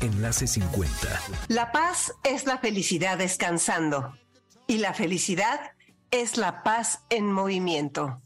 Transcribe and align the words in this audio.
Enlace 0.00 0.46
50. 0.46 1.20
La 1.48 1.72
paz 1.72 2.14
es 2.24 2.46
la 2.46 2.58
felicidad 2.58 3.18
descansando 3.18 4.16
y 4.66 4.78
la 4.78 4.94
felicidad 4.94 5.72
es 6.10 6.36
la 6.36 6.62
paz 6.62 7.04
en 7.10 7.30
movimiento. 7.30 8.22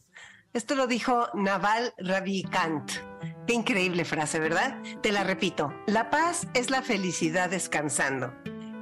Esto 0.52 0.76
lo 0.76 0.86
dijo 0.86 1.28
Naval 1.34 1.92
Ravikant. 1.98 2.92
Qué 3.46 3.54
increíble 3.54 4.04
frase, 4.04 4.38
¿verdad? 4.38 4.80
Te 5.02 5.10
la 5.10 5.24
repito. 5.24 5.74
La 5.86 6.10
paz 6.10 6.46
es 6.54 6.70
la 6.70 6.82
felicidad 6.82 7.50
descansando 7.50 8.32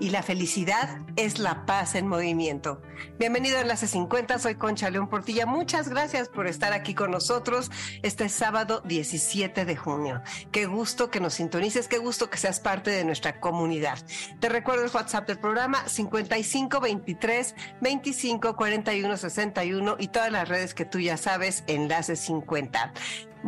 y 0.02 0.10
la 0.10 0.24
felicidad 0.24 0.98
es 1.14 1.38
la 1.38 1.64
paz 1.64 1.94
en 1.94 2.08
movimiento. 2.08 2.82
Bienvenido 3.20 3.58
a 3.58 3.60
Enlace 3.60 3.86
50, 3.86 4.40
soy 4.40 4.56
Concha 4.56 4.90
León 4.90 5.08
Portilla. 5.08 5.46
Muchas 5.46 5.88
gracias 5.88 6.28
por 6.28 6.48
estar 6.48 6.72
aquí 6.72 6.92
con 6.92 7.12
nosotros 7.12 7.70
este 8.02 8.28
sábado 8.28 8.82
17 8.84 9.64
de 9.64 9.76
junio. 9.76 10.20
Qué 10.50 10.66
gusto 10.66 11.08
que 11.08 11.20
nos 11.20 11.34
sintonices, 11.34 11.86
qué 11.86 11.98
gusto 11.98 12.30
que 12.30 12.38
seas 12.38 12.58
parte 12.58 12.90
de 12.90 13.04
nuestra 13.04 13.38
comunidad. 13.38 13.96
Te 14.40 14.48
recuerdo 14.48 14.82
el 14.84 14.90
WhatsApp 14.92 15.28
del 15.28 15.38
programa 15.38 15.88
5523 15.88 17.54
25 17.80 18.56
41 18.56 19.16
61 19.16 19.96
y 20.00 20.08
todas 20.08 20.32
las 20.32 20.48
redes 20.48 20.74
que 20.74 20.84
tú 20.84 20.98
ya 20.98 21.16
sabes, 21.16 21.62
Enlace 21.68 22.16
50. 22.16 22.92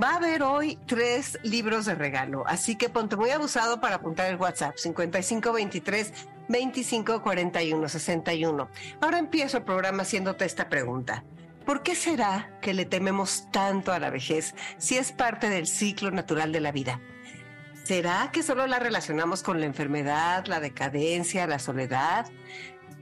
Va 0.03 0.11
a 0.11 0.17
haber 0.17 0.43
hoy 0.43 0.77
tres 0.87 1.39
libros 1.45 1.87
de 1.87 1.95
regalo, 1.95 2.43
así 2.49 2.75
que 2.75 2.89
ponte 2.89 3.15
muy 3.15 3.31
abusado 3.31 3.81
para 3.81 3.97
apuntar 3.97 4.27
el 4.29 4.37
WhatsApp 4.37 4.77
5523 4.77 6.13
2541 6.49 7.89
61. 7.89 8.69
Ahora 9.01 9.19
empiezo 9.19 9.59
el 9.59 9.63
programa 9.63 10.03
haciéndote 10.03 10.47
esta 10.47 10.69
pregunta. 10.69 11.23
¿Por 11.65 11.85
qué 11.85 11.95
será 11.95 12.59
que 12.61 12.75
le 12.75 12.87
tememos 12.87 13.49
tanto 13.53 13.93
a 13.93 14.01
la 14.01 14.11
vejez 14.11 14.57
si 14.79 14.97
es 14.97 15.13
parte 15.13 15.49
del 15.49 15.69
ciclo 15.69 16.11
natural 16.11 16.51
de 16.51 16.61
la 16.61 16.73
vida? 16.73 17.01
¿Será 17.85 18.31
que 18.33 18.43
solo 18.43 18.67
la 18.67 18.81
relacionamos 18.81 19.45
con 19.45 19.61
la 19.61 19.67
enfermedad, 19.67 20.47
la 20.47 20.59
decadencia, 20.59 21.47
la 21.47 21.61
soledad? 21.61 22.27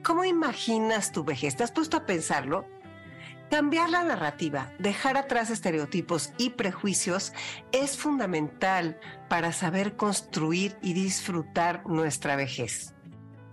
¿Cómo 0.02 0.26
imaginas 0.26 1.10
tu 1.10 1.24
vejez? 1.24 1.56
¿Te 1.56 1.64
has 1.64 1.72
puesto 1.72 1.96
a 1.96 2.04
pensarlo? 2.04 2.66
Cambiar 3.52 3.90
la 3.90 4.02
narrativa, 4.02 4.72
dejar 4.78 5.18
atrás 5.18 5.50
estereotipos 5.50 6.32
y 6.38 6.48
prejuicios 6.48 7.34
es 7.70 7.98
fundamental 7.98 8.98
para 9.28 9.52
saber 9.52 9.94
construir 9.94 10.74
y 10.80 10.94
disfrutar 10.94 11.86
nuestra 11.86 12.34
vejez. 12.34 12.94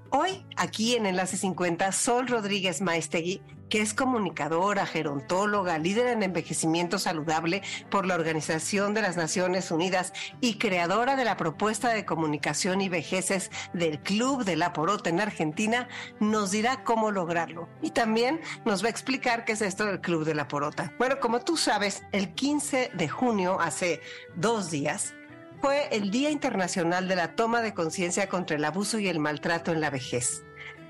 Hoy, 0.10 0.46
aquí 0.56 0.96
en 0.96 1.06
Enlace 1.06 1.36
50, 1.36 1.92
Sol 1.92 2.30
Rodríguez 2.30 2.80
Maestegui 2.80 3.42
que 3.70 3.82
es 3.82 3.94
comunicadora, 3.94 4.86
gerontóloga, 4.86 5.78
líder 5.78 6.08
en 6.08 6.24
envejecimiento 6.24 7.00
saludable 7.00 7.62
por 7.90 8.06
la 8.06 8.16
Organización 8.16 8.94
de 8.94 9.02
las 9.02 9.18
Naciones 9.18 9.72
Unidas 9.72 10.14
y 10.42 10.56
creadora 10.56 11.16
de 11.16 11.26
la 11.26 11.38
propuesta 11.38 11.90
de 11.90 12.06
comunicación 12.06 12.82
y 12.82 12.90
vejeces 12.90 13.52
del 13.74 14.00
Club 14.00 14.44
de 14.44 14.56
la 14.56 14.74
Porota 14.74 15.10
en 15.10 15.22
Argentina, 15.22 15.88
nos 16.20 16.52
dirá 16.52 16.84
cómo 16.84 17.12
lograrlo. 17.12 17.70
Y 17.82 17.92
también 17.92 18.42
nos 18.66 18.84
va 18.84 18.88
a 18.88 18.92
explicar 18.92 19.46
qué 19.46 19.54
es 19.54 19.62
esto 19.62 19.86
del 19.86 20.02
Club 20.02 20.26
de 20.26 20.36
la 20.36 20.48
Porota. 20.48 20.94
Bueno, 20.98 21.20
como 21.20 21.42
tú 21.42 21.58
sabes, 21.58 22.04
el 22.12 22.34
15 22.34 22.92
de 22.94 23.10
junio, 23.10 23.60
hace 23.60 24.02
dos 24.36 24.72
días, 24.72 25.14
fue 25.62 25.90
el 25.92 26.10
Día 26.10 26.30
Internacional 26.30 27.08
de 27.08 27.16
la 27.16 27.36
Toma 27.36 27.62
de 27.62 27.74
Conciencia 27.74 28.30
contra 28.30 28.56
el 28.56 28.64
Abuso 28.64 28.98
y 28.98 29.10
el 29.10 29.20
Maltrato 29.20 29.72
en 29.72 29.82
la 29.82 29.90
Vejez. 29.90 30.44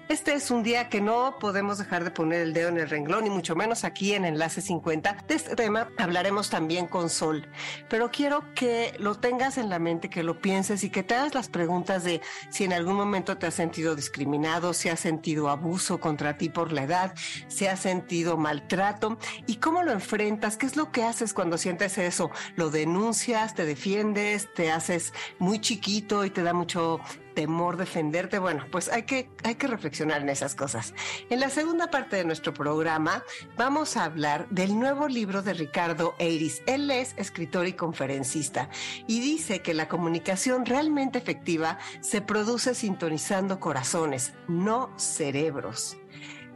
Este 0.10 0.34
es 0.34 0.50
un 0.50 0.64
día 0.64 0.90
que 0.90 1.02
no 1.02 1.38
podemos 1.40 1.78
dejar 1.78 2.04
de 2.04 2.10
poner 2.10 2.42
el 2.42 2.52
dedo 2.52 2.70
en 2.70 2.80
el 2.80 2.90
renglón 2.90 3.28
y 3.28 3.30
mucho 3.30 3.56
menos 3.56 3.84
aquí 3.84 4.16
en 4.16 4.26
Enlace 4.26 4.60
50. 4.60 5.18
De 5.28 5.36
este 5.36 5.56
tema 5.56 5.92
hablaremos 6.00 6.50
también 6.50 6.88
con 6.88 7.12
Sol, 7.12 7.48
pero 7.90 8.10
quiero 8.10 8.44
que 8.56 8.92
lo 8.98 9.14
tengas 9.14 9.60
en 9.60 9.70
la 9.70 9.78
mente, 9.78 10.10
que 10.10 10.24
lo 10.24 10.42
pienses 10.42 10.84
y 10.84 10.90
que 10.90 11.04
te 11.04 11.14
hagas 11.14 11.36
las 11.36 11.48
preguntas 11.48 12.04
de 12.04 12.22
si 12.50 12.64
en 12.64 12.74
algún 12.74 12.96
momento 12.96 13.38
te 13.38 13.46
has 13.46 13.54
sentido 13.54 13.96
discriminado, 13.96 14.74
si 14.74 14.90
has 14.90 15.00
sentido 15.00 15.48
abuso 15.48 16.00
contra 16.00 16.40
ti 16.40 16.50
por 16.50 16.74
la 16.74 16.86
edad, 16.86 17.14
si 17.48 17.68
has 17.68 17.80
sentido 17.80 18.36
maltrato 18.36 19.20
y 19.46 19.58
cómo 19.58 19.84
lo 19.84 19.92
enfrentas, 19.92 20.58
qué 20.58 20.66
es 20.66 20.76
lo 20.76 20.92
que 20.92 21.04
haces 21.04 21.36
cuando 21.36 21.60
sientes 21.60 22.00
eso. 22.00 22.32
¿Lo 22.56 22.72
denuncias, 22.72 23.54
te 23.54 23.64
defiendes, 23.64 24.52
te 24.56 24.72
haces 24.72 25.14
muy 25.38 25.62
chiquito 25.62 26.26
y 26.26 26.32
te 26.32 26.42
da 26.42 26.54
mucho 26.54 27.00
temor 27.40 27.78
defenderte, 27.78 28.38
bueno, 28.38 28.66
pues 28.70 28.90
hay 28.90 29.04
que, 29.04 29.30
hay 29.46 29.56
que 29.56 29.68
reflexionar 29.68 30.22
en 30.22 30.28
esas 30.28 30.56
cosas. 30.56 30.94
En 31.30 31.40
la 31.40 31.50
segunda 31.50 31.90
parte 31.90 32.18
de 32.18 32.26
nuestro 32.26 32.54
programa 32.54 33.24
vamos 33.56 33.96
a 33.96 34.04
hablar 34.04 34.50
del 34.50 34.78
nuevo 34.78 35.08
libro 35.08 35.42
de 35.42 35.54
Ricardo 35.54 36.16
Eiris. 36.20 36.62
Él 36.68 36.92
es 36.92 37.14
escritor 37.16 37.66
y 37.66 37.72
conferencista 37.72 38.70
y 39.08 39.22
dice 39.22 39.62
que 39.62 39.74
la 39.74 39.88
comunicación 39.88 40.66
realmente 40.66 41.18
efectiva 41.18 41.78
se 42.02 42.20
produce 42.20 42.76
sintonizando 42.76 43.62
corazones, 43.62 44.34
no 44.50 44.92
cerebros. 44.98 45.96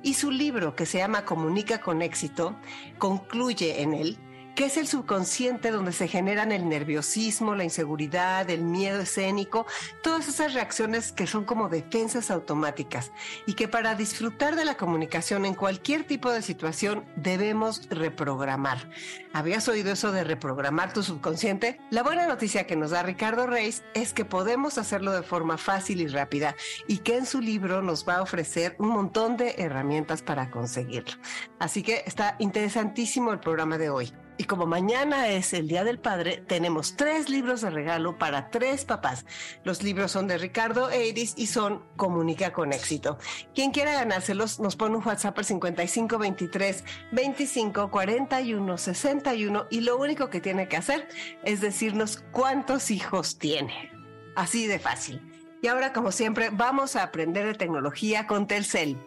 Y 0.02 0.16
su 0.16 0.32
libro, 0.32 0.76
que 0.76 0.86
se 0.86 0.98
llama 0.98 1.24
Comunica 1.24 1.80
con 1.80 2.02
éxito, 2.02 2.58
concluye 2.98 3.84
en 3.84 3.94
él 3.94 4.18
que 4.56 4.66
es 4.66 4.78
el 4.78 4.88
subconsciente 4.88 5.72
donde 5.72 5.92
se 5.92 6.08
generan 6.08 6.52
el 6.52 6.70
nerviosismo, 6.70 7.56
la 7.56 7.64
inseguridad, 7.64 8.50
el 8.50 8.62
miedo 8.62 9.02
escénico, 9.02 9.66
todas 10.02 10.28
esas 10.28 10.54
reacciones 10.54 11.12
que 11.12 11.28
son 11.28 11.46
como 11.46 11.70
defensas 11.70 12.30
automáticas 12.32 13.12
y 13.46 13.54
que 13.54 13.68
para 13.68 13.96
disfrutar 13.96 14.56
de 14.56 14.66
la 14.66 14.78
comunicación 14.78 15.46
en 15.46 15.56
cualquier 15.56 16.06
tipo 16.06 16.32
de 16.32 16.42
situación 16.42 17.06
debemos 17.16 17.88
reprogramar. 17.90 18.90
¿Habías 19.34 19.68
oído 19.68 19.92
eso 19.92 20.12
de 20.12 20.24
reprogramar 20.24 20.94
tu 20.94 21.02
subconsciente? 21.02 21.80
La 21.90 22.04
buena 22.04 22.28
noticia 22.28 22.68
que 22.68 22.76
nos 22.76 22.92
da 22.92 23.04
Ricardo 23.04 23.48
Reis 23.48 23.84
es 23.94 24.14
que 24.14 24.26
podemos 24.26 24.78
hacerlo 24.78 25.12
de 25.12 25.24
forma 25.24 25.58
fácil 25.58 26.02
y 26.02 26.08
rápida 26.08 26.56
y 26.88 27.00
que 27.00 27.18
en 27.18 27.26
su 27.26 27.42
libro 27.42 27.82
nos 27.82 28.08
va 28.08 28.18
a 28.18 28.22
ofrecer 28.22 28.76
un 28.78 28.90
montón 28.90 29.38
de 29.38 29.56
herramientas 29.58 30.22
para 30.22 30.52
conseguirlo. 30.52 31.18
Así 31.60 31.82
que 31.82 32.04
está 32.06 32.36
interesantísimo 32.40 33.32
el 33.32 33.40
programa 33.40 33.78
de 33.78 33.90
hoy. 33.90 34.14
Y 34.38 34.46
como 34.46 34.66
mañana 34.66 35.28
es 35.28 35.54
el 35.54 35.68
Día 35.68 35.84
del 35.84 36.00
Padre, 36.00 36.44
tenemos 36.48 36.96
tres 36.96 37.30
libros 37.30 37.62
de 37.62 37.70
regalo 37.70 38.18
para 38.18 38.50
tres 38.50 38.84
papás. 38.84 39.26
Los 39.64 39.84
libros 39.84 40.12
son 40.12 40.28
de 40.28 40.38
Ricardo 40.38 40.90
Eiris 40.90 41.36
y 41.38 41.48
son 41.48 41.84
Comunica 41.96 42.52
con 42.52 42.74
éxito. 42.74 43.20
Quien 43.54 43.72
quiera 43.72 43.94
ganárselos 43.94 44.60
nos 44.60 44.76
pone 44.76 44.98
un 44.98 45.06
WhatsApp 45.06 45.38
al 45.38 45.46
5523 45.46 46.84
25 47.12 47.92
41 47.92 48.78
61 48.78 49.68
y 49.70 49.82
lo 49.82 49.98
único 49.98 50.30
que 50.30 50.42
tiene 50.42 50.68
que 50.68 50.78
hacer 50.78 51.08
es 51.44 51.62
decirnos 51.62 52.24
cuántos 52.32 52.90
hijos 52.90 53.38
tiene. 53.38 53.92
Así 54.36 54.66
de 54.66 54.80
fácil. 54.80 55.22
Y 55.62 55.68
ahora, 55.68 55.94
como 55.94 56.12
siempre, 56.12 56.50
vamos 56.52 56.96
a 56.96 57.04
aprender 57.04 57.46
de 57.46 57.54
tecnología 57.54 58.28
con 58.28 58.48
Telcel. 58.48 58.98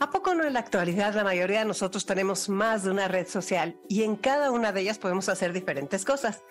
¿A 0.00 0.10
poco 0.10 0.34
no 0.34 0.44
en 0.44 0.52
la 0.52 0.60
actualidad 0.60 1.14
la 1.14 1.24
mayoría 1.24 1.60
de 1.60 1.64
nosotros 1.64 2.04
tenemos 2.04 2.48
más 2.48 2.82
de 2.82 2.90
una 2.90 3.08
red 3.08 3.28
social 3.28 3.76
y 3.88 4.02
en 4.02 4.16
cada 4.16 4.50
una 4.50 4.72
de 4.72 4.80
ellas 4.80 4.98
podemos 4.98 5.28
hacer 5.28 5.52
diferentes 5.52 6.04
cosas? 6.04 6.42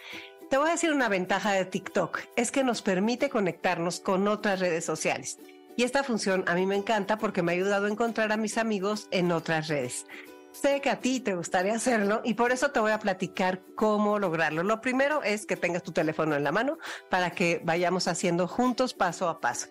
Te 0.50 0.58
voy 0.58 0.70
a 0.70 0.74
decir 0.74 0.94
una 0.94 1.10
ventaja 1.10 1.52
de 1.52 1.66
TikTok, 1.66 2.20
es 2.36 2.52
que 2.52 2.64
nos 2.64 2.82
permite 2.82 3.30
conectarnos 3.30 4.00
con 4.00 4.28
otras 4.28 4.60
redes 4.60 4.86
sociales. 4.86 5.40
Y 5.76 5.84
esta 5.84 6.04
función 6.04 6.44
a 6.48 6.56
mí 6.56 6.66
me 6.66 6.76
encanta 6.76 7.18
porque 7.18 7.42
me 7.42 7.52
ha 7.52 7.56
ayudado 7.56 7.88
a 7.88 7.90
encontrar 7.90 8.32
a 8.32 8.38
mis 8.38 8.58
amigos 8.58 9.08
en 9.12 9.32
otras 9.32 9.68
redes. 9.68 10.06
Sé 10.52 10.82
que 10.82 10.92
a 10.92 11.00
ti 11.00 11.20
te 11.20 11.34
gustaría 11.34 11.74
hacerlo 11.74 12.22
y 12.24 12.36
por 12.36 12.52
eso 12.52 12.70
te 12.70 12.80
voy 12.80 12.92
a 12.92 13.00
platicar 13.00 13.62
cómo 13.76 14.20
lograrlo. 14.20 14.64
Lo 14.64 14.82
primero 14.82 15.24
es 15.24 15.48
que 15.48 15.58
tengas 15.58 15.82
tu 15.82 15.92
teléfono 15.92 16.36
en 16.36 16.44
la 16.44 16.52
mano 16.52 16.78
para 17.10 17.32
que 17.32 17.60
vayamos 17.64 18.08
haciendo 18.08 18.48
juntos 18.48 18.94
paso 18.94 19.28
a 19.30 19.42
paso. 19.42 19.68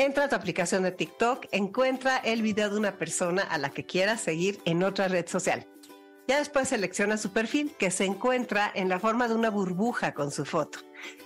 Entra 0.00 0.24
a 0.24 0.28
tu 0.28 0.36
aplicación 0.36 0.84
de 0.84 0.92
TikTok, 0.92 1.46
encuentra 1.50 2.18
el 2.18 2.40
video 2.40 2.70
de 2.70 2.78
una 2.78 2.96
persona 2.98 3.42
a 3.42 3.58
la 3.58 3.70
que 3.70 3.84
quieras 3.84 4.20
seguir 4.20 4.60
en 4.64 4.84
otra 4.84 5.08
red 5.08 5.26
social. 5.26 5.66
Ya 6.28 6.38
después 6.38 6.68
selecciona 6.68 7.16
su 7.16 7.32
perfil 7.32 7.74
que 7.76 7.90
se 7.90 8.04
encuentra 8.04 8.70
en 8.72 8.88
la 8.88 9.00
forma 9.00 9.26
de 9.26 9.34
una 9.34 9.50
burbuja 9.50 10.14
con 10.14 10.30
su 10.30 10.44
foto. 10.44 10.78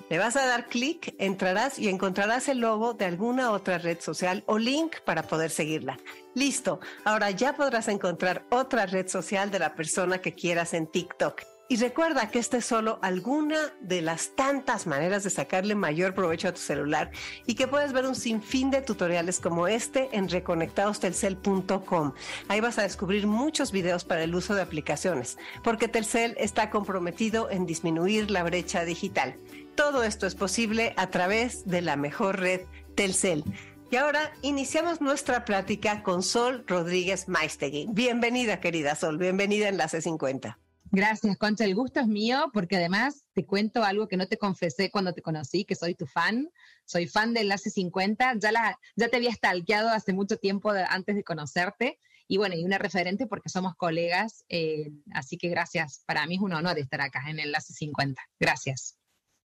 Le 0.08 0.16
vas 0.16 0.36
a 0.36 0.46
dar 0.46 0.68
clic, 0.68 1.14
entrarás 1.18 1.78
y 1.78 1.90
encontrarás 1.90 2.48
el 2.48 2.60
logo 2.60 2.94
de 2.94 3.04
alguna 3.04 3.50
otra 3.50 3.76
red 3.76 4.00
social 4.00 4.42
o 4.46 4.56
link 4.56 5.00
para 5.04 5.24
poder 5.24 5.50
seguirla. 5.50 5.98
Listo, 6.34 6.80
ahora 7.04 7.30
ya 7.30 7.54
podrás 7.54 7.88
encontrar 7.88 8.46
otra 8.48 8.86
red 8.86 9.06
social 9.06 9.50
de 9.50 9.58
la 9.58 9.74
persona 9.74 10.22
que 10.22 10.32
quieras 10.32 10.72
en 10.72 10.86
TikTok 10.86 11.42
Y 11.72 11.76
recuerda 11.76 12.30
que 12.30 12.38
esta 12.38 12.58
es 12.58 12.66
solo 12.66 12.98
alguna 13.00 13.72
de 13.80 14.02
las 14.02 14.36
tantas 14.36 14.86
maneras 14.86 15.24
de 15.24 15.30
sacarle 15.30 15.74
mayor 15.74 16.12
provecho 16.12 16.48
a 16.48 16.52
tu 16.52 16.60
celular 16.60 17.10
y 17.46 17.54
que 17.54 17.66
puedes 17.66 17.94
ver 17.94 18.04
un 18.04 18.14
sinfín 18.14 18.70
de 18.70 18.82
tutoriales 18.82 19.40
como 19.40 19.66
este 19.66 20.10
en 20.12 20.28
reconectadostelcel.com. 20.28 22.12
Ahí 22.48 22.60
vas 22.60 22.78
a 22.78 22.82
descubrir 22.82 23.26
muchos 23.26 23.72
videos 23.72 24.04
para 24.04 24.22
el 24.22 24.34
uso 24.34 24.54
de 24.54 24.60
aplicaciones, 24.60 25.38
porque 25.64 25.88
Telcel 25.88 26.34
está 26.36 26.68
comprometido 26.68 27.50
en 27.50 27.64
disminuir 27.64 28.30
la 28.30 28.42
brecha 28.42 28.84
digital. 28.84 29.38
Todo 29.74 30.04
esto 30.04 30.26
es 30.26 30.34
posible 30.34 30.92
a 30.98 31.06
través 31.06 31.64
de 31.64 31.80
la 31.80 31.96
mejor 31.96 32.38
red 32.38 32.66
Telcel. 32.96 33.44
Y 33.90 33.96
ahora 33.96 34.34
iniciamos 34.42 35.00
nuestra 35.00 35.46
plática 35.46 36.02
con 36.02 36.22
Sol 36.22 36.64
Rodríguez 36.66 37.28
Maistegui. 37.28 37.86
Bienvenida, 37.88 38.60
querida 38.60 38.94
Sol, 38.94 39.16
bienvenida 39.16 39.68
en 39.68 39.78
la 39.78 39.88
C50. 39.88 40.58
Gracias, 40.94 41.38
Concha. 41.38 41.64
El 41.64 41.74
gusto 41.74 42.00
es 42.00 42.06
mío 42.06 42.50
porque 42.52 42.76
además 42.76 43.24
te 43.32 43.46
cuento 43.46 43.82
algo 43.82 44.08
que 44.08 44.18
no 44.18 44.28
te 44.28 44.36
confesé 44.36 44.90
cuando 44.90 45.14
te 45.14 45.22
conocí, 45.22 45.64
que 45.64 45.74
soy 45.74 45.94
tu 45.94 46.06
fan. 46.06 46.50
Soy 46.84 47.06
fan 47.06 47.32
de 47.32 47.40
Enlace 47.40 47.70
50. 47.70 48.34
Ya, 48.38 48.52
la, 48.52 48.78
ya 48.94 49.08
te 49.08 49.16
había 49.16 49.32
stalkeado 49.32 49.88
hace 49.88 50.12
mucho 50.12 50.36
tiempo 50.36 50.70
antes 50.70 51.16
de 51.16 51.24
conocerte. 51.24 51.98
Y 52.28 52.36
bueno, 52.36 52.56
y 52.56 52.64
una 52.64 52.76
referente 52.76 53.26
porque 53.26 53.48
somos 53.48 53.74
colegas. 53.74 54.44
Eh, 54.50 54.90
así 55.14 55.38
que 55.38 55.48
gracias. 55.48 56.02
Para 56.04 56.26
mí 56.26 56.34
es 56.34 56.42
un 56.42 56.52
honor 56.52 56.78
estar 56.78 57.00
acá 57.00 57.22
en 57.26 57.40
Enlace 57.40 57.72
50. 57.72 58.20
Gracias. 58.38 58.98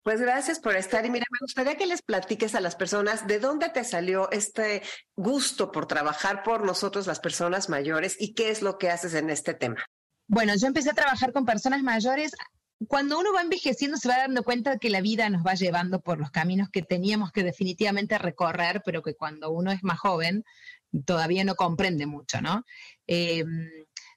Pues 0.04 0.20
gracias 0.20 0.60
por 0.60 0.76
estar. 0.76 1.06
Y 1.06 1.10
mira, 1.10 1.26
me 1.32 1.40
gustaría 1.40 1.78
que 1.78 1.86
les 1.86 2.02
platiques 2.02 2.56
a 2.56 2.62
las 2.62 2.76
personas 2.76 3.26
de 3.26 3.40
dónde 3.40 3.70
te 3.70 3.86
salió 3.86 4.30
este 4.32 4.82
gusto 5.16 5.72
por 5.72 5.88
trabajar 5.88 6.44
por 6.44 6.66
nosotros, 6.66 7.08
las 7.08 7.22
personas 7.22 7.70
mayores, 7.70 8.18
y 8.20 8.34
qué 8.34 8.50
es 8.50 8.62
lo 8.62 8.78
que 8.78 8.90
haces 8.90 9.14
en 9.14 9.30
este 9.30 9.54
tema. 9.54 9.86
Bueno, 10.28 10.54
yo 10.56 10.68
empecé 10.68 10.90
a 10.90 10.94
trabajar 10.94 11.32
con 11.32 11.46
personas 11.46 11.84
mayores. 11.84 12.34
Cuando 12.88 13.18
uno 13.18 13.34
va 13.34 13.42
envejeciendo 13.42 13.98
se 13.98 14.10
va 14.10 14.18
dando 14.18 14.44
cuenta 14.44 14.72
de 14.72 14.80
que 14.80 14.90
la 14.90 15.02
vida 15.02 15.30
nos 15.30 15.46
va 15.46 15.56
llevando 15.56 16.02
por 16.02 16.20
los 16.20 16.32
caminos 16.32 16.70
que 16.70 16.82
teníamos 16.82 17.32
que 17.32 17.44
definitivamente 17.44 18.18
recorrer, 18.18 18.82
pero 18.86 19.02
que 19.02 19.16
cuando 19.16 19.52
uno 19.52 19.72
es 19.72 19.84
más 19.84 20.00
joven 20.00 20.44
todavía 21.06 21.44
no 21.44 21.56
comprende 21.56 22.06
mucho, 22.06 22.42
¿no? 22.42 22.64
Em, 23.08 23.70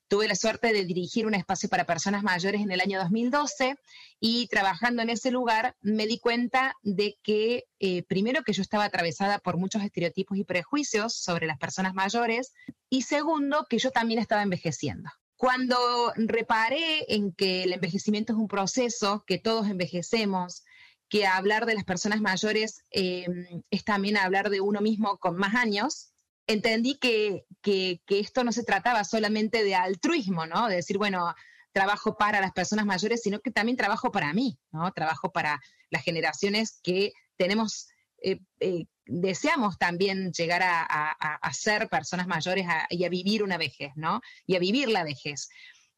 tuve 0.09 0.27
la 0.27 0.35
suerte 0.35 0.73
de 0.73 0.85
dirigir 0.85 1.27
un 1.27 1.35
espacio 1.35 1.69
para 1.69 1.87
personas 1.87 2.23
mayores 2.25 2.61
en 2.61 2.73
el 2.73 2.81
año 2.81 2.99
2012 2.99 3.77
y 4.19 4.49
trabajando 4.49 5.03
en 5.03 5.11
ese 5.11 5.31
lugar 5.31 5.77
me 5.81 6.07
di 6.07 6.19
cuenta 6.19 6.75
de 6.83 7.17
que, 7.23 7.65
eh, 7.79 8.03
primero, 8.03 8.43
que 8.43 8.53
yo 8.53 8.63
estaba 8.63 8.85
atravesada 8.85 9.39
por 9.39 9.57
muchos 9.57 9.83
estereotipos 9.83 10.37
y 10.37 10.45
prejuicios 10.45 11.15
sobre 11.15 11.47
las 11.47 11.59
personas 11.59 11.95
mayores 11.95 12.53
y 12.89 13.03
segundo, 13.03 13.67
que 13.69 13.79
yo 13.79 13.91
también 13.93 14.21
estaba 14.21 14.43
envejeciendo. 14.43 15.11
Cuando 15.41 16.13
reparé 16.17 17.07
en 17.15 17.33
que 17.33 17.63
el 17.63 17.73
envejecimiento 17.73 18.35
es 18.35 18.39
un 18.39 18.47
proceso, 18.47 19.25
que 19.27 19.39
todos 19.39 19.69
envejecemos, 19.69 20.65
que 21.09 21.27
hablar 21.27 21.65
de 21.65 21.73
las 21.73 21.85
personas 21.85 22.21
mayores 22.21 22.83
em, 22.91 23.63
es 23.71 23.83
también 23.83 24.19
hablar 24.19 24.51
de 24.51 24.61
uno 24.61 24.83
mismo 24.83 25.17
con 25.17 25.37
más 25.37 25.55
años, 25.55 26.13
entendí 26.47 26.99
que, 26.99 27.47
que, 27.63 28.03
esto 28.07 28.45
no 28.45 28.53
se 28.53 28.65
trataba 28.65 29.03
solamente 29.03 29.65
de 29.65 29.75
altruismo, 29.75 30.45
¿no? 30.45 30.69
De 30.69 30.77
decir, 30.77 30.99
bueno, 30.99 31.35
trabajo 31.73 32.19
para 32.19 32.43
las 32.43 32.53
personas 32.53 32.85
mayores, 32.85 33.23
sino 33.23 33.41
que 33.41 33.51
también 33.51 33.79
trabajo 33.79 34.13
para 34.13 34.35
mí, 34.35 34.59
¿no? 34.73 34.93
Trabajo 34.93 35.33
para 35.33 35.59
las 35.89 36.05
generaciones 36.05 36.81
que 36.83 37.15
tenemos 37.39 37.89
eh, 38.21 38.41
eh, 38.61 38.85
deseamos 39.11 39.79
también 39.79 40.33
llegar 40.33 40.63
a, 40.63 41.53
ser 41.53 41.89
personas 41.89 42.27
mayores 42.27 42.67
y 42.91 43.05
a 43.05 43.09
vivir 43.09 43.43
una 43.43 43.59
vejez, 43.59 43.91
¿no? 43.97 44.21
Y 44.47 44.57
a 44.57 44.61
vivir 44.61 44.89
la 44.89 45.05
vejez, 45.05 45.49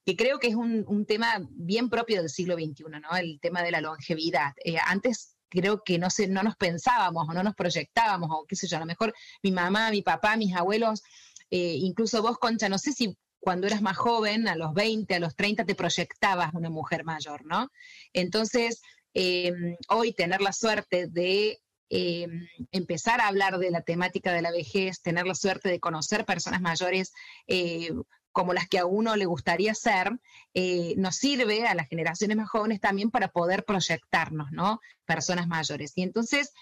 que 0.04 0.16
creo 0.16 0.38
que 0.38 0.48
es 0.48 0.54
un, 0.54 1.06
tema 1.06 1.46
bien 1.50 1.88
propio 1.88 2.20
del 2.20 2.30
siglo 2.30 2.54
XXI, 2.54 2.84
¿no? 3.00 3.16
El 3.16 3.38
tema 3.40 3.62
de 3.62 3.70
la 3.70 3.80
longevidad. 3.80 4.52
Eh, 4.64 4.76
antes 4.86 5.36
creo 5.48 5.82
que 5.84 5.98
no, 5.98 6.08
se, 6.10 6.26
no 6.28 6.42
nos 6.42 6.56
pensábamos 6.56 7.28
o 7.28 7.32
no 7.34 7.42
nos 7.42 7.54
proyectábamos, 7.54 8.30
o 8.32 8.46
qué 8.46 8.56
sé 8.56 8.66
yo, 8.66 8.78
a 8.78 8.80
lo 8.80 8.86
mejor 8.86 9.14
mi 9.42 9.52
mamá, 9.52 9.90
mi 9.90 10.02
papá, 10.02 10.36
mis 10.36 10.54
abuelos, 10.56 11.02
eh, 11.50 11.76
incluso 11.78 12.22
vos, 12.22 12.38
Concha, 12.38 12.68
no 12.68 12.78
sé 12.78 12.92
si 12.92 13.16
cuando 13.38 13.66
eras 13.66 13.82
más 13.82 13.96
joven, 13.96 14.48
a 14.48 14.56
los 14.56 14.72
20, 14.72 15.14
a 15.14 15.20
los 15.20 15.36
30, 15.36 15.64
te 15.64 15.74
proyectabas 15.74 16.54
una 16.54 16.70
mujer 16.70 17.04
mayor, 17.04 17.44
¿no? 17.44 17.70
Entonces, 18.12 18.80
em, 19.14 19.76
hoy 19.88 20.14
tener 20.14 20.40
la 20.40 20.52
suerte 20.52 21.08
de 21.08 21.60
eh, 21.94 22.26
empezar 22.70 23.20
a 23.20 23.28
hablar 23.28 23.58
de 23.58 23.70
la 23.70 23.82
temática 23.82 24.32
de 24.32 24.40
la 24.40 24.50
vejez, 24.50 25.02
tener 25.02 25.26
la 25.26 25.34
suerte 25.34 25.68
de 25.68 25.78
conocer 25.78 26.24
personas 26.24 26.62
mayores 26.62 27.12
eh, 27.46 27.90
como 28.32 28.54
las 28.54 28.66
que 28.66 28.78
a 28.78 28.86
uno 28.86 29.14
le 29.14 29.26
gustaría 29.26 29.74
ser, 29.74 30.10
eh, 30.54 30.94
nos 30.96 31.16
sirve 31.16 31.66
a 31.66 31.74
las 31.74 31.88
generaciones 31.88 32.38
más 32.38 32.48
jóvenes 32.48 32.80
también 32.80 33.10
para 33.10 33.28
poder 33.28 33.66
proyectarnos, 33.66 34.50
¿no? 34.52 34.80
Personas 35.04 35.48
mayores. 35.48 35.92
Y 35.96 36.02
entonces, 36.02 36.54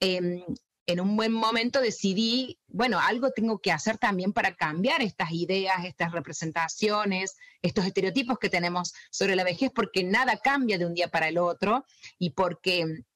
em, 0.00 0.44
en 0.86 1.00
un 1.00 1.16
buen 1.16 1.32
momento 1.32 1.80
decidí, 1.80 2.58
bueno, 2.68 3.00
algo 3.00 3.30
tengo 3.30 3.60
que 3.60 3.72
hacer 3.72 3.96
también 3.96 4.34
para 4.34 4.54
cambiar 4.54 5.00
estas 5.00 5.30
ideas, 5.30 5.86
estas 5.86 6.12
representaciones, 6.12 7.38
estos 7.62 7.86
estereotipos 7.86 8.38
que 8.38 8.50
tenemos 8.50 8.92
sobre 9.10 9.34
la 9.34 9.44
vejez, 9.44 9.70
porque 9.74 10.04
nada 10.04 10.36
cambia 10.36 10.76
de 10.76 10.84
un 10.84 10.92
día 10.92 11.08
para 11.08 11.28
el 11.28 11.38
otro 11.38 11.86
y 12.18 12.30
porque 12.32 13.06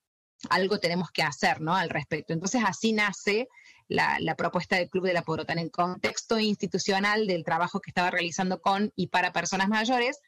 algo 0.50 0.79
tenemos 0.79 1.11
que 1.11 1.23
hacer 1.23 1.61
¿no? 1.61 1.75
al 1.75 1.90
respecto. 1.90 2.32
Entonces 2.32 2.62
así 2.64 2.93
nace 2.93 3.49
la, 3.88 4.35
propuesta 4.37 4.76
del 4.76 4.90
Club 4.90 5.05
de 5.05 5.12
la 5.12 5.23
Porota 5.23 5.52
en 5.52 5.58
el 5.58 5.70
contexto 5.70 6.38
institucional 6.38 7.26
del 7.26 7.44
trabajo 7.44 7.81
que 7.81 7.90
estaba 7.90 8.11
realizando 8.11 8.61
con 8.61 8.93
y 8.96 9.08
para 9.08 9.32
personas 9.32 9.69
mayores, 9.69 10.20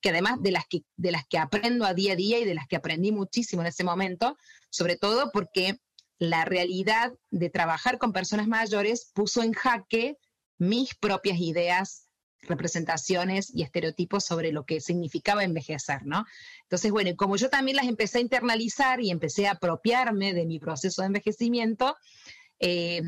que 0.00 0.10
además 0.10 0.40
de 0.40 0.52
las 0.52 0.66
que, 0.66 0.82
de 0.96 1.12
las 1.12 1.26
que 1.26 1.38
aprendo 1.38 1.84
a 1.84 1.94
día 1.94 2.12
a 2.12 2.16
día 2.16 2.38
y 2.38 2.44
de 2.44 2.54
las 2.54 2.66
que 2.66 2.76
aprendí 2.76 3.12
muchísimo 3.12 3.62
en 3.62 3.68
ese 3.68 3.84
momento, 3.84 4.36
sobre 4.70 4.96
todo 4.96 5.30
porque 5.32 5.80
la 6.18 6.44
realidad 6.44 7.12
de 7.30 7.50
trabajar 7.50 7.98
con 7.98 8.12
personas 8.12 8.46
mayores 8.46 9.10
puso 9.14 9.42
en 9.42 9.52
jaque 9.52 10.16
mis 10.58 10.94
propias 10.94 11.38
ideas 11.38 12.09
representaciones 12.42 13.54
y 13.54 13.62
estereotipos 13.62 14.24
sobre 14.24 14.52
lo 14.52 14.64
que 14.64 14.80
significaba 14.80 15.44
envejecer, 15.44 16.04
¿no? 16.04 16.24
Entonces, 16.62 16.90
bueno, 16.90 17.14
como 17.16 17.36
yo 17.36 17.50
también 17.50 17.76
las 17.76 17.86
empecé 17.86 18.18
a 18.18 18.22
internalizar 18.22 19.00
y 19.00 19.10
empecé 19.10 19.46
a 19.46 19.52
apropiarme 19.52 20.32
de 20.32 20.46
mi 20.46 20.58
proceso 20.58 21.02
de 21.02 21.06
envejecimiento, 21.06 21.96
eh, 22.58 23.02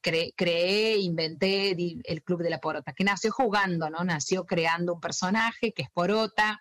creé, 0.00 0.98
inventé 0.98 1.76
el 2.04 2.22
Club 2.22 2.42
de 2.42 2.50
la 2.50 2.60
Porota, 2.60 2.92
que 2.92 3.04
nació 3.04 3.30
jugando, 3.30 3.90
¿no? 3.90 4.02
Nació 4.02 4.44
creando 4.46 4.94
un 4.94 5.00
personaje 5.00 5.72
que 5.72 5.82
es 5.82 5.90
Porota, 5.90 6.60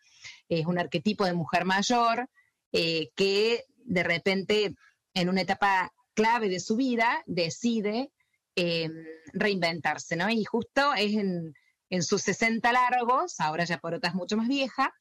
es 0.50 0.66
un 0.66 0.78
arquetipo 0.78 1.26
de 1.26 1.34
mujer 1.34 1.66
mayor, 1.66 2.30
eh, 2.72 3.10
que 3.16 3.64
de 3.86 4.04
repente 4.04 4.76
en 5.14 5.30
una 5.30 5.42
etapa 5.42 5.94
clave 6.14 6.50
de 6.50 6.60
su 6.60 6.76
vida 6.76 7.24
decide 7.26 8.12
eh, 8.56 8.90
reinventarse, 9.34 10.16
¿no? 10.16 10.30
Y 10.30 10.44
justo 10.44 10.94
es 10.94 11.14
en, 11.14 11.54
en 11.94 12.02
sus 12.02 12.24
60 12.24 12.72
largos, 12.74 13.40
ahora 13.40 13.66
ya 13.66 13.78
Porota 13.78 14.08
es 14.08 14.16
mucho 14.16 14.36
más 14.36 14.48
vieja, 14.48 14.92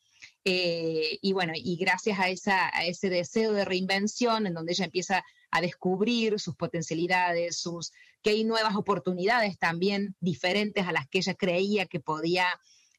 eh, 0.44 1.18
y 1.22 1.32
bueno, 1.32 1.54
y 1.56 1.76
gracias 1.76 2.18
a, 2.18 2.28
esa, 2.28 2.68
a 2.76 2.84
ese 2.84 3.08
deseo 3.08 3.54
de 3.54 3.64
reinvención, 3.64 4.46
en 4.46 4.52
donde 4.52 4.72
ella 4.72 4.84
empieza 4.84 5.24
a 5.50 5.60
descubrir 5.62 6.38
sus 6.38 6.54
potencialidades, 6.54 7.56
sus, 7.56 7.92
que 8.22 8.30
hay 8.30 8.44
nuevas 8.44 8.76
oportunidades 8.76 9.58
también 9.58 10.16
diferentes 10.20 10.86
a 10.86 10.92
las 10.92 11.08
que 11.08 11.20
ella 11.20 11.34
creía 11.34 11.86
que 11.86 11.98
podía 11.98 12.46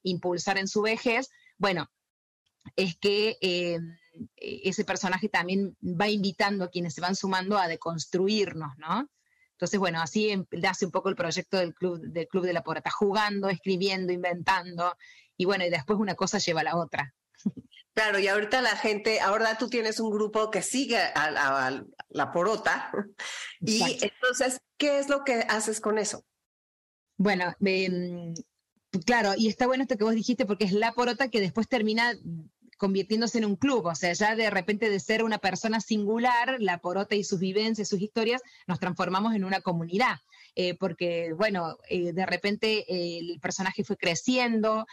impulsar 0.01 0.57
en 0.57 0.67
su 0.67 0.81
vejez, 0.81 1.29
bueno, 1.59 1.87
es 2.75 2.95
que 2.95 3.37
eh, 3.41 3.77
ese 4.37 4.85
personaje 4.85 5.29
también 5.29 5.77
va 5.83 6.09
invitando 6.09 6.63
a 6.63 6.71
quienes 6.71 6.95
se 6.95 7.01
van 7.01 7.15
sumando 7.15 7.59
a 7.59 7.67
deconstruirnos, 7.67 8.75
¿no? 8.77 9.07
Entonces, 9.63 9.79
bueno, 9.79 10.01
así 10.01 10.29
em, 10.29 10.45
hace 10.69 10.85
un 10.85 10.91
poco 10.91 11.07
el 11.07 11.15
proyecto 11.15 11.57
del 11.57 11.73
Club, 11.73 12.01
del 12.01 12.27
club 12.27 12.43
de 12.43 12.51
la 12.51 12.63
Porta, 12.63 12.91
jugando, 12.91 13.47
escribiendo, 13.47 14.11
inventando, 14.11 14.97
y 15.37 15.45
bueno, 15.45 15.63
y 15.63 15.69
después 15.69 15.97
una 15.99 16.15
cosa 16.15 16.37
lleva 16.37 16.59
a 16.59 16.65
la 16.65 16.75
otra. 16.75 17.13
Claro, 17.93 18.19
y 18.19 18.27
ahorita 18.27 18.61
la 18.61 18.75
gente, 18.75 19.21
ahora 19.21 19.57
tú 19.57 19.69
tienes 19.69 20.01
un 20.01 20.11
grupo 20.11 20.51
que 20.51 20.61
sigue 20.61 20.97
a, 20.97 21.81
la 22.09 22.31
porota. 22.33 22.91
Y 23.61 24.03
entonces, 24.03 24.59
¿qué 24.77 24.99
es 24.99 25.07
lo 25.07 25.23
que 25.23 25.45
haces 25.47 25.79
con 25.79 25.97
eso? 25.97 26.25
Bueno, 27.15 27.53
em, 27.61 28.33
claro, 29.05 29.31
y 29.37 29.47
está 29.47 29.65
bueno 29.65 29.83
esto 29.83 29.95
que 29.95 30.03
vos 30.03 30.13
dijiste 30.13 30.45
porque 30.45 30.65
es 30.65 30.73
la 30.73 30.91
porota 30.91 31.29
que 31.29 31.39
después 31.39 31.69
termina 31.69 32.13
convirtiéndose 32.83 33.37
en 33.37 33.45
un 33.45 33.55
club, 33.55 33.85
o 33.85 33.95
sea, 33.95 34.11
ya 34.11 34.35
de 34.35 34.49
repente 34.49 34.89
de 34.89 34.99
ser 34.99 35.23
una 35.23 35.37
persona 35.37 35.79
singular, 35.79 36.57
la 36.59 36.79
porota 36.79 37.15
y 37.15 37.23
sus 37.23 37.39
vivencias, 37.39 37.87
sus 37.87 38.01
historias, 38.01 38.41
nos 38.67 38.77
transformamos 38.77 39.35
en 39.35 39.45
una 39.45 39.61
comunidad. 39.61 40.17
Eh, 40.55 40.75
porque, 40.75 41.33
bueno, 41.33 41.77
eh, 41.89 42.13
de 42.13 42.25
repente 42.25 42.85
el 42.87 43.39
personaje 43.39 43.83
fue 43.83 43.97
creciendo. 43.97 44.85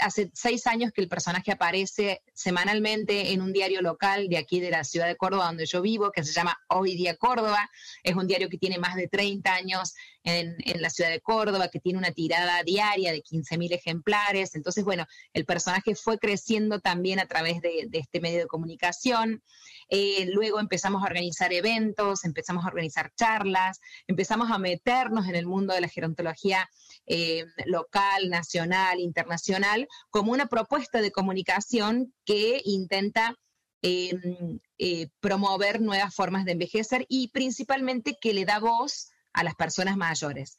hace 0.00 0.30
seis 0.34 0.66
años 0.66 0.92
que 0.92 1.00
el 1.00 1.08
personaje 1.08 1.52
aparece 1.52 2.22
semanalmente 2.32 3.32
en 3.32 3.42
un 3.42 3.52
diario 3.52 3.82
local 3.82 4.28
de 4.28 4.38
aquí 4.38 4.60
de 4.60 4.70
la 4.70 4.84
ciudad 4.84 5.06
de 5.06 5.16
Córdoba, 5.16 5.46
donde 5.46 5.66
yo 5.66 5.82
vivo, 5.82 6.10
que 6.10 6.24
se 6.24 6.32
llama 6.32 6.58
Hoy 6.68 6.94
Día 6.96 7.16
Córdoba. 7.16 7.70
Es 8.02 8.14
un 8.14 8.26
diario 8.26 8.48
que 8.48 8.58
tiene 8.58 8.78
más 8.78 8.96
de 8.96 9.08
30 9.08 9.52
años 9.52 9.94
en, 10.26 10.82
la 10.82 10.90
ciudad 10.90 11.10
de 11.10 11.20
Córdoba, 11.20 11.68
que 11.68 11.80
tiene 11.80 11.98
una 11.98 12.10
tirada 12.10 12.62
diaria 12.62 13.12
de 13.12 13.22
15.000 13.22 13.72
ejemplares. 13.72 14.54
Entonces, 14.54 14.84
bueno, 14.84 15.06
el 15.32 15.44
personaje 15.44 15.94
fue 15.94 16.18
creciendo 16.18 16.80
también 16.80 17.20
a 17.20 17.26
través 17.26 17.60
de, 17.62 17.88
este 17.92 18.20
medio 18.20 18.40
de 18.40 18.46
comunicación. 18.46 19.42
Eh, 19.88 20.26
luego 20.32 20.58
empezamos 20.58 21.02
a 21.02 21.06
organizar 21.06 21.52
eventos, 21.52 22.24
empezamos 22.24 22.64
a 22.64 22.68
organizar 22.68 23.12
charlas, 23.14 23.80
empezamos 24.06 24.50
a 24.50 24.58
meternos 24.58 25.28
en 25.28 25.36
el 25.36 25.46
mundo 25.46 25.74
de 25.74 25.80
la 25.80 25.88
gerontología 25.88 26.68
eh, 27.06 27.44
local, 27.66 28.28
nacional, 28.28 28.98
internacional, 28.98 29.86
como 30.10 30.32
una 30.32 30.46
propuesta 30.46 31.00
de 31.00 31.12
comunicación 31.12 32.12
que 32.24 32.60
intenta 32.64 33.36
em, 33.82 34.58
eh, 34.78 35.08
promover 35.20 35.80
nuevas 35.80 36.14
formas 36.14 36.44
de 36.44 36.52
envejecer 36.52 37.06
y 37.08 37.28
principalmente 37.28 38.16
que 38.20 38.34
le 38.34 38.44
da 38.44 38.58
voz 38.58 39.10
a 39.32 39.44
las 39.44 39.54
personas 39.54 39.96
mayores. 39.96 40.56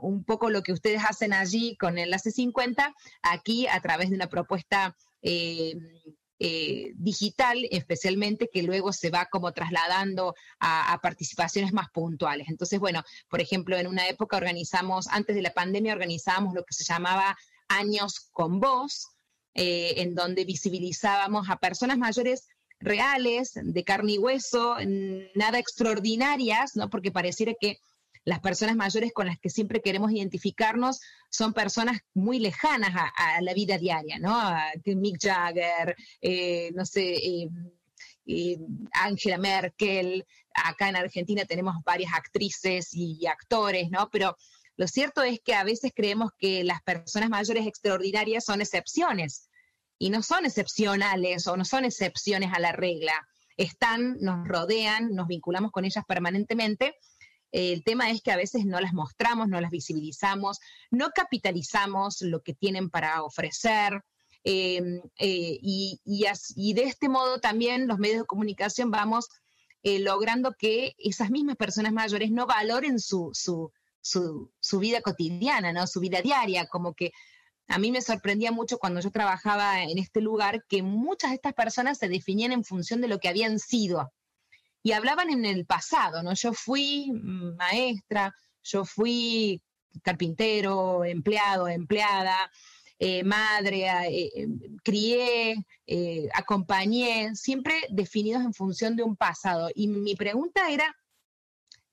Un 0.00 0.24
poco 0.24 0.48
lo 0.48 0.62
que 0.62 0.72
ustedes 0.72 1.02
hacen 1.06 1.34
allí 1.34 1.76
con 1.76 1.98
Enlace 1.98 2.30
50, 2.30 2.94
aquí 3.20 3.66
a 3.66 3.78
través 3.82 4.08
de 4.08 4.16
una 4.16 4.26
propuesta 4.26 4.96
eh, 6.38 6.46
eh, 6.48 6.92
digital, 6.96 7.66
especialmente 7.70 8.48
que 8.52 8.62
luego 8.62 8.92
se 8.92 9.10
va 9.10 9.26
como 9.26 9.52
trasladando 9.52 10.34
a, 10.60 10.98
participaciones 11.02 11.72
más 11.72 11.88
puntuales. 11.90 12.48
Entonces, 12.48 12.78
bueno, 12.78 13.02
por 13.28 13.40
ejemplo, 13.40 13.76
en 13.76 13.86
una 13.86 14.08
época 14.08 14.36
organizamos, 14.36 15.06
antes 15.08 15.36
de 15.36 15.42
la 15.42 15.52
pandemia, 15.52 15.92
organizábamos 15.92 16.54
lo 16.54 16.64
que 16.64 16.74
se 16.74 16.84
llamaba 16.84 17.36
Años 17.68 18.28
con 18.32 18.60
Voz, 18.60 19.08
en 19.54 20.14
donde 20.14 20.44
visibilizábamos 20.44 21.48
a 21.48 21.56
personas 21.56 21.96
mayores 21.96 22.46
reales, 22.78 23.52
de 23.54 23.84
carne 23.84 24.12
y 24.12 24.18
hueso, 24.18 24.76
nada 25.34 25.58
extraordinarias, 25.58 26.76
¿no? 26.76 26.90
Porque 26.90 27.10
pareciera 27.10 27.54
que 27.58 27.78
las 28.26 28.40
personas 28.40 28.74
mayores 28.74 29.12
con 29.12 29.26
las 29.26 29.38
que 29.38 29.48
siempre 29.48 29.80
queremos 29.80 30.10
identificarnos 30.10 31.00
son 31.30 31.52
personas 31.52 32.00
muy 32.12 32.40
lejanas 32.40 32.90
a, 33.16 33.40
la 33.40 33.54
vida 33.54 33.78
diaria, 33.78 34.18
¿no? 34.18 34.36
Mick 34.84 35.18
Jagger, 35.22 35.94
eh, 36.20 36.72
no 36.74 36.84
sé, 36.84 37.14
eh, 37.14 37.48
eh, 38.26 38.58
Angela 38.92 39.38
Merkel, 39.38 40.26
acá 40.52 40.88
en 40.88 40.96
Argentina 40.96 41.44
tenemos 41.44 41.76
varias 41.84 42.12
actrices 42.14 42.88
y 42.92 43.24
actores, 43.28 43.90
¿no? 43.90 44.10
Pero 44.10 44.36
lo 44.76 44.88
cierto 44.88 45.22
es 45.22 45.38
que 45.40 45.54
a 45.54 45.62
veces 45.62 45.92
creemos 45.94 46.32
que 46.36 46.64
las 46.64 46.82
personas 46.82 47.30
mayores 47.30 47.64
extraordinarias 47.64 48.44
son 48.44 48.60
excepciones 48.60 49.48
y 49.98 50.10
no 50.10 50.24
son 50.24 50.46
excepcionales 50.46 51.46
o 51.46 51.56
no 51.56 51.64
son 51.64 51.84
excepciones 51.84 52.52
a 52.52 52.58
la 52.58 52.72
regla. 52.72 53.12
Están, 53.56 54.16
nos 54.18 54.48
rodean, 54.48 55.14
nos 55.14 55.28
vinculamos 55.28 55.70
con 55.70 55.84
ellas 55.84 56.04
permanentemente 56.08 56.96
el 57.56 57.84
tema 57.84 58.10
es 58.10 58.20
que 58.20 58.32
a 58.32 58.36
veces 58.36 58.66
no 58.66 58.80
las 58.80 58.92
mostramos, 58.92 59.48
no 59.48 59.58
las 59.62 59.70
visibilizamos, 59.70 60.60
no 60.90 61.08
capitalizamos 61.14 62.20
lo 62.20 62.42
que 62.42 62.52
tienen 62.52 62.90
para 62.90 63.22
ofrecer. 63.22 64.02
Em, 64.44 65.00
eh, 65.18 65.58
y, 65.62 65.98
de 66.74 66.82
este 66.82 67.08
modo 67.08 67.40
también 67.40 67.88
los 67.88 67.98
medios 67.98 68.20
de 68.20 68.26
comunicación 68.26 68.90
vamos 68.90 69.28
eh, 69.82 70.00
logrando 70.00 70.52
que 70.52 70.94
esas 70.98 71.30
mismas 71.30 71.56
personas 71.56 71.94
mayores 71.94 72.30
no 72.30 72.46
valoren 72.46 73.00
su, 73.00 73.30
su, 73.32 74.78
vida 74.78 75.00
cotidiana, 75.00 75.72
¿no? 75.72 75.86
su 75.86 76.00
vida 76.00 76.20
diaria, 76.20 76.66
como 76.66 76.92
que 76.92 77.12
a 77.68 77.78
mí 77.78 77.90
me 77.90 78.02
sorprendía 78.02 78.52
mucho 78.52 78.78
cuando 78.78 79.00
yo 79.00 79.10
trabajaba 79.10 79.82
en 79.82 79.96
este 79.96 80.20
lugar 80.20 80.62
que 80.68 80.82
muchas 80.82 81.30
de 81.30 81.36
estas 81.36 81.54
personas 81.54 81.96
se 81.96 82.08
definían 82.10 82.52
en 82.52 82.64
función 82.64 83.00
de 83.00 83.08
lo 83.08 83.18
que 83.18 83.28
habían 83.28 83.58
sido 83.58 84.12
y 84.86 84.92
hablaban 84.92 85.30
en 85.30 85.44
el 85.44 85.66
pasado, 85.66 86.22
¿no? 86.22 86.32
Yo 86.34 86.52
fui 86.52 87.10
maestra, 87.10 88.32
yo 88.62 88.84
fui 88.84 89.60
carpintero, 90.00 91.04
empleado, 91.04 91.66
empleada, 91.66 92.52
eh, 93.00 93.24
madre, 93.24 93.88
eh, 93.88 94.30
eh, 94.32 94.48
crié, 94.84 95.56
acompañé, 96.32 97.34
siempre 97.34 97.74
definidos 97.90 98.44
en 98.44 98.54
función 98.54 98.94
de 98.94 99.02
un 99.02 99.16
pasado. 99.16 99.70
Y 99.74 99.88
mi 99.88 100.14
pregunta 100.14 100.70
era, 100.70 100.96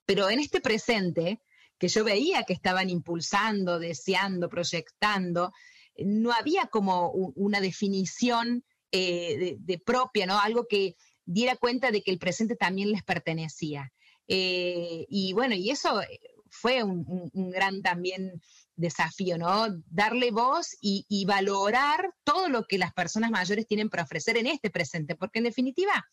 pero 0.05 0.29
en 0.29 0.39
este 0.39 0.61
presente, 0.61 1.41
que 1.79 1.87
yo 1.87 2.03
veía 2.03 2.43
que 2.43 2.53
estaban 2.53 2.91
impulsando, 2.91 3.79
deseando, 3.79 4.49
proyectando, 4.49 5.51
no 5.97 6.31
había 6.31 6.67
como 6.67 7.09
una 7.09 7.59
definición 7.59 8.63
de, 8.91 9.81
propia, 9.83 10.27
¿no? 10.27 10.39
Algo 10.39 10.67
que, 10.69 10.95
diera 11.25 11.55
cuenta 11.55 11.91
de 11.91 12.01
que 12.01 12.11
el 12.11 12.19
presente 12.19 12.55
también 12.55 12.91
les 12.91 13.03
pertenecía. 13.03 13.91
Eh, 14.27 15.05
y 15.09 15.33
bueno, 15.33 15.55
y 15.55 15.69
eso 15.69 16.01
eh, 16.01 16.19
fue 16.49 16.83
un, 16.83 17.31
gran 17.33 17.81
también 17.81 18.41
desafío, 18.75 19.37
¿no? 19.37 19.67
Darle 19.87 20.31
voz 20.31 20.77
y, 20.81 21.25
valorar 21.25 22.13
todo 22.23 22.49
lo 22.49 22.65
que 22.65 22.77
las 22.77 22.93
personas 22.93 23.31
mayores 23.31 23.67
tienen 23.67 23.89
para 23.89 24.03
ofrecer 24.03 24.37
en 24.37 24.47
este 24.47 24.69
presente, 24.69 25.15
porque 25.15 25.39
en 25.39 25.45
definitiva 25.45 26.05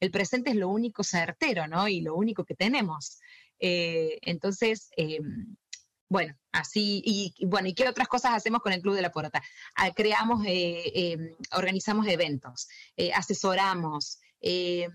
el 0.00 0.10
presente 0.10 0.50
es 0.50 0.56
lo 0.56 0.68
único 0.68 1.02
certero, 1.02 1.66
¿no? 1.66 1.88
Y 1.88 2.02
lo 2.02 2.14
único 2.14 2.44
que 2.44 2.54
tenemos. 2.54 3.18
Eh, 3.58 4.18
entonces, 4.22 4.90
bueno, 6.08 6.36
así, 6.52 7.02
y, 7.04 7.46
bueno, 7.46 7.68
¿y 7.68 7.74
qué 7.74 7.88
otras 7.88 8.08
cosas 8.08 8.34
hacemos 8.34 8.60
con 8.60 8.72
el 8.72 8.82
Club 8.82 8.94
de 8.94 9.02
la 9.02 9.12
Porota? 9.12 9.42
Ah, 9.74 9.90
creamos, 9.92 10.46
organizamos 11.52 12.06
eventos, 12.06 12.68
asesoramos, 13.14 14.20
eh, 14.40 14.88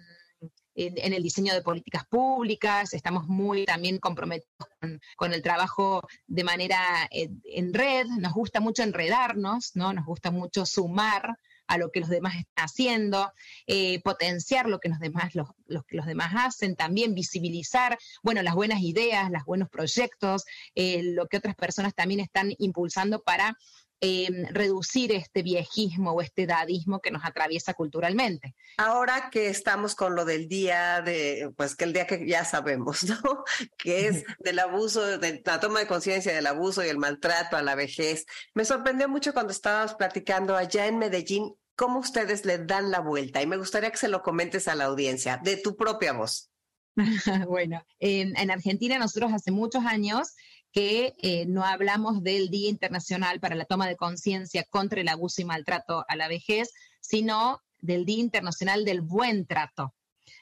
en, 0.74 1.14
el 1.14 1.22
diseño 1.22 1.54
de 1.54 1.62
políticas 1.62 2.06
públicas, 2.08 2.94
estamos 2.94 3.28
muy 3.28 3.66
también 3.66 4.00
comprometidos 4.00 4.70
con, 5.18 5.34
el 5.34 5.42
trabajo 5.42 6.02
de 6.28 6.44
manera 6.44 6.80
eh, 7.12 7.30
en, 7.44 7.74
red, 7.74 8.08
nos 8.08 8.34
gusta 8.34 8.62
mucho 8.62 8.82
enredarnos, 8.82 9.72
¿no? 9.76 9.94
nos 9.94 10.06
gusta 10.06 10.32
mucho 10.32 10.66
sumar 10.66 11.38
a 11.68 11.78
lo 11.78 11.92
que 11.92 12.00
los 12.00 12.10
demás 12.10 12.36
están 12.36 12.66
haciendo, 12.66 13.32
eh, 13.68 14.02
potenciar 14.02 14.68
lo 14.68 14.80
que 14.80 14.90
los 14.90 15.00
demás, 15.00 15.36
los, 15.36 15.50
los 15.68 16.06
demás 16.06 16.34
hacen, 16.36 16.76
también 16.76 17.14
visibilizar, 17.14 17.98
bueno, 18.24 18.42
las 18.42 18.56
buenas 18.56 18.82
ideas, 18.82 19.30
los 19.32 19.46
buenos 19.46 19.70
proyectos, 19.70 20.44
lo 20.76 21.28
que 21.28 21.38
otras 21.38 21.56
personas 21.56 21.94
también 21.94 22.20
están 22.20 22.54
impulsando 22.58 23.22
para 23.22 23.58
Em, 24.04 24.48
reducir 24.50 25.12
este 25.12 25.44
viejismo 25.44 26.14
o 26.14 26.22
este 26.24 26.48
dadismo 26.48 27.02
que 27.02 27.12
nos 27.12 27.24
atraviesa 27.24 27.76
culturalmente. 27.76 28.56
Ahora 28.78 29.30
que 29.30 29.48
estamos 29.48 29.94
con 29.94 30.16
lo 30.16 30.26
del 30.26 30.48
día 30.48 31.04
de, 31.04 31.54
pues 31.56 31.76
que 31.76 31.84
el 31.84 31.94
día 31.94 32.08
que 32.08 32.28
ya 32.28 32.44
sabemos, 32.44 33.04
¿no? 33.04 33.44
Que 33.78 34.08
es 34.08 34.24
del 34.40 34.58
abuso, 34.58 35.20
de 35.20 35.44
la 35.46 35.60
toma 35.60 35.82
de 35.82 35.86
conciencia 35.86 36.34
del 36.34 36.48
abuso 36.48 36.84
y 36.84 36.88
el 36.88 36.98
maltrato 36.98 37.58
a 37.58 37.62
la 37.62 37.76
vejez. 37.76 38.26
Me 38.56 38.66
sorprendió 38.66 39.08
mucho 39.08 39.34
cuando 39.34 39.52
estábamos 39.52 39.94
platicando 39.94 40.56
allá 40.56 40.88
en 40.88 40.98
Medellín 40.98 41.54
cómo 41.76 42.00
ustedes 42.00 42.44
le 42.44 42.58
dan 42.58 42.90
la 42.90 43.02
vuelta 43.02 43.40
y 43.44 43.46
me 43.46 43.58
gustaría 43.58 43.92
que 43.92 43.98
se 43.98 44.08
lo 44.08 44.24
comentes 44.24 44.68
a 44.68 44.74
la 44.74 44.86
audiencia 44.86 45.40
de 45.44 45.58
tu 45.58 45.78
propia 45.78 46.14
voz. 46.14 46.50
bueno, 47.48 47.86
en 48.00 48.50
Argentina 48.50 48.98
nosotros 48.98 49.32
hace 49.32 49.52
muchos 49.52 49.86
años 49.86 50.34
que 50.72 51.14
eh, 51.22 51.46
no 51.48 51.66
hablamos 51.66 52.24
del 52.24 52.50
Día 52.50 52.70
Internacional 52.70 53.40
para 53.40 53.56
la 53.56 53.66
Toma 53.66 53.88
de 53.88 53.98
Conciencia 53.98 54.64
contra 54.70 55.02
el 55.02 55.10
Abuso 55.10 55.42
y 55.42 55.46
Maltrato 55.46 56.06
a 56.08 56.16
la 56.16 56.28
Vejez, 56.28 56.72
sino 57.02 57.62
del 57.80 58.06
Día 58.06 58.20
Internacional 58.20 58.86
del 58.86 59.02
Buen 59.02 59.46
Trato. 59.46 59.94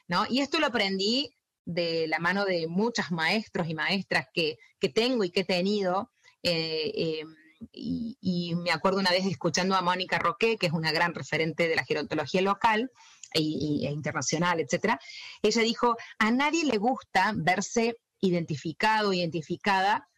¿no? 0.06 0.24
Y 0.28 0.40
esto 0.40 0.60
lo 0.60 0.66
aprendí 0.66 1.34
de 1.64 2.06
la 2.08 2.18
mano 2.18 2.44
de 2.44 2.66
muchos 2.68 3.10
maestros 3.10 3.68
y 3.68 3.74
maestras 3.74 4.26
que, 4.32 4.58
tengo 4.94 5.24
y 5.24 5.30
que 5.30 5.40
he 5.40 5.44
tenido. 5.44 6.10
Eh, 6.42 6.92
eh, 6.94 7.24
y, 7.72 8.54
me 8.56 8.70
acuerdo 8.70 9.00
una 9.00 9.10
vez 9.10 9.26
escuchando 9.26 9.74
a 9.74 9.82
Mónica 9.82 10.18
Roque, 10.18 10.56
que 10.56 10.66
es 10.66 10.72
una 10.72 10.92
gran 10.92 11.14
referente 11.14 11.68
de 11.68 11.76
la 11.76 11.84
gerontología 11.84 12.40
local 12.40 12.90
e, 13.34 13.40
internacional, 13.40 14.60
etc. 14.60 14.96
Ella 15.42 15.62
dijo, 15.62 15.96
a 16.18 16.30
nadie 16.30 16.64
le 16.64 16.78
gusta 16.78 17.32
verse 17.36 17.96
identificado, 18.20 19.12
identificada 19.12 20.09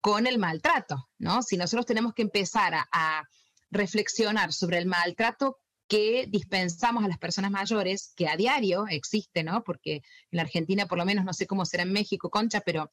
con 0.00 0.26
el 0.26 0.38
maltrato, 0.38 1.08
¿no? 1.18 1.42
Si 1.42 1.56
nosotros 1.56 1.86
tenemos 1.86 2.14
que 2.14 2.22
empezar 2.22 2.74
a, 2.74 3.24
reflexionar 3.70 4.52
sobre 4.52 4.78
el 4.78 4.86
maltrato 4.86 5.58
que 5.88 6.26
dispensamos 6.28 7.04
a 7.04 7.08
las 7.08 7.18
personas 7.18 7.50
mayores, 7.50 8.12
que 8.14 8.28
a 8.28 8.36
diario 8.36 8.86
existe, 8.88 9.42
¿no? 9.42 9.64
Porque 9.64 9.96
en 9.96 10.02
la 10.36 10.42
Argentina, 10.42 10.86
por 10.86 10.98
lo 10.98 11.06
menos, 11.06 11.24
no 11.24 11.32
sé 11.32 11.46
cómo 11.46 11.64
será 11.64 11.82
en 11.82 11.92
México, 11.92 12.28
Concha, 12.28 12.60
pero 12.60 12.90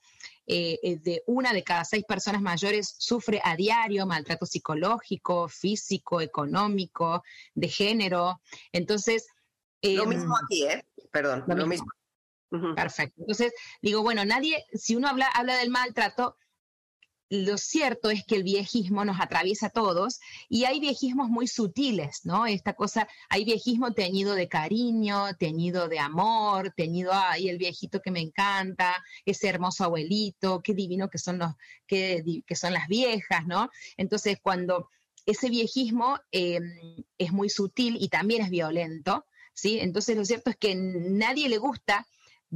eh, 0.47 0.79
eh, 0.81 0.97
de 0.97 1.23
una 1.27 1.51
de 1.51 1.63
cada 1.63 1.83
seis 1.83 2.05
personas 2.05 2.41
mayores 2.41 2.95
sufre 2.97 3.41
a 3.43 3.55
diario 3.55 4.05
maltrato 4.05 4.45
psicológico, 4.45 5.49
físico, 5.49 6.21
económico, 6.21 7.23
de 7.53 7.67
género. 7.67 8.41
Entonces... 8.71 9.27
lo 9.81 10.05
mismo 10.05 10.35
em, 10.37 10.45
aquí, 10.45 10.63
¿eh? 10.63 10.85
Perdón, 11.11 11.43
lo, 11.47 11.67
mismo. 11.67 11.87
Perfecto. 12.75 13.21
Entonces, 13.21 13.53
digo, 13.81 14.03
bueno, 14.03 14.23
nadie, 14.23 14.65
si 14.73 14.95
uno 14.95 15.09
habla, 15.09 15.27
habla 15.27 15.57
del 15.57 15.69
maltrato, 15.69 16.37
lo 17.29 17.57
cierto 17.57 18.09
es 18.09 18.23
que 18.25 18.35
el 18.35 18.43
viejismo 18.43 19.03
nos 19.03 19.19
atraviesa 19.19 19.67
a 19.67 19.69
todos 19.71 20.19
y 20.47 20.65
hay 20.65 20.79
viejismos 20.79 21.29
muy 21.29 21.47
sutiles, 21.47 22.21
¿no? 22.23 22.45
Esta 22.45 22.73
cosa, 22.73 23.07
hay 23.29 23.45
viejismo 23.45 23.93
teñido 23.93 24.35
de 24.35 24.47
cariño, 24.47 25.33
teñido 25.39 25.87
de 25.87 25.99
amor, 25.99 26.73
teñido, 26.75 27.11
ay, 27.13 27.49
el 27.49 27.57
viejito 27.57 28.01
que 28.01 28.11
me 28.11 28.21
encanta, 28.21 29.03
ese 29.25 29.47
hermoso 29.47 29.83
abuelito, 29.83 30.61
qué 30.61 30.73
divino 30.73 31.09
que 31.09 31.17
son, 31.17 31.39
los, 31.39 31.53
que 31.87 32.43
son 32.55 32.73
las 32.73 32.87
viejas, 32.87 33.45
¿no? 33.47 33.69
Entonces, 33.97 34.37
cuando 34.41 34.89
ese 35.25 35.49
viejismo 35.49 36.19
em, 36.31 36.63
es 37.17 37.31
muy 37.31 37.49
sutil 37.49 37.97
y 37.99 38.09
también 38.09 38.43
es 38.43 38.49
violento, 38.49 39.25
¿sí? 39.53 39.79
Entonces, 39.79 40.15
lo 40.15 40.25
cierto 40.25 40.49
es 40.49 40.57
que 40.57 40.75
nadie 40.75 41.49
le 41.49 41.57
gusta 41.57 42.05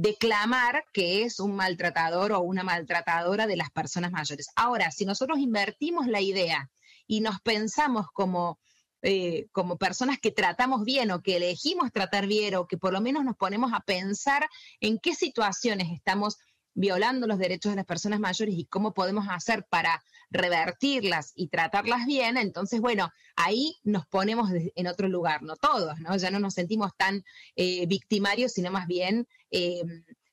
declamar 0.00 0.84
que 0.94 1.24
es 1.24 1.40
un 1.40 1.54
maltratador 1.54 2.32
o 2.32 2.40
una 2.40 2.62
maltratadora 2.62 3.46
de 3.46 3.56
las 3.56 3.70
personas 3.70 4.10
mayores. 4.10 4.48
Ahora, 4.56 4.90
si 4.90 5.04
nosotros 5.04 5.38
invertimos 5.38 6.06
la 6.06 6.22
idea 6.22 6.70
y 7.06 7.20
nos 7.20 7.40
pensamos 7.42 8.06
como, 8.14 8.58
eh, 9.02 9.48
como 9.52 9.76
personas 9.76 10.18
que 10.18 10.30
tratamos 10.30 10.84
bien 10.84 11.10
o 11.10 11.20
que 11.20 11.36
elegimos 11.36 11.92
tratar 11.92 12.26
bien 12.26 12.54
o 12.54 12.66
que 12.66 12.78
por 12.78 12.94
lo 12.94 13.02
menos 13.02 13.24
nos 13.24 13.36
ponemos 13.36 13.74
a 13.74 13.80
pensar 13.80 14.48
en 14.80 14.98
qué 14.98 15.14
situaciones 15.14 15.88
estamos 15.92 16.38
violando 16.74 17.26
los 17.26 17.38
derechos 17.38 17.72
de 17.72 17.76
las 17.76 17.86
personas 17.86 18.20
mayores 18.20 18.54
y 18.56 18.66
cómo 18.66 18.94
podemos 18.94 19.26
hacer 19.28 19.66
para 19.68 20.02
revertirlas 20.30 21.32
y 21.34 21.48
tratarlas 21.48 22.06
bien, 22.06 22.36
entonces, 22.36 22.80
bueno, 22.80 23.10
ahí 23.36 23.76
nos 23.82 24.06
ponemos 24.06 24.50
en 24.52 24.86
otro 24.86 25.08
lugar, 25.08 25.42
no 25.42 25.56
todos, 25.56 25.98
¿no? 26.00 26.16
Ya 26.16 26.30
no 26.30 26.38
nos 26.38 26.54
sentimos 26.54 26.92
tan 26.96 27.24
eh, 27.56 27.86
victimarios, 27.86 28.52
sino 28.52 28.70
más 28.70 28.86
bien 28.86 29.26
eh, 29.50 29.82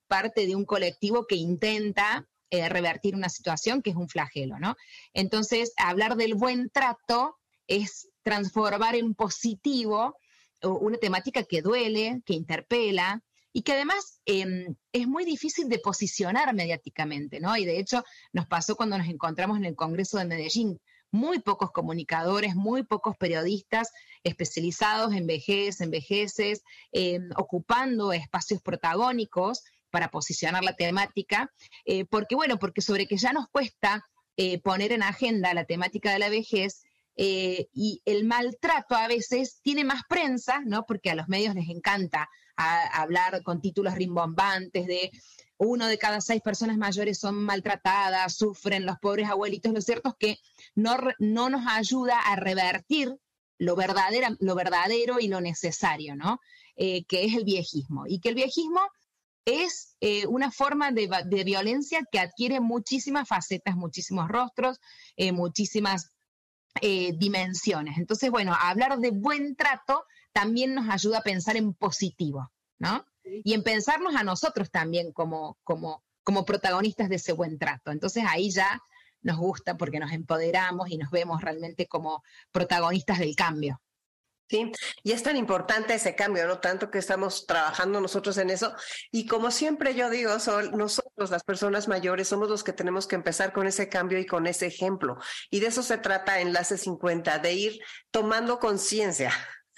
parte 0.07 0.45
de 0.45 0.55
un 0.55 0.65
colectivo 0.65 1.25
que 1.25 1.35
intenta 1.35 2.27
eh, 2.49 2.69
revertir 2.69 3.15
una 3.15 3.29
situación 3.29 3.81
que 3.81 3.89
es 3.89 3.95
un 3.95 4.07
flagelo, 4.07 4.59
¿no? 4.59 4.75
Entonces, 5.13 5.73
hablar 5.77 6.15
del 6.15 6.35
buen 6.35 6.69
trato 6.69 7.37
es 7.67 8.07
transformar 8.23 8.95
en 8.95 9.15
positivo 9.15 10.15
una 10.63 10.97
temática 10.97 11.43
que 11.43 11.61
duele, 11.61 12.21
que 12.25 12.33
interpela, 12.33 13.21
y 13.57 13.63
que 13.63 13.73
además 13.73 14.21
em, 14.27 14.75
es 14.91 15.07
muy 15.07 15.25
difícil 15.25 15.67
de 15.67 15.79
posicionar 15.79 16.53
mediáticamente, 16.53 17.39
¿no? 17.39 17.57
Y 17.57 17.65
de 17.65 17.79
hecho 17.79 18.03
nos 18.31 18.45
pasó 18.45 18.75
cuando 18.75 18.99
nos 18.99 19.07
encontramos 19.07 19.57
en 19.57 19.65
el 19.65 19.75
Congreso 19.75 20.19
de 20.19 20.25
Medellín. 20.25 20.79
Muy 21.09 21.39
pocos 21.39 21.71
comunicadores, 21.71 22.53
muy 22.53 22.83
pocos 22.83 23.17
periodistas 23.17 23.89
especializados 24.23 25.15
en 25.15 25.25
vejez, 25.25 25.81
en 25.81 25.89
vejeces, 25.89 26.61
em, 26.91 27.31
ocupando 27.35 28.13
espacios 28.13 28.61
protagónicos 28.61 29.63
para 29.89 30.11
posicionar 30.11 30.63
la 30.63 30.75
temática, 30.75 31.51
eh, 31.85 32.05
porque 32.05 32.35
bueno, 32.35 32.59
porque 32.59 32.81
sobre 32.81 33.07
que 33.07 33.17
ya 33.17 33.33
nos 33.33 33.47
cuesta 33.47 34.05
eh, 34.35 34.61
poner 34.61 34.91
en 34.91 35.01
agenda 35.01 35.55
la 35.55 35.65
temática 35.65 36.13
de 36.13 36.19
la 36.19 36.29
vejez, 36.29 36.83
eh, 37.15 37.69
y 37.73 38.03
el 38.05 38.23
maltrato 38.25 38.93
a 38.93 39.07
veces 39.07 39.59
tiene 39.63 39.83
más 39.83 40.03
prensa, 40.07 40.61
¿no? 40.63 40.85
Porque 40.85 41.09
a 41.09 41.15
los 41.15 41.27
medios 41.27 41.55
les 41.55 41.69
encanta 41.69 42.29
hablar 42.57 43.43
con 43.43 43.61
títulos 43.61 43.95
rimbombantes 43.95 44.87
de 44.87 45.11
uno 45.57 45.87
de 45.87 45.97
cada 45.97 46.21
seis 46.21 46.41
personas 46.41 46.77
mayores 46.77 47.19
son 47.19 47.35
maltratadas, 47.35 48.35
sufren 48.35 48.85
los 48.85 48.97
pobres 48.99 49.29
abuelitos. 49.29 49.73
Lo 49.73 49.81
cierto 49.81 50.09
es 50.09 50.15
que 50.19 50.39
no, 50.75 50.97
no 51.19 51.49
nos 51.49 51.65
ayuda 51.67 52.19
a 52.19 52.35
revertir 52.35 53.15
lo, 53.57 53.75
lo 54.39 54.55
verdadero 54.55 55.19
y 55.19 55.27
lo 55.27 55.41
necesario, 55.41 56.15
¿no? 56.15 56.39
Eh, 56.75 57.05
que 57.05 57.25
es 57.25 57.33
el 57.33 57.43
viejismo. 57.43 58.05
Y 58.07 58.19
que 58.19 58.29
el 58.29 58.35
viejismo 58.35 58.81
es 59.45 59.95
eh, 60.01 60.27
una 60.27 60.51
forma 60.51 60.91
de, 60.91 61.09
de, 61.25 61.43
violencia 61.43 62.01
que 62.11 62.19
adquiere 62.19 62.59
muchísimas 62.59 63.27
facetas, 63.27 63.75
muchísimos 63.75 64.27
rostros, 64.27 64.79
muchísimas 65.33 66.11
eh, 66.81 67.13
dimensiones. 67.17 67.97
Entonces, 67.97 68.29
bueno, 68.29 68.55
hablar 68.59 68.99
de 68.99 69.11
buen 69.11 69.55
trato 69.55 70.05
también 70.37 70.75
nos 70.75 70.87
ayuda 70.87 71.17
a 71.17 71.23
pensar 71.23 71.57
en 71.57 71.73
positivo, 71.73 72.51
¿no? 72.77 73.03
Y 73.23 73.55
en 73.55 73.63
pensarnos 73.63 74.15
a 74.15 74.21
nosotros 74.21 74.69
también 74.69 75.11
como, 75.11 75.57
como, 75.63 76.03
como 76.23 76.45
protagonistas 76.45 77.09
de 77.09 77.15
ese 77.15 77.33
buen 77.33 77.57
trato. 77.57 77.91
Entonces 77.91 78.23
ahí 78.27 78.51
ya 78.51 78.79
nos 79.23 79.37
gusta 79.37 79.77
porque 79.77 79.99
nos 79.99 80.11
empoderamos 80.11 80.91
y 80.91 80.99
nos 80.99 81.09
vemos 81.09 81.41
realmente 81.41 81.87
como 81.87 82.23
protagonistas 82.51 83.17
del 83.17 83.35
cambio. 83.35 83.81
Sí, 84.47 84.71
y 85.03 85.11
es 85.11 85.23
tan 85.23 85.37
importante 85.37 85.95
ese 85.95 86.15
cambio, 86.15 86.47
¿no? 86.47 86.59
Tanto 86.59 86.91
que 86.91 86.99
estamos 86.99 87.47
trabajando 87.47 87.99
nosotros 87.99 88.37
en 88.37 88.51
eso. 88.51 88.75
Y 89.11 89.25
como 89.25 89.49
siempre 89.49 89.95
yo 89.95 90.11
digo, 90.11 90.39
son 90.39 90.69
nosotros, 90.77 91.31
las 91.31 91.43
personas 91.43 91.87
mayores, 91.87 92.27
somos 92.27 92.47
los 92.47 92.63
que 92.63 92.73
tenemos 92.73 93.07
que 93.07 93.15
empezar 93.15 93.53
con 93.53 93.65
ese 93.65 93.89
cambio 93.89 94.19
y 94.19 94.27
con 94.27 94.45
ese 94.45 94.67
ejemplo. 94.67 95.17
Y 95.49 95.61
de 95.61 95.67
eso 95.67 95.81
se 95.81 95.97
trata 95.97 96.39
Enlace 96.39 96.77
50, 96.77 97.39
de 97.39 97.53
ir 97.55 97.79
tomando 98.11 98.59
conciencia 98.59 99.33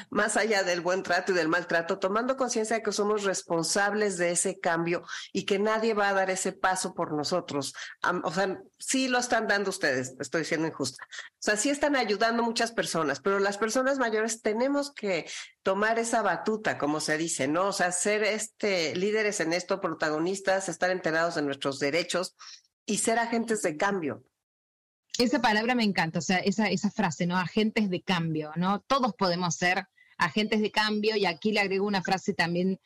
más 0.09 0.38
allá 0.38 0.63
del 0.63 0.81
buen 0.81 1.03
trato 1.03 1.31
y 1.31 1.35
del 1.35 1.47
maltrato, 1.47 1.99
tomando 1.99 2.38
conciencia 2.38 2.77
de 2.77 2.83
que 2.83 2.91
somos 2.91 3.23
responsables 3.23 4.17
de 4.17 4.31
ese 4.31 4.59
cambio 4.59 5.03
y 5.33 5.43
que 5.43 5.59
nadie 5.59 5.93
va 5.93 6.09
a 6.09 6.13
dar 6.13 6.29
ese 6.29 6.51
paso 6.51 6.93
por 6.93 7.13
nosotros. 7.13 7.73
o 8.23 8.31
sea, 8.31 8.62
sí 8.77 9.07
lo 9.07 9.19
están 9.19 9.47
dando 9.47 9.69
ustedes, 9.69 10.15
estoy 10.19 10.45
siendo 10.45 10.67
injusta. 10.67 11.03
O 11.12 11.38
sea, 11.39 11.57
sí 11.57 11.69
están 11.69 11.95
ayudando 11.95 12.43
muchas 12.43 12.71
personas, 12.71 13.19
pero 13.19 13.39
las 13.39 13.57
personas 13.57 13.97
mayores 13.97 14.41
tenemos 14.41 14.93
que 14.93 15.29
tomar 15.63 15.99
esa 15.99 16.21
batuta, 16.21 16.77
como 16.77 16.99
se 16.99 17.17
dice, 17.17 17.47
¿no? 17.47 17.67
O 17.67 17.73
sea, 17.73 17.91
ser 17.91 18.23
este, 18.23 18.95
líderes 18.95 19.39
en 19.39 19.53
esto, 19.53 19.81
protagonistas, 19.81 20.69
estar 20.69 20.91
enterados 20.91 21.35
de 21.35 21.41
nuestros 21.41 21.79
derechos 21.79 22.35
y 22.85 22.97
ser 22.97 23.19
agentes 23.19 23.62
de 23.62 23.77
cambio. 23.77 24.23
Esa 25.19 25.41
palabra 25.41 25.75
me 25.75 25.84
encanta, 25.84 26.19
o 26.19 26.21
sea, 26.21 26.38
esa, 26.38 26.69
esa 26.69 26.89
frase, 26.89 27.27
¿no? 27.27 27.38
Agentes 27.38 27.89
de 27.89 28.01
cambio, 28.01 28.53
¿no? 28.55 28.79
Todos 28.79 29.13
podemos 29.15 29.53
ser 29.53 29.86
agentes 30.17 30.62
de 30.62 30.71
cambio 30.71 31.17
y 31.17 31.25
aquí 31.25 31.51
le 31.51 31.60
agrego 31.60 31.86
una 31.86 32.01
frase 32.01 32.34
también 32.34 32.79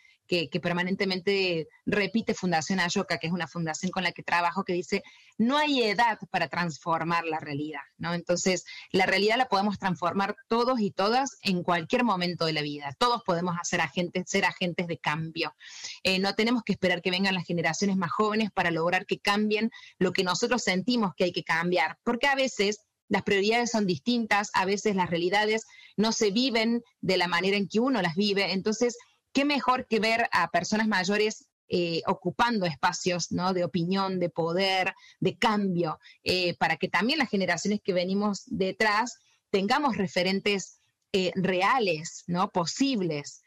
que, 0.50 0.60
permanentemente 0.60 1.68
repite 1.86 2.34
Fundación 2.34 2.80
Ayoka, 2.80 3.18
que 3.18 3.28
es 3.28 3.34
una 3.34 3.48
fundación 3.48 3.92
con 3.92 4.04
la 4.04 4.12
que 4.12 4.24
trabajo, 4.24 4.64
que 4.64 4.74
dice, 4.74 5.04
no 5.38 5.58
hay 5.58 5.84
edad 5.84 6.18
para 6.32 6.48
transformar 6.48 7.26
la 7.26 7.40
realidad, 7.40 7.82
¿no? 7.98 8.14
Entonces, 8.14 8.66
la 8.92 9.06
realidad 9.06 9.38
la 9.38 9.48
podemos 9.48 9.78
transformar 9.78 10.36
todos 10.48 10.80
y 10.80 10.92
todas 10.92 11.38
en 11.44 11.64
cualquier 11.64 12.04
momento 12.04 12.46
de 12.46 12.54
la 12.54 12.62
vida. 12.62 12.96
Todos 12.98 13.22
podemos 13.24 13.56
hacer 13.60 13.82
agentes, 13.82 14.24
ser 14.28 14.46
agentes 14.46 14.88
de 14.88 14.98
cambio. 14.98 15.56
Eh, 16.04 16.20
no 16.20 16.34
tenemos 16.34 16.64
que 16.64 16.74
esperar 16.74 17.02
que 17.02 17.12
vengan 17.12 17.36
las 17.36 17.46
generaciones 17.46 17.98
más 17.98 18.12
jóvenes 18.12 18.50
para 18.52 18.72
lograr 18.72 19.06
que 19.06 19.20
cambien 19.20 19.72
lo 20.00 20.14
que 20.14 20.24
nosotros 20.24 20.64
sentimos 20.64 21.14
que 21.16 21.26
hay 21.26 21.32
que 21.32 21.44
cambiar, 21.44 21.98
porque 22.04 22.28
a 22.28 22.36
veces 22.36 22.80
las 23.10 23.24
prioridades 23.24 23.70
son 23.70 23.86
distintas, 23.86 24.50
a 24.54 24.66
veces 24.66 24.96
las 24.96 25.10
realidades 25.10 25.66
no 25.98 26.12
se 26.12 26.32
viven 26.32 26.82
de 27.02 27.18
la 27.18 27.28
manera 27.28 27.58
en 27.58 27.68
que 27.68 27.80
uno 27.80 28.02
las 28.02 28.16
vive, 28.16 28.54
entonces 28.54 28.98
qué 29.34 29.46
mejor 29.46 29.88
que 29.88 30.00
ver 30.00 30.30
a 30.32 30.50
personas 30.50 30.88
mayores 30.88 31.48
eh, 31.70 32.02
ocupando 32.06 32.66
espacios 32.66 33.32
¿no? 33.32 33.54
de 33.54 33.64
opinión, 33.64 34.20
de 34.20 34.30
poder, 34.30 34.94
de 35.20 35.38
cambio, 35.38 36.00
eh, 36.24 36.56
para 36.58 36.78
que 36.78 36.88
también 36.88 37.20
las 37.20 37.30
generaciones 37.30 37.80
que 37.84 37.94
venimos 37.94 38.44
detrás 38.46 39.18
tengamos 39.50 39.98
referentes 39.98 40.82
eh, 41.14 41.32
reales, 41.36 42.26
¿no? 42.28 42.50
posibles. 42.50 43.42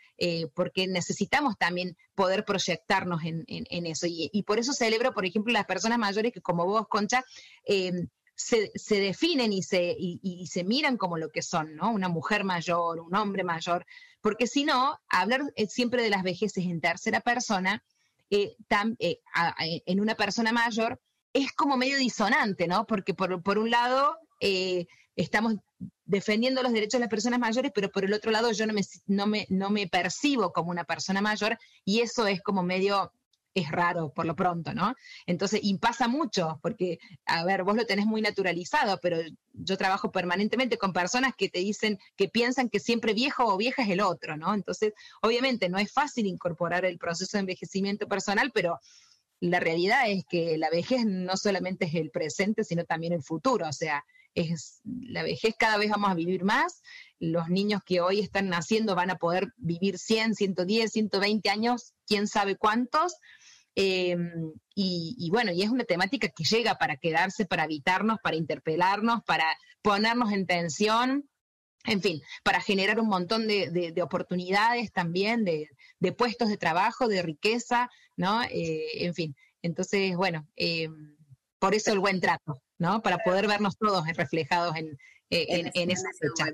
porque 0.55 0.87
necesitamos 0.87 1.59
también 1.59 1.95
poder 2.15 2.47
proyectarnos 2.47 3.21
en, 3.23 3.45
eso. 3.87 4.07
Y, 4.09 4.43
por 4.45 4.59
eso 4.59 4.73
celebro, 4.73 5.13
por 5.13 5.27
ejemplo, 5.27 5.53
las 5.53 5.67
personas 5.67 5.99
mayores 5.99 6.33
que 6.33 6.41
como 6.41 6.65
vos, 6.65 6.89
Concha, 6.89 7.23
se, 8.37 8.71
definen 8.89 9.53
y 9.53 9.63
se, 9.63 9.97
y 9.99 10.47
se 10.47 10.63
miran 10.63 10.97
como 10.97 11.19
lo 11.19 11.31
que 11.31 11.43
son, 11.43 11.75
¿no? 11.75 11.91
Una 11.91 12.09
mujer 12.09 12.45
mayor, 12.45 13.01
un 13.01 13.15
hombre 13.15 13.43
mayor, 13.43 13.87
porque 14.27 14.49
si 14.49 14.65
no, 14.65 14.99
hablar 15.09 15.41
eh, 15.55 15.69
siempre 15.69 16.03
de 16.03 16.11
las 16.11 16.25
vejeces 16.25 16.65
en 16.65 16.81
tercera 16.81 17.21
persona, 17.21 17.85
eh, 18.29 18.57
eh, 18.99 19.21
en 19.87 20.01
una 20.01 20.17
persona 20.17 20.51
mayor, 20.51 21.01
es 21.33 21.53
como 21.53 21.77
medio 21.77 21.97
disonante, 21.97 22.67
¿no? 22.67 22.89
Porque 22.89 23.15
por, 23.15 23.59
un 23.59 23.71
lado 23.71 24.19
estamos 25.15 25.55
defendiendo 26.05 26.65
los 26.65 26.73
derechos 26.73 26.99
de 26.99 27.05
las 27.05 27.09
personas 27.09 27.39
mayores, 27.39 27.71
pero 27.73 27.93
por 27.93 28.05
el 28.05 28.15
otro 28.15 28.33
lado 28.33 28.51
yo 28.51 28.67
no 28.67 28.73
me, 28.73 28.83
no 29.07 29.29
me, 29.29 29.47
no 29.49 29.71
me 29.71 29.87
percibo 29.87 30.53
como 30.53 30.73
una 30.73 30.83
persona 30.83 31.21
mayor 31.21 31.57
y 31.85 32.01
eso 32.01 32.27
es 32.27 32.43
como 32.43 32.65
medio 32.65 33.13
es 33.57 33.71
raro 33.71 34.13
por 34.13 34.27
lo 34.27 34.37
pronto, 34.37 34.75
¿no? 34.75 34.95
Entonces, 35.27 35.61
y 35.63 35.77
pasa 35.79 36.09
mucho, 36.09 36.61
porque, 36.63 36.99
a 37.25 37.45
ver, 37.45 37.65
vos 37.65 37.75
lo 37.75 37.87
tenés 37.87 38.05
muy 38.05 38.21
naturalizado, 38.21 39.01
pero 39.01 39.17
yo 39.55 39.79
trabajo 39.79 40.13
permanentemente 40.13 40.77
con 40.77 40.93
personas 40.93 41.33
que 41.37 41.49
te 41.49 41.61
dicen, 41.61 41.99
que 42.17 42.29
piensan 42.29 42.69
que 42.69 42.81
siempre 42.81 43.15
viejo 43.15 43.47
o 43.47 43.57
vieja 43.57 43.83
es 43.83 43.89
el 43.89 44.03
otro, 44.03 44.37
¿no? 44.37 44.55
Entonces, 44.55 44.93
obviamente 45.23 45.71
no 45.71 45.79
es 45.79 45.91
fácil 45.91 46.27
incorporar 46.27 46.85
el 46.85 46.99
proceso 46.99 47.39
de 47.39 47.41
envejecimiento 47.41 48.07
personal, 48.07 48.53
pero 48.53 48.79
la 49.41 49.59
realidad 49.59 50.11
es 50.11 50.25
que 50.29 50.59
la 50.59 50.69
vejez 50.69 51.07
no 51.07 51.37
solamente 51.39 51.87
es 51.87 51.95
el 51.95 52.11
presente, 52.11 52.63
sino 52.63 52.85
también 52.85 53.15
el 53.15 53.23
futuro. 53.23 53.67
O 53.69 53.73
sea, 53.73 54.05
es 54.37 54.81
la 54.85 55.23
vejez 55.23 55.55
cada 55.59 55.79
vez 55.79 55.91
vamos 55.91 56.11
a 56.11 56.15
vivir 56.15 56.45
más. 56.45 56.83
Los 57.19 57.49
niños 57.49 57.81
que 57.85 58.01
hoy 58.01 58.21
están 58.21 58.49
naciendo 58.49 58.95
van 58.95 59.11
a 59.11 59.17
poder 59.17 59.49
vivir 59.57 59.99
100, 59.99 60.35
110, 60.35 60.93
120 60.93 61.51
años, 61.51 61.95
quién 62.07 62.29
sabe 62.29 62.57
cuántos. 62.57 63.15
Em, 63.75 64.53
y, 64.75 65.29
bueno, 65.31 65.53
y 65.53 65.63
es 65.63 65.71
una 65.71 65.85
temática 65.85 66.29
que 66.29 66.45
llega 66.45 66.77
para 66.77 66.97
quedarse, 66.97 67.47
para 67.47 67.65
evitarnos, 67.65 68.19
para 68.23 68.37
interpelarnos, 68.37 69.23
para 69.27 69.45
ponernos 69.83 70.33
en 70.33 70.47
tensión, 70.47 71.29
en 71.85 72.03
fin, 72.03 72.21
para 72.43 72.61
generar 72.61 73.01
un 73.01 73.09
montón 73.09 73.47
de, 73.47 73.95
oportunidades 74.03 74.93
también, 74.93 75.45
de, 75.45 75.69
puestos 76.13 76.49
de 76.49 76.57
trabajo, 76.57 77.09
de 77.09 77.23
riqueza, 77.23 77.91
¿no? 78.17 78.43
Eh, 78.45 79.05
en 79.05 79.15
fin, 79.15 79.37
entonces, 79.63 80.17
bueno, 80.17 80.47
em, 80.57 81.16
por 81.67 81.75
eso 81.75 81.91
el 81.91 81.99
buen 81.99 82.21
trato, 82.21 82.63
¿no? 82.79 83.03
Para 83.03 83.19
poder 83.19 83.49
vernos 83.49 83.77
todos 83.77 84.07
reflejados 84.15 84.77
en, 84.77 84.97
eh, 85.31 85.71
en, 85.75 85.91
esa 85.91 86.09
fecha. 86.21 86.53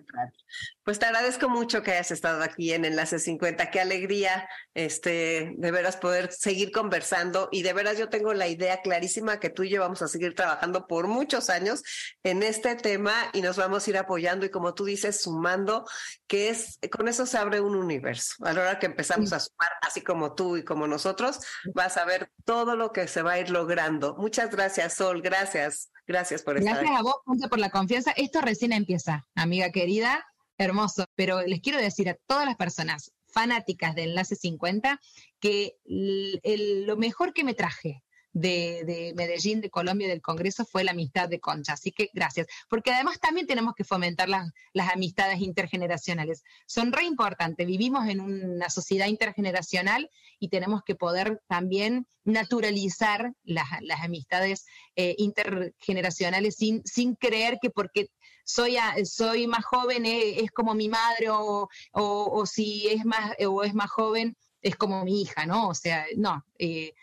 Pues 0.83 0.99
te 0.99 1.05
agradezco 1.05 1.51
mucho 1.51 1.83
que 1.83 1.93
hayas 1.93 2.11
estado 2.11 2.43
aquí 2.43 2.73
en 2.73 2.87
Enlace 2.87 3.19
50. 3.19 3.71
Qué 3.71 3.81
alegría, 3.81 4.49
este, 4.73 5.53
de 5.57 5.71
veras 5.71 5.97
poder 5.97 6.33
seguir 6.33 6.73
conversando 6.73 7.51
y 7.53 7.63
de 7.63 7.75
veras 7.75 7.99
yo 7.99 8.09
tengo 8.09 8.33
la 8.33 8.49
idea 8.49 8.81
clarísima 8.81 9.41
que 9.41 9.51
tú 9.51 9.63
y 9.65 9.69
yo 9.69 9.81
vamos 9.81 10.01
a 10.01 10.09
seguir 10.09 10.35
trabajando 10.35 10.87
por 10.87 11.07
muchos 11.07 11.51
años 11.51 11.83
en 12.23 12.43
este 12.43 12.75
tema 12.77 13.13
y 13.35 13.43
nos 13.43 13.57
vamos 13.59 13.87
a 13.87 13.91
ir 13.91 13.99
apoyando 13.99 14.47
y 14.47 14.51
como 14.51 14.73
tú 14.73 14.87
dices, 14.87 15.21
sumando, 15.21 15.85
que 16.27 16.49
es, 16.49 16.79
con 16.91 17.09
eso 17.09 17.27
se 17.27 17.37
abre 17.37 17.61
un 17.61 17.77
universo. 17.77 18.37
A 18.45 18.55
la 18.55 18.63
hora 18.63 18.79
que 18.79 18.87
empezamos 18.87 19.33
a 19.35 19.41
sumar, 19.41 19.71
así 19.83 20.01
como 20.01 20.35
tú 20.35 20.57
y 20.57 20.65
como 20.65 20.87
nosotros, 20.87 21.41
vas 21.75 21.99
a 21.99 22.07
ver 22.07 22.31
todo 22.45 22.75
lo 22.75 22.93
que 22.93 23.07
se 23.07 23.21
va 23.21 23.33
a 23.33 23.39
ir 23.39 23.51
logrando. 23.51 24.17
Muchas 24.17 24.51
gracias, 24.51 24.95
Sol. 24.95 25.21
Gracias. 25.21 25.91
Gracias 26.07 26.43
por 26.43 26.59
estar 26.59 26.75
Gracias 26.75 26.99
a 26.99 27.03
vos, 27.03 27.17
Ponte, 27.25 27.49
por 27.49 27.59
la 27.59 27.71
confianza. 27.71 28.13
Esto 28.13 28.41
recién 28.41 28.73
empieza, 28.73 29.27
amiga 29.35 29.71
querida, 29.71 30.25
hermoso. 30.59 31.05
Pero 31.15 31.43
les 31.43 31.61
quiero 31.61 31.79
decir 31.79 32.09
a 32.09 32.17
todas 32.27 32.47
las 32.47 32.57
personas 32.57 33.13
fanáticas 33.27 33.95
de 33.95 34.05
Enlace 34.05 34.37
50 34.37 35.01
que 35.41 35.77
lo 35.85 36.97
mejor 36.97 37.33
que 37.33 37.45
me 37.45 37.55
traje 37.55 38.03
de, 38.33 39.13
Medellín, 39.17 39.61
de 39.61 39.71
Colombia 39.71 40.09
del 40.09 40.23
Congreso 40.23 40.65
fue 40.65 40.85
la 40.85 40.93
amistad 40.93 41.29
de 41.29 41.41
Concha. 41.41 41.75
Así 41.75 41.93
que 41.93 42.11
gracias. 42.13 42.47
Porque 42.69 42.91
además 42.91 43.21
también 43.21 43.47
tenemos 43.47 43.75
que 43.75 43.85
fomentar 43.85 44.29
las, 44.29 44.51
amistades 44.93 45.41
intergeneracionales. 45.41 46.43
Son 46.67 46.93
re 46.93 47.05
importantes. 47.05 47.67
Vivimos 47.67 48.09
en 48.09 48.21
una 48.21 48.71
sociedad 48.71 49.07
intergeneracional 49.07 50.11
y 50.39 50.49
tenemos 50.49 50.83
que 50.85 50.95
poder 50.95 51.43
también 51.47 52.07
naturalizar 52.25 53.33
las, 53.43 53.67
amistades 54.03 54.65
eh, 54.97 55.15
intergeneracionales 55.19 56.57
sin, 56.57 56.83
sin 56.85 57.15
creer 57.15 57.59
que 57.61 57.71
porque 57.71 58.09
soy, 58.45 58.77
soy 59.05 59.47
más 59.47 59.65
joven 59.65 60.07
eh, 60.07 60.41
es, 60.41 60.51
como 60.51 60.75
mi 60.75 60.89
madre 60.89 61.31
o, 61.31 61.69
o, 61.93 62.47
si 62.47 62.89
es 62.89 63.05
más, 63.05 63.35
o 63.47 63.63
es 63.63 63.75
más 63.75 63.91
joven 63.91 64.37
es 64.63 64.77
como 64.77 65.05
mi 65.05 65.23
hija, 65.23 65.45
¿no? 65.47 65.69
O 65.69 65.75
sea, 65.75 66.07
no. 66.17 66.45
Eh, 66.59 66.95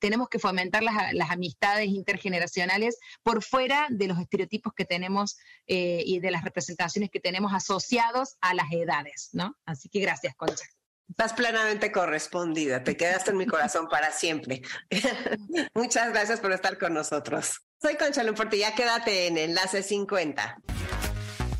tenemos 0.00 0.28
que 0.28 0.38
fomentar 0.38 0.82
las, 0.82 1.30
amistades 1.30 1.88
intergeneracionales 1.88 2.98
por 3.22 3.42
fuera 3.42 3.86
de 3.90 4.06
los 4.06 4.18
estereotipos 4.18 4.72
que 4.74 4.84
tenemos 4.84 5.36
eh, 5.66 6.02
y 6.04 6.20
de 6.20 6.30
las 6.30 6.44
representaciones 6.44 7.10
que 7.10 7.20
tenemos 7.20 7.52
asociados 7.52 8.36
a 8.40 8.54
las 8.54 8.70
edades, 8.72 9.30
¿no? 9.32 9.56
Así 9.64 9.88
que 9.88 10.00
gracias, 10.00 10.34
Concha. 10.36 10.64
Estás 11.08 11.32
plenamente 11.34 11.92
correspondida, 11.92 12.82
te 12.82 12.96
quedaste 12.96 13.30
en 13.30 13.36
mi 13.36 13.46
corazón 13.46 13.88
para 13.88 14.10
siempre. 14.10 14.62
Muchas 15.74 16.10
gracias 16.10 16.40
por 16.40 16.52
estar 16.52 16.78
con 16.78 16.94
nosotros. 16.94 17.60
Soy 17.80 17.96
Concha 17.96 18.22
ya 18.56 18.74
quédate 18.74 19.26
en 19.26 19.38
Enlace 19.38 19.82
50. 19.82 20.56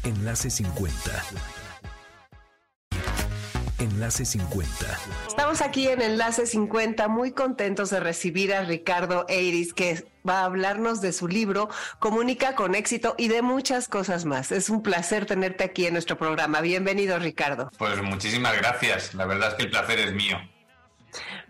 Enlace 0.05 0.51
50 0.51 1.64
Enlace 3.85 4.25
50. 4.25 4.99
Estamos 5.29 5.61
aquí 5.61 5.89
en 5.89 6.01
Enlace 6.01 6.47
50, 6.47 7.07
muy 7.09 7.33
contentos 7.33 7.91
de 7.91 8.01
recibir 8.01 8.55
a 8.55 8.63
Ricardo 8.63 9.27
Eiris, 9.29 9.75
que 9.75 10.07
va 10.27 10.41
a 10.41 10.45
hablarnos 10.47 11.03
de 11.03 11.13
su 11.13 11.29
libro 11.29 11.69
Comunica 11.99 12.55
con 12.55 12.75
éxito 12.75 13.15
y 13.19 13.29
de 13.29 13.43
muchas 13.43 13.89
cosas 13.89 14.25
más. 14.25 14.53
Es 14.53 14.71
un 14.71 14.83
placer 14.83 15.27
tenerte 15.27 15.65
aquí 15.65 15.87
en 15.87 15.93
nuestro 15.93 16.17
programa. 16.17 16.63
Bienvenido, 16.63 17.19
Ricardo. 17.19 17.71
Pues 17.77 18.03
muchísimas 18.03 18.57
gracias. 18.57 19.15
La 19.15 19.27
verdad 19.27 19.51
es 19.51 19.55
que 19.57 19.63
el 19.65 19.71
placer 19.71 19.99
es 19.99 20.15
mío. 20.15 20.39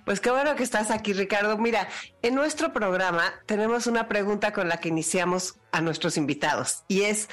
Pues 0.04 0.20
qué 0.20 0.30
bueno 0.30 0.56
que 0.56 0.64
estás 0.64 0.90
aquí, 0.90 1.12
Ricardo. 1.12 1.56
Mira, 1.56 1.88
en 2.22 2.34
nuestro 2.34 2.72
programa 2.72 3.32
tenemos 3.46 3.86
una 3.86 4.08
pregunta 4.08 4.52
con 4.52 4.68
la 4.68 4.78
que 4.78 4.88
iniciamos 4.88 5.54
a 5.70 5.80
nuestros 5.80 6.16
invitados 6.16 6.82
y 6.88 7.02
es, 7.02 7.28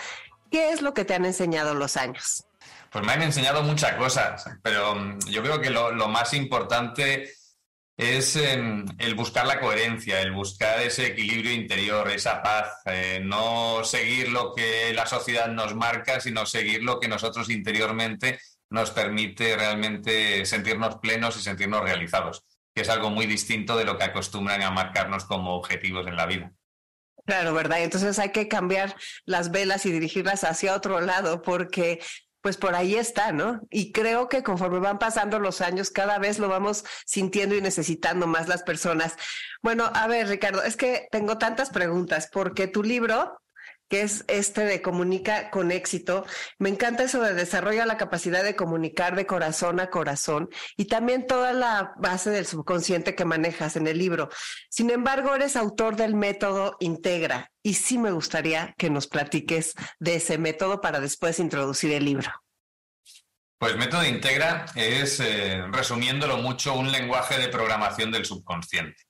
¿qué 0.52 0.70
es 0.70 0.84
lo 0.84 0.94
que 0.94 1.06
te 1.06 1.16
han 1.16 1.26
enseñado 1.26 1.74
los 1.74 1.98
años? 1.98 2.46
Pues 2.92 3.06
me 3.06 3.14
han 3.14 3.22
enseñado 3.22 3.64
muchas 3.64 3.96
cosas, 3.96 4.44
pero 4.62 4.96
mm, 4.96 5.20
yo 5.30 5.42
creo 5.42 5.62
que 5.62 5.70
lo, 5.70 5.94
más 6.10 6.34
importante 6.34 7.32
es 7.96 8.36
em, 8.36 8.86
el 8.98 9.16
buscar 9.16 9.48
la 9.48 9.62
coherencia, 9.62 10.20
el 10.20 10.34
buscar 10.34 10.82
ese 10.82 11.08
equilibrio 11.08 11.54
interior, 11.54 12.12
esa 12.12 12.44
paz, 12.44 12.82
eh, 12.86 13.22
no 13.24 13.86
seguir 13.86 14.30
lo 14.30 14.54
que 14.54 14.94
la 14.94 15.06
sociedad 15.06 15.48
nos 15.48 15.74
marca, 15.74 16.20
sino 16.20 16.46
seguir 16.46 16.84
lo 16.84 17.00
que 17.00 17.08
nosotros 17.08 17.50
interiormente 17.50 18.40
nos 18.70 18.92
permite 18.92 19.56
realmente 19.56 20.46
sentirnos 20.46 20.98
plenos 20.98 21.38
y 21.38 21.42
sentirnos 21.42 21.84
realizados, 21.84 22.44
que 22.76 22.82
es 22.82 22.90
algo 22.90 23.10
muy 23.10 23.26
distinto 23.26 23.78
de 23.78 23.86
lo 23.86 23.98
que 23.98 24.04
acostumbran 24.04 24.64
a 24.64 24.72
marcarnos 24.72 25.24
como 25.24 25.56
objetivos 25.56 26.08
en 26.08 26.18
la 26.18 26.26
vida. 26.26 26.52
Claro, 27.26 27.54
¿verdad? 27.54 27.84
Entonces 27.84 28.20
hay 28.20 28.32
que 28.32 28.50
cambiar 28.50 28.96
las 29.26 29.52
velas 29.52 29.86
y 29.86 29.92
dirigirlas 29.92 30.44
hacia 30.44 30.76
otro 30.76 31.00
lado, 31.00 31.42
porque 31.42 32.02
pues 32.42 32.58
por 32.58 32.76
ahí 32.76 32.96
está, 32.96 33.32
¿no? 33.32 33.62
Y 33.70 33.92
creo 33.92 34.30
que 34.30 34.44
conforme 34.44 34.80
van 34.80 35.00
pasando 35.00 35.40
los 35.40 35.62
años, 35.62 35.92
cada 35.92 36.18
vez 36.18 36.40
lo 36.40 36.50
vamos 36.50 36.84
sintiendo 37.06 37.56
y 37.56 37.62
necesitando 37.62 38.28
más 38.28 38.48
las 38.48 38.64
personas. 38.64 39.16
Bueno, 39.62 39.92
a 39.94 40.08
ver, 40.08 40.28
Ricardo, 40.28 40.64
es 40.64 40.76
que 40.76 41.08
tengo 41.12 41.38
tantas 41.38 41.70
preguntas, 41.70 42.30
porque 42.32 42.68
tu 42.68 42.84
libro 42.84 43.41
que 43.92 44.04
es 44.04 44.24
este 44.30 44.64
de 44.64 44.82
comunica 44.82 45.50
con 45.50 45.70
éxito. 45.70 46.26
Me 46.60 46.70
encanta 46.70 47.04
eso 47.04 47.22
de 47.22 47.34
desarrolla 47.34 47.86
la 47.86 47.98
capacidad 47.98 48.42
de 48.42 48.56
comunicar 48.56 49.18
de 49.18 49.26
corazón 49.26 49.82
a 49.82 49.90
corazón 49.90 50.48
y 50.78 50.86
también 50.86 51.28
toda 51.28 51.52
la 51.52 51.92
base 51.98 52.30
del 52.30 52.46
subconsciente 52.46 53.16
que 53.16 53.26
manejas 53.26 53.76
en 53.76 53.88
el 53.88 53.98
libro. 53.98 54.30
Sin 54.70 54.92
embargo, 54.92 55.36
eres 55.36 55.58
autor 55.58 55.98
del 55.98 56.16
método 56.16 56.78
Integra 56.80 57.52
y 57.62 57.74
sí 57.74 57.98
me 57.98 58.12
gustaría 58.12 58.74
que 58.78 58.90
nos 58.90 59.08
platiques 59.08 59.74
de 60.00 60.16
ese 60.16 60.38
método 60.38 60.80
para 60.80 61.02
después 61.02 61.40
introducir 61.40 61.92
el 61.92 62.06
libro. 62.06 62.32
Pues 63.58 63.76
método 63.76 64.06
Integra 64.06 64.68
es, 64.74 65.20
eh, 65.20 65.66
resumiéndolo 65.70 66.38
mucho, 66.38 66.76
un 66.76 66.94
lenguaje 66.94 67.38
de 67.38 67.50
programación 67.50 68.10
del 68.10 68.24
subconsciente. 68.24 69.04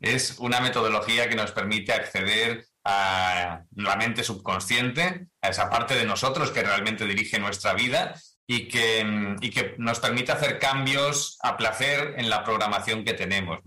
Es 0.00 0.38
una 0.38 0.60
metodología 0.60 1.28
que 1.28 1.34
nos 1.34 1.50
permite 1.50 1.92
acceder 1.92 2.64
a 2.84 3.62
la 3.74 3.96
mente 3.96 4.22
subconsciente, 4.22 5.26
a 5.40 5.48
esa 5.48 5.70
parte 5.70 5.94
de 5.94 6.04
nosotros 6.04 6.50
que 6.50 6.62
realmente 6.62 7.06
dirige 7.06 7.38
nuestra 7.38 7.72
vida 7.72 8.14
y 8.46 8.68
que, 8.68 9.36
y 9.40 9.50
que 9.50 9.74
nos 9.78 10.00
permite 10.00 10.32
hacer 10.32 10.58
cambios 10.58 11.38
a 11.42 11.56
placer 11.56 12.14
en 12.18 12.28
la 12.28 12.44
programación 12.44 13.04
que 13.04 13.14
tenemos. 13.14 13.60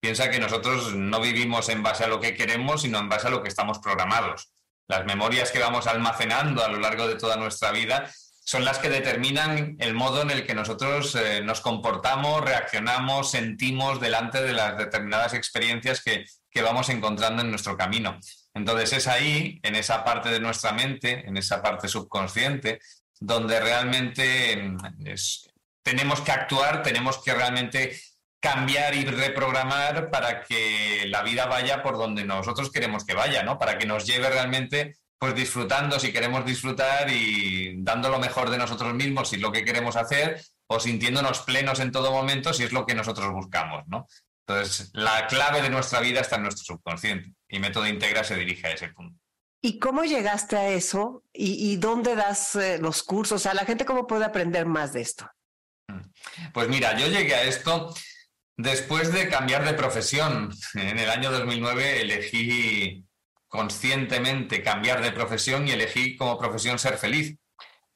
Piensa 0.00 0.30
que 0.30 0.38
nosotros 0.38 0.94
no 0.94 1.20
vivimos 1.20 1.68
en 1.68 1.82
base 1.82 2.04
a 2.04 2.08
lo 2.08 2.20
que 2.20 2.34
queremos, 2.34 2.82
sino 2.82 2.98
en 2.98 3.08
base 3.08 3.26
a 3.26 3.30
lo 3.30 3.42
que 3.42 3.48
estamos 3.48 3.80
programados. 3.80 4.52
Las 4.88 5.04
memorias 5.04 5.50
que 5.50 5.58
vamos 5.58 5.86
almacenando 5.86 6.64
a 6.64 6.68
lo 6.68 6.78
largo 6.78 7.08
de 7.08 7.16
toda 7.16 7.36
nuestra 7.36 7.72
vida 7.72 8.10
son 8.44 8.64
las 8.64 8.78
que 8.78 8.90
determinan 8.90 9.76
el 9.78 9.94
modo 9.94 10.22
en 10.22 10.30
el 10.30 10.44
que 10.44 10.54
nosotros 10.54 11.14
eh, 11.14 11.40
nos 11.42 11.60
comportamos, 11.60 12.42
reaccionamos, 12.42 13.30
sentimos 13.30 14.00
delante 14.00 14.42
de 14.42 14.52
las 14.52 14.76
determinadas 14.76 15.34
experiencias 15.34 16.02
que, 16.02 16.24
que 16.50 16.62
vamos 16.62 16.88
encontrando 16.88 17.42
en 17.42 17.50
nuestro 17.50 17.76
camino. 17.76 18.18
Entonces 18.54 18.92
es 18.92 19.06
ahí, 19.06 19.60
en 19.62 19.74
esa 19.76 20.04
parte 20.04 20.28
de 20.28 20.40
nuestra 20.40 20.72
mente, 20.72 21.26
en 21.26 21.36
esa 21.36 21.62
parte 21.62 21.88
subconsciente, 21.88 22.80
donde 23.18 23.60
realmente 23.60 24.56
mm, 24.56 24.78
tenemos 25.82 26.20
que 26.20 26.32
actuar, 26.32 26.82
tenemos 26.82 27.22
que 27.22 27.34
realmente 27.34 27.98
cambiar 28.40 28.94
y 28.94 29.04
reprogramar 29.04 30.10
para 30.10 30.42
que 30.42 31.04
la 31.06 31.22
vida 31.22 31.46
vaya 31.46 31.82
por 31.82 31.96
donde 31.96 32.24
nosotros 32.24 32.70
queremos 32.72 33.04
que 33.04 33.14
vaya, 33.14 33.44
¿no? 33.44 33.58
Para 33.58 33.78
que 33.78 33.86
nos 33.86 34.04
lleve 34.04 34.28
realmente 34.28 34.96
pues 35.16 35.36
disfrutando 35.36 36.00
si 36.00 36.12
queremos 36.12 36.44
disfrutar 36.44 37.08
y 37.08 37.80
dando 37.84 38.08
lo 38.08 38.18
mejor 38.18 38.50
de 38.50 38.58
nosotros 38.58 38.92
mismos 38.92 39.28
si 39.28 39.36
es 39.36 39.42
lo 39.42 39.52
que 39.52 39.64
queremos 39.64 39.94
hacer 39.94 40.42
o 40.66 40.80
sintiéndonos 40.80 41.42
plenos 41.42 41.78
en 41.78 41.92
todo 41.92 42.10
momento 42.10 42.52
si 42.52 42.64
es 42.64 42.72
lo 42.72 42.84
que 42.84 42.96
nosotros 42.96 43.32
buscamos, 43.32 43.84
¿no? 43.86 44.08
Entonces, 44.46 44.90
la 44.92 45.26
clave 45.26 45.62
de 45.62 45.70
nuestra 45.70 46.00
vida 46.00 46.20
está 46.20 46.36
en 46.36 46.42
nuestro 46.42 46.64
subconsciente 46.64 47.32
y 47.48 47.58
Método 47.58 47.86
Integra 47.86 48.24
se 48.24 48.36
dirige 48.36 48.66
a 48.66 48.72
ese 48.72 48.88
punto. 48.88 49.18
¿Y 49.64 49.78
cómo 49.78 50.04
llegaste 50.04 50.56
a 50.56 50.68
eso? 50.68 51.22
¿Y, 51.32 51.76
dónde 51.76 52.16
das 52.16 52.56
eh, 52.56 52.78
los 52.78 53.04
cursos? 53.04 53.40
O 53.40 53.42
sea, 53.42 53.54
¿la 53.54 53.64
gente 53.64 53.84
cómo 53.84 54.08
puede 54.08 54.24
aprender 54.24 54.66
más 54.66 54.92
de 54.92 55.02
esto? 55.02 55.30
Mm. 55.86 56.00
Pues 56.52 56.68
mira, 56.68 56.98
yo 56.98 57.06
llegué 57.06 57.34
a 57.36 57.44
esto 57.44 57.94
Después 58.56 59.12
de 59.12 59.28
cambiar 59.28 59.64
de 59.64 59.72
profesión, 59.72 60.54
en 60.74 60.98
el 60.98 61.08
año 61.08 61.30
2009 61.32 62.02
elegí 62.02 63.04
conscientemente 63.48 64.62
cambiar 64.62 65.02
de 65.02 65.10
profesión 65.10 65.66
y 65.66 65.72
elegí 65.72 66.16
como 66.16 66.38
profesión 66.38 66.78
ser 66.78 66.98
feliz. 66.98 67.36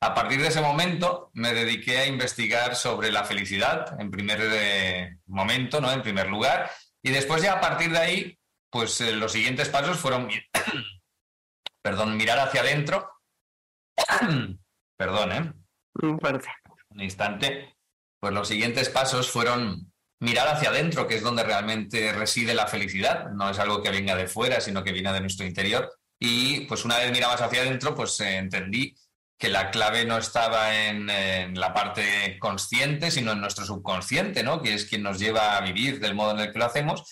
A 0.00 0.14
partir 0.14 0.40
de 0.40 0.48
ese 0.48 0.60
momento 0.60 1.30
me 1.34 1.54
dediqué 1.54 1.98
a 1.98 2.06
investigar 2.06 2.76
sobre 2.76 3.10
la 3.10 3.24
felicidad 3.24 3.98
en 3.98 4.10
primer 4.10 4.40
eh, 4.42 5.18
momento, 5.26 5.80
¿no? 5.80 5.90
En 5.90 6.02
primer 6.02 6.28
lugar. 6.28 6.70
Y 7.02 7.10
después 7.10 7.42
ya 7.42 7.54
a 7.54 7.60
partir 7.60 7.90
de 7.90 7.98
ahí, 7.98 8.38
pues 8.70 9.00
eh, 9.00 9.12
los 9.12 9.32
siguientes 9.32 9.68
pasos 9.68 9.98
fueron, 9.98 10.28
perdón, 11.82 12.16
mirar 12.16 12.38
hacia 12.38 12.60
adentro. 12.60 13.10
perdón, 14.98 15.32
¿eh? 15.32 15.52
Un 16.90 17.00
instante. 17.00 17.74
Pues 18.20 18.34
los 18.34 18.48
siguientes 18.48 18.90
pasos 18.90 19.30
fueron 19.30 19.92
mirar 20.20 20.48
hacia 20.48 20.70
adentro, 20.70 21.06
que 21.06 21.16
es 21.16 21.22
donde 21.22 21.42
realmente 21.42 22.12
reside 22.12 22.54
la 22.54 22.66
felicidad. 22.66 23.30
No 23.30 23.50
es 23.50 23.58
algo 23.58 23.82
que 23.82 23.90
venga 23.90 24.14
de 24.14 24.28
fuera, 24.28 24.60
sino 24.60 24.84
que 24.84 24.92
viene 24.92 25.12
de 25.12 25.20
nuestro 25.20 25.46
interior. 25.46 25.90
Y 26.18 26.66
pues 26.66 26.84
una 26.84 26.98
vez 26.98 27.12
mirabas 27.12 27.40
hacia 27.40 27.62
adentro, 27.62 27.94
pues 27.94 28.18
eh, 28.20 28.36
entendí 28.36 28.94
que 29.38 29.48
la 29.48 29.70
clave 29.70 30.04
no 30.04 30.16
estaba 30.16 30.86
en, 30.86 31.06
la 31.58 31.74
parte 31.74 32.38
consciente, 32.38 33.10
sino 33.10 33.32
en 33.32 33.40
nuestro 33.40 33.64
subconsciente, 33.64 34.42
¿no? 34.42 34.62
que 34.62 34.74
es 34.74 34.86
quien 34.86 35.02
nos 35.02 35.18
lleva 35.18 35.56
a 35.56 35.60
vivir 35.60 36.00
del 36.00 36.14
modo 36.14 36.32
en 36.32 36.40
el 36.40 36.52
que 36.52 36.58
lo 36.58 36.64
hacemos. 36.64 37.02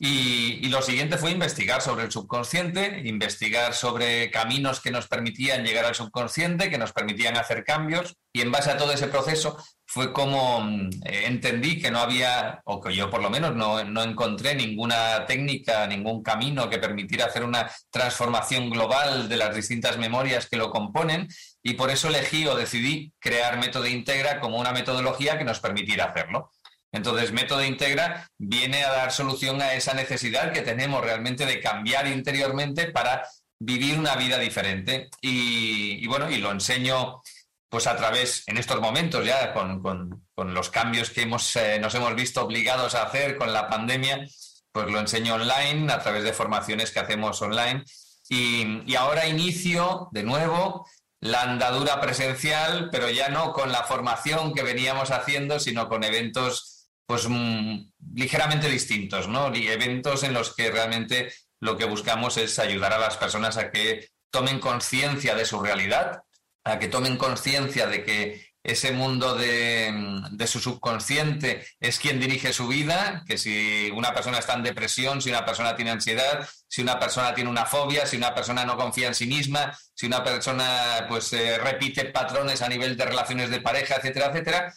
Y, 0.00 0.60
y, 0.64 0.68
lo 0.68 0.80
siguiente 0.80 1.18
fue 1.18 1.32
investigar 1.32 1.82
sobre 1.82 2.04
el 2.04 2.12
subconsciente, 2.12 3.02
investigar 3.04 3.74
sobre 3.74 4.30
caminos 4.30 4.80
que 4.80 4.92
nos 4.92 5.08
permitían 5.08 5.64
llegar 5.64 5.84
al 5.84 5.96
subconsciente, 5.96 6.70
que 6.70 6.78
nos 6.78 6.92
permitían 6.92 7.36
hacer 7.36 7.64
cambios. 7.64 8.16
Y 8.32 8.42
en 8.42 8.52
base 8.52 8.70
a 8.70 8.76
todo 8.76 8.92
ese 8.92 9.08
proceso 9.08 9.56
fue 9.90 10.12
como 10.12 10.60
mm, 10.60 10.90
eh, 11.06 11.22
entendí 11.26 11.80
que 11.80 11.90
no 11.90 11.98
había, 11.98 12.60
o 12.64 12.80
que 12.80 12.94
yo 12.94 13.10
por 13.10 13.22
lo 13.22 13.30
menos 13.30 13.56
no, 13.56 13.80
encontré 14.02 14.54
ninguna 14.54 15.24
técnica, 15.26 15.86
ningún 15.86 16.22
camino 16.22 16.68
que 16.68 16.78
permitiera 16.78 17.24
hacer 17.24 17.42
una 17.42 17.70
transformación 17.90 18.68
global 18.68 19.28
de 19.30 19.36
las 19.38 19.54
distintas 19.54 19.96
memorias 19.96 20.46
que 20.46 20.58
lo 20.58 20.70
componen 20.70 21.26
y 21.62 21.72
por 21.72 21.90
eso 21.90 22.08
elegí 22.08 22.46
o 22.46 22.54
decidí 22.54 23.12
crear 23.18 23.58
Método 23.58 23.86
Integra 23.86 24.40
como 24.40 24.58
una 24.58 24.72
metodología 24.72 25.38
que 25.38 25.44
nos 25.44 25.58
permitiera 25.58 26.04
hacerlo. 26.04 26.52
Entonces, 26.92 27.32
Método 27.32 27.64
Integra 27.64 28.28
viene 28.36 28.84
a 28.84 28.92
dar 28.92 29.12
solución 29.12 29.60
a 29.62 29.72
esa 29.72 29.94
necesidad 29.94 30.52
que 30.52 30.62
tenemos 30.62 31.02
realmente 31.02 31.46
de 31.46 31.60
cambiar 31.60 32.06
interiormente 32.06 32.90
para 32.90 33.26
vivir 33.58 33.98
una 33.98 34.16
vida 34.16 34.38
diferente. 34.38 35.08
Y 35.20 36.06
bueno, 36.06 36.30
y 36.30 36.38
lo 36.38 36.50
enseño 36.50 37.20
pues 37.68 37.86
a 37.86 37.96
través, 37.96 38.44
en 38.46 38.56
estos 38.56 38.80
momentos 38.80 39.24
ya, 39.24 39.52
con, 39.52 40.22
los 40.36 40.70
cambios 40.70 41.10
que 41.10 41.22
hemos, 41.22 41.54
eh, 41.56 41.78
nos 41.80 41.94
hemos 41.94 42.14
visto 42.14 42.42
obligados 42.42 42.94
a 42.94 43.02
hacer 43.02 43.36
con 43.36 43.52
la 43.52 43.68
pandemia, 43.68 44.26
pues 44.72 44.86
lo 44.90 44.98
enseño 44.98 45.34
online 45.34 45.92
a 45.92 45.98
través 45.98 46.24
de 46.24 46.32
formaciones 46.32 46.90
que 46.90 47.00
hacemos 47.00 47.42
online. 47.42 47.84
Y, 48.30 48.94
ahora 48.94 49.26
inicio 49.26 50.08
de 50.12 50.22
nuevo 50.22 50.86
la 51.20 51.42
andadura 51.42 52.00
presencial, 52.00 52.88
pero 52.90 53.10
ya 53.10 53.28
no 53.28 53.52
con 53.52 53.72
la 53.72 53.84
formación 53.84 54.54
que 54.54 54.62
veníamos 54.62 55.10
haciendo, 55.10 55.58
sino 55.58 55.88
con 55.88 56.04
eventos 56.04 56.90
pues 57.06 57.26
mm, 57.28 57.90
ligeramente 58.14 58.68
distintos, 58.68 59.28
¿no? 59.28 59.54
Y 59.54 59.66
eventos 59.68 60.22
en 60.22 60.34
los 60.34 60.54
que 60.54 60.70
realmente 60.70 61.32
lo 61.58 61.76
que 61.76 61.86
buscamos 61.86 62.36
es 62.36 62.58
ayudar 62.58 62.92
a 62.92 62.98
las 62.98 63.16
personas 63.16 63.56
a 63.56 63.70
que 63.70 64.10
tomen 64.30 64.60
conciencia 64.60 65.34
de 65.34 65.46
su 65.46 65.60
realidad, 65.60 66.22
a 66.68 66.78
que 66.78 66.88
tomen 66.88 67.16
conciencia 67.16 67.86
de 67.86 68.04
que 68.04 68.48
ese 68.62 68.92
mundo 68.92 69.34
de, 69.34 70.46
su 70.46 70.60
subconsciente 70.60 71.66
es 71.80 71.98
quien 71.98 72.20
dirige 72.20 72.52
su 72.52 72.68
vida, 72.68 73.24
que 73.26 73.38
si 73.38 73.90
una 73.94 74.12
persona 74.12 74.38
está 74.38 74.54
en 74.54 74.62
depresión, 74.62 75.22
si 75.22 75.30
una 75.30 75.44
persona 75.44 75.74
tiene 75.76 75.90
ansiedad, 75.90 76.46
si 76.66 76.82
una 76.82 76.98
persona 76.98 77.34
tiene 77.34 77.50
una 77.50 77.64
fobia, 77.64 78.06
si 78.06 78.16
una 78.16 78.34
persona 78.34 78.64
no 78.64 78.76
confía 78.76 79.08
en 79.08 79.14
sí 79.14 79.26
misma, 79.26 79.76
si 79.94 80.06
una 80.06 80.22
persona 80.22 81.06
pues 81.08 81.32
eh, 81.32 81.58
repite 81.58 82.06
patrones 82.06 82.60
a 82.62 82.68
nivel 82.68 82.96
de 82.96 83.06
relaciones 83.06 83.50
de 83.50 83.60
pareja, 83.60 83.96
etcétera, 83.96 84.26
etcétera, 84.26 84.74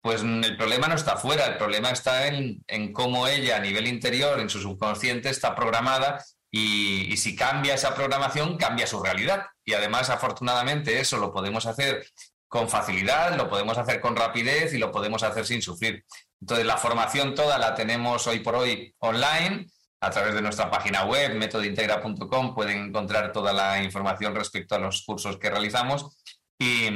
pues 0.00 0.22
el 0.22 0.56
problema 0.56 0.86
no 0.86 0.94
está 0.94 1.16
fuera, 1.16 1.46
el 1.46 1.56
problema 1.56 1.90
está 1.90 2.26
en, 2.26 2.62
en 2.66 2.92
cómo 2.92 3.26
ella 3.26 3.56
a 3.56 3.60
nivel 3.60 3.86
interior, 3.86 4.38
en 4.38 4.50
su 4.50 4.60
subconsciente, 4.60 5.30
está 5.30 5.54
programada 5.54 6.22
y, 6.56 7.16
si 7.16 7.34
cambia 7.34 7.74
esa 7.74 7.96
programación, 7.96 8.56
cambia 8.56 8.86
su 8.86 9.02
realidad. 9.02 9.46
Y 9.64 9.74
además, 9.74 10.08
afortunadamente, 10.08 11.00
eso 11.00 11.18
lo 11.18 11.32
podemos 11.32 11.66
hacer 11.66 12.06
con 12.46 12.68
facilidad, 12.68 13.36
lo 13.36 13.48
podemos 13.48 13.76
hacer 13.76 14.00
con 14.00 14.14
rapidez 14.14 14.72
y 14.72 14.78
lo 14.78 14.92
podemos 14.92 15.24
hacer 15.24 15.44
sin 15.46 15.60
sufrir. 15.62 16.04
Entonces, 16.40 16.64
la 16.64 16.76
formación 16.76 17.34
toda 17.34 17.58
la 17.58 17.74
tenemos 17.74 18.28
hoy 18.28 18.38
por 18.38 18.54
hoy 18.54 18.94
online. 19.00 19.66
A 20.00 20.10
través 20.10 20.34
de 20.34 20.42
nuestra 20.42 20.70
página 20.70 21.04
web, 21.06 21.34
metodointegra.com, 21.34 22.54
pueden 22.54 22.86
encontrar 22.86 23.32
toda 23.32 23.52
la 23.52 23.82
información 23.82 24.32
respecto 24.36 24.76
a 24.76 24.78
los 24.78 25.02
cursos 25.02 25.38
que 25.38 25.50
realizamos. 25.50 26.16
Y, 26.56 26.88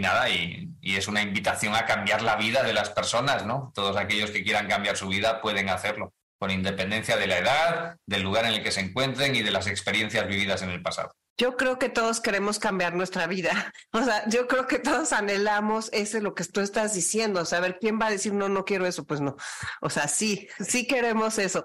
nada, 0.00 0.30
y, 0.30 0.70
y, 0.80 0.96
es 0.96 1.06
una 1.06 1.20
invitación 1.20 1.74
a 1.74 1.84
cambiar 1.84 2.22
la 2.22 2.36
vida 2.36 2.62
de 2.62 2.72
las 2.72 2.88
personas, 2.88 3.44
¿no? 3.44 3.72
Todos 3.74 3.94
aquellos 3.98 4.30
que 4.30 4.42
quieran 4.42 4.68
cambiar 4.68 4.96
su 4.96 5.08
vida 5.08 5.42
pueden 5.42 5.68
hacerlo 5.68 6.14
con 6.42 6.50
independencia 6.50 7.16
de 7.16 7.28
la 7.28 7.38
edad, 7.38 7.96
del 8.04 8.22
lugar 8.24 8.46
en 8.46 8.54
el 8.54 8.64
que 8.64 8.72
se 8.72 8.80
encuentren 8.80 9.36
y 9.36 9.42
de 9.42 9.52
las 9.52 9.68
experiencias 9.68 10.26
vividas 10.26 10.60
en 10.62 10.70
el 10.70 10.82
pasado. 10.82 11.14
Yo 11.38 11.56
creo 11.56 11.78
que 11.78 11.88
todos 11.88 12.20
queremos 12.20 12.58
cambiar 12.58 12.96
nuestra 12.96 13.28
vida. 13.28 13.72
O 13.92 14.02
sea, 14.02 14.28
yo 14.28 14.48
creo 14.48 14.66
que 14.66 14.80
todos 14.80 15.12
anhelamos 15.12 15.88
ese 15.92 16.20
lo 16.20 16.34
que 16.34 16.42
tú 16.42 16.60
estás 16.60 16.94
diciendo. 16.94 17.42
O 17.42 17.44
sea, 17.44 17.58
a 17.58 17.60
ver, 17.60 17.78
¿quién 17.78 18.00
va 18.00 18.06
a 18.06 18.10
decir 18.10 18.32
no, 18.32 18.48
no 18.48 18.64
quiero 18.64 18.86
eso? 18.86 19.04
Pues 19.04 19.20
no. 19.20 19.36
O 19.80 19.88
sea, 19.88 20.08
sí, 20.08 20.48
sí 20.58 20.84
queremos 20.84 21.38
eso. 21.38 21.64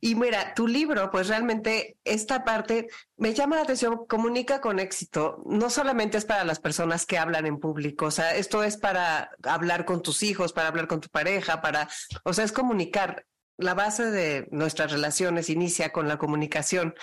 Y 0.00 0.16
mira, 0.16 0.54
tu 0.54 0.66
libro, 0.66 1.08
pues 1.12 1.28
realmente 1.28 1.96
esta 2.02 2.42
parte 2.42 2.88
me 3.16 3.32
llama 3.32 3.54
la 3.54 3.62
atención, 3.62 4.06
comunica 4.08 4.60
con 4.60 4.80
éxito. 4.80 5.40
No 5.46 5.70
solamente 5.70 6.18
es 6.18 6.24
para 6.24 6.42
las 6.42 6.58
personas 6.58 7.06
que 7.06 7.16
hablan 7.16 7.46
en 7.46 7.60
público, 7.60 8.06
o 8.06 8.10
sea, 8.10 8.34
esto 8.34 8.64
es 8.64 8.76
para 8.76 9.30
hablar 9.44 9.84
con 9.84 10.02
tus 10.02 10.24
hijos, 10.24 10.52
para 10.52 10.66
hablar 10.66 10.88
con 10.88 11.00
tu 11.00 11.08
pareja, 11.10 11.60
para, 11.60 11.88
o 12.24 12.32
sea, 12.32 12.44
es 12.44 12.50
comunicar 12.50 13.24
la 13.58 13.74
base 13.74 14.10
de 14.10 14.48
nuestras 14.50 14.92
relaciones 14.92 15.50
inicia 15.50 15.92
con 15.92 16.08
la 16.08 16.18
comunicación. 16.18 16.94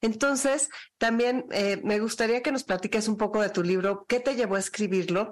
Entonces, 0.00 0.68
también 0.98 1.46
eh, 1.52 1.80
me 1.84 2.00
gustaría 2.00 2.42
que 2.42 2.52
nos 2.52 2.64
platiques 2.64 3.08
un 3.08 3.16
poco 3.16 3.40
de 3.40 3.50
tu 3.50 3.62
libro, 3.62 4.04
qué 4.08 4.20
te 4.20 4.34
llevó 4.34 4.56
a 4.56 4.60
escribirlo 4.60 5.30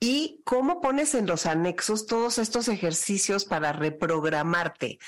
y 0.00 0.42
cómo 0.44 0.80
pones 0.80 1.14
en 1.14 1.26
los 1.26 1.46
anexos 1.46 2.06
todos 2.06 2.38
estos 2.38 2.68
ejercicios 2.68 3.44
para 3.44 3.72
reprogramarte. 3.72 4.98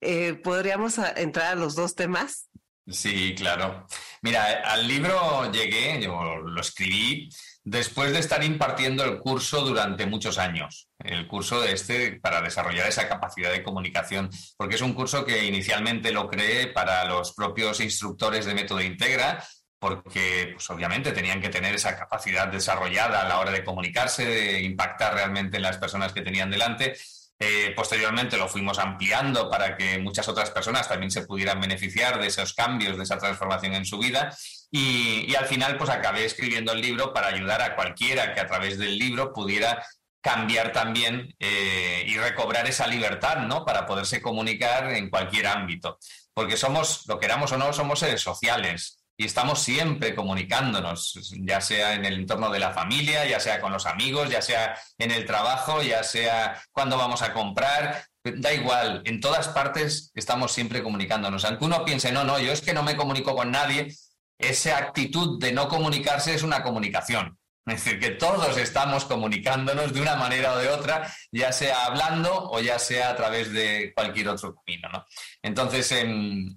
Eh, 0.00 0.34
¿Podríamos 0.34 0.98
entrar 1.16 1.52
a 1.52 1.54
los 1.54 1.74
dos 1.74 1.94
temas? 1.94 2.48
Sí, 2.86 3.34
claro. 3.34 3.86
Mira, 4.22 4.62
al 4.64 4.86
libro 4.86 5.50
llegué, 5.52 6.00
yo 6.02 6.36
lo 6.36 6.60
escribí 6.60 7.28
después 7.70 8.12
de 8.12 8.18
estar 8.18 8.42
impartiendo 8.42 9.04
el 9.04 9.18
curso 9.18 9.62
durante 9.62 10.06
muchos 10.06 10.38
años, 10.38 10.88
el 10.98 11.26
curso 11.26 11.60
de 11.60 11.72
este 11.72 12.18
para 12.20 12.40
desarrollar 12.40 12.88
esa 12.88 13.08
capacidad 13.08 13.52
de 13.52 13.62
comunicación, 13.62 14.30
porque 14.56 14.76
es 14.76 14.80
un 14.80 14.94
curso 14.94 15.24
que 15.24 15.44
inicialmente 15.44 16.10
lo 16.10 16.28
creé 16.28 16.68
para 16.68 17.04
los 17.04 17.34
propios 17.34 17.80
instructores 17.80 18.46
de 18.46 18.54
método 18.54 18.80
Integra, 18.80 19.44
porque 19.78 20.50
pues, 20.54 20.68
obviamente 20.70 21.12
tenían 21.12 21.40
que 21.40 21.50
tener 21.50 21.74
esa 21.74 21.96
capacidad 21.96 22.48
desarrollada 22.48 23.22
a 23.22 23.28
la 23.28 23.38
hora 23.38 23.52
de 23.52 23.64
comunicarse, 23.64 24.24
de 24.24 24.62
impactar 24.62 25.14
realmente 25.14 25.58
en 25.58 25.62
las 25.62 25.76
personas 25.76 26.12
que 26.12 26.22
tenían 26.22 26.50
delante. 26.50 26.96
Eh, 27.40 27.72
posteriormente 27.76 28.36
lo 28.36 28.48
fuimos 28.48 28.80
ampliando 28.80 29.48
para 29.48 29.76
que 29.76 29.98
muchas 29.98 30.26
otras 30.26 30.50
personas 30.50 30.88
también 30.88 31.10
se 31.12 31.24
pudieran 31.24 31.60
beneficiar 31.60 32.18
de 32.20 32.26
esos 32.26 32.52
cambios, 32.52 32.96
de 32.96 33.04
esa 33.04 33.18
transformación 33.18 33.74
en 33.74 33.84
su 33.84 33.98
vida. 33.98 34.36
Y, 34.70 35.34
al 35.34 35.46
final, 35.46 35.78
pues 35.78 35.90
acabé 35.90 36.24
escribiendo 36.24 36.72
el 36.72 36.80
libro 36.80 37.12
para 37.12 37.28
ayudar 37.28 37.62
a 37.62 37.74
cualquiera 37.74 38.34
que 38.34 38.40
a 38.40 38.46
través 38.46 38.78
del 38.78 38.98
libro 38.98 39.32
pudiera 39.32 39.84
cambiar 40.20 40.72
también 40.72 41.34
eh, 41.38 42.04
y 42.06 42.18
recobrar 42.18 42.66
esa 42.66 42.86
libertad, 42.86 43.38
¿no? 43.46 43.64
Para 43.64 43.86
poderse 43.86 44.20
comunicar 44.20 44.92
en 44.92 45.08
cualquier 45.08 45.46
ámbito. 45.46 45.98
Porque 46.34 46.56
somos, 46.56 47.04
lo 47.06 47.18
queramos 47.18 47.52
o 47.52 47.56
no, 47.56 47.72
somos 47.72 48.00
seres 48.00 48.20
sociales 48.20 48.98
y 49.20 49.24
estamos 49.24 49.60
siempre 49.60 50.14
comunicándonos, 50.14 51.32
ya 51.40 51.60
sea 51.60 51.94
en 51.94 52.04
el 52.04 52.14
entorno 52.14 52.50
de 52.50 52.60
la 52.60 52.72
familia, 52.72 53.26
ya 53.26 53.40
sea 53.40 53.60
con 53.60 53.72
los 53.72 53.84
amigos, 53.84 54.30
ya 54.30 54.40
sea 54.40 54.78
en 54.96 55.10
el 55.10 55.26
trabajo, 55.26 55.82
ya 55.82 56.04
sea 56.04 56.62
cuando 56.70 56.96
vamos 56.96 57.22
a 57.22 57.32
comprar, 57.32 58.04
da 58.22 58.54
igual, 58.54 59.02
en 59.06 59.20
todas 59.20 59.48
partes 59.48 60.12
estamos 60.14 60.52
siempre 60.52 60.84
comunicándonos. 60.84 61.44
Aunque 61.44 61.64
uno 61.64 61.84
piense, 61.84 62.12
no, 62.12 62.22
no, 62.22 62.38
yo 62.38 62.52
es 62.52 62.60
que 62.60 62.72
no 62.72 62.84
me 62.84 62.96
comunico 62.96 63.34
con 63.34 63.50
nadie, 63.50 63.92
esa 64.38 64.78
actitud 64.78 65.40
de 65.40 65.52
no 65.52 65.68
comunicarse 65.68 66.34
es 66.34 66.42
una 66.42 66.62
comunicación. 66.62 67.38
Es 67.66 67.84
decir, 67.84 68.00
que 68.00 68.10
todos 68.10 68.56
estamos 68.56 69.04
comunicándonos 69.04 69.92
de 69.92 70.00
una 70.00 70.16
manera 70.16 70.54
o 70.54 70.58
de 70.58 70.68
otra, 70.68 71.12
ya 71.30 71.52
sea 71.52 71.84
hablando 71.84 72.50
o 72.50 72.60
ya 72.60 72.78
sea 72.78 73.10
a 73.10 73.16
través 73.16 73.52
de 73.52 73.92
cualquier 73.94 74.28
otro 74.28 74.54
camino. 74.54 74.88
¿no? 74.90 75.04
Entonces, 75.42 75.94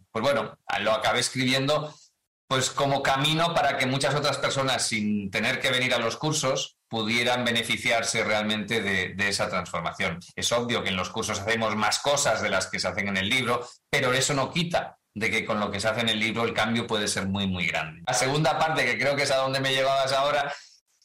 pues 0.09 0.23
bueno, 0.23 0.57
lo 0.79 0.93
acabé 0.93 1.19
escribiendo 1.19 1.93
pues 2.47 2.69
como 2.69 3.01
camino 3.01 3.53
para 3.53 3.77
que 3.77 3.85
muchas 3.85 4.13
otras 4.13 4.37
personas, 4.37 4.85
sin 4.85 5.31
tener 5.31 5.61
que 5.61 5.71
venir 5.71 5.93
a 5.93 5.99
los 5.99 6.17
cursos, 6.17 6.77
pudieran 6.89 7.45
beneficiarse 7.45 8.25
realmente 8.25 8.81
de, 8.81 9.29
esa 9.29 9.47
transformación. 9.47 10.19
Es 10.35 10.51
obvio 10.51 10.83
que 10.83 10.89
en 10.89 10.97
los 10.97 11.09
cursos 11.09 11.39
hacemos 11.39 11.77
más 11.77 11.99
cosas 11.99 12.41
de 12.41 12.49
las 12.49 12.67
que 12.67 12.79
se 12.79 12.89
hacen 12.89 13.07
en 13.07 13.15
el 13.15 13.29
libro, 13.29 13.65
pero 13.89 14.11
eso 14.11 14.33
no 14.33 14.51
quita 14.51 14.97
de 15.13 15.29
que 15.29 15.45
con 15.45 15.59
lo 15.59 15.69
que 15.71 15.79
se 15.79 15.87
hace 15.87 16.01
en 16.01 16.09
el 16.09 16.19
libro 16.19 16.45
el 16.45 16.53
cambio 16.53 16.87
puede 16.87 17.07
ser 17.07 17.27
muy, 17.27 17.47
muy 17.47 17.67
grande. 17.67 18.01
La 18.07 18.13
segunda 18.13 18.57
parte, 18.57 18.85
que 18.85 18.97
creo 18.97 19.15
que 19.15 19.23
es 19.23 19.31
a 19.31 19.37
donde 19.37 19.59
me 19.59 19.73
llevabas 19.73 20.13
ahora, 20.13 20.53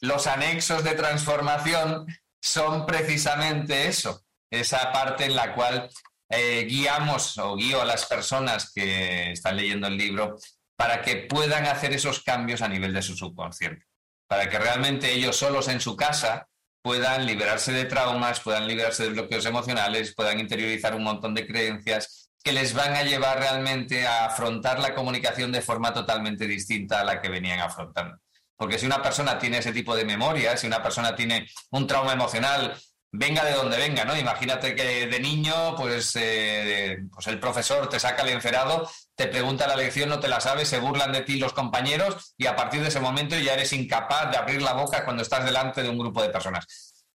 los 0.01 0.27
anexos 0.27 0.83
de 0.83 0.95
transformación 0.95 2.07
son 2.41 2.85
precisamente 2.85 3.87
eso, 3.87 4.23
esa 4.51 4.91
parte 4.91 5.25
en 5.25 5.35
la 5.35 5.53
cual 5.53 5.89
eh, 6.29 6.65
guiamos 6.69 7.37
o 7.37 7.55
guío 7.55 7.81
a 7.81 7.85
las 7.85 8.05
personas 8.05 8.71
que 8.73 9.31
están 9.31 9.57
leyendo 9.57 9.87
el 9.87 9.97
libro 9.97 10.37
para 10.77 11.01
que 11.01 11.15
puedan 11.17 11.65
hacer 11.65 11.93
esos 11.93 12.21
cambios 12.21 12.61
a 12.61 12.67
nivel 12.67 12.93
de 12.93 13.01
su 13.01 13.15
subconsciente, 13.15 13.85
para 14.27 14.49
que 14.49 14.59
realmente 14.59 15.11
ellos 15.11 15.35
solos 15.35 15.67
en 15.67 15.81
su 15.81 15.95
casa 15.95 16.47
puedan 16.83 17.25
liberarse 17.25 17.73
de 17.73 17.85
traumas, 17.85 18.39
puedan 18.39 18.67
liberarse 18.67 19.03
de 19.03 19.09
bloqueos 19.09 19.45
emocionales, 19.45 20.13
puedan 20.15 20.39
interiorizar 20.39 20.95
un 20.95 21.03
montón 21.03 21.33
de 21.33 21.47
creencias 21.47 22.26
que 22.43 22.53
les 22.53 22.73
van 22.73 22.93
a 22.95 23.03
llevar 23.03 23.39
realmente 23.39 24.07
a 24.07 24.25
afrontar 24.25 24.79
la 24.79 24.93
comunicación 24.93 25.51
de 25.51 25.61
forma 25.61 25.93
totalmente 25.93 26.47
distinta 26.47 27.01
a 27.01 27.03
la 27.03 27.21
que 27.21 27.29
venían 27.29 27.59
afrontando. 27.59 28.17
Porque 28.55 28.79
si 28.79 28.85
una 28.85 29.01
persona 29.01 29.37
tiene 29.37 29.59
ese 29.59 29.71
tipo 29.71 29.95
de 29.95 30.05
memoria, 30.05 30.57
si 30.57 30.65
una 30.65 30.81
persona 30.81 31.15
tiene 31.15 31.47
un 31.71 31.85
trauma 31.85 32.13
emocional, 32.13 32.75
venga 33.11 33.45
de 33.45 33.53
donde 33.53 33.77
venga, 33.77 34.05
¿no? 34.05 34.17
Imagínate 34.17 34.75
que 34.75 35.07
de 35.07 35.19
niño, 35.19 35.75
pues, 35.75 36.15
eh, 36.15 36.97
pues 37.13 37.27
el 37.27 37.39
profesor 37.39 37.87
te 37.89 37.99
saca 37.99 38.23
el 38.23 38.29
encerado, 38.29 38.89
te 39.15 39.27
pregunta 39.27 39.67
la 39.67 39.75
lección, 39.75 40.09
no 40.09 40.19
te 40.19 40.27
la 40.27 40.41
sabes, 40.41 40.67
se 40.67 40.79
burlan 40.79 41.11
de 41.11 41.21
ti 41.21 41.37
los 41.37 41.53
compañeros 41.53 42.33
y 42.37 42.47
a 42.47 42.55
partir 42.55 42.81
de 42.81 42.89
ese 42.89 42.99
momento 42.99 43.37
ya 43.37 43.53
eres 43.53 43.73
incapaz 43.73 44.31
de 44.31 44.37
abrir 44.37 44.61
la 44.61 44.73
boca 44.73 45.05
cuando 45.05 45.23
estás 45.23 45.45
delante 45.45 45.83
de 45.83 45.89
un 45.89 45.97
grupo 45.97 46.21
de 46.21 46.29
personas. 46.29 46.65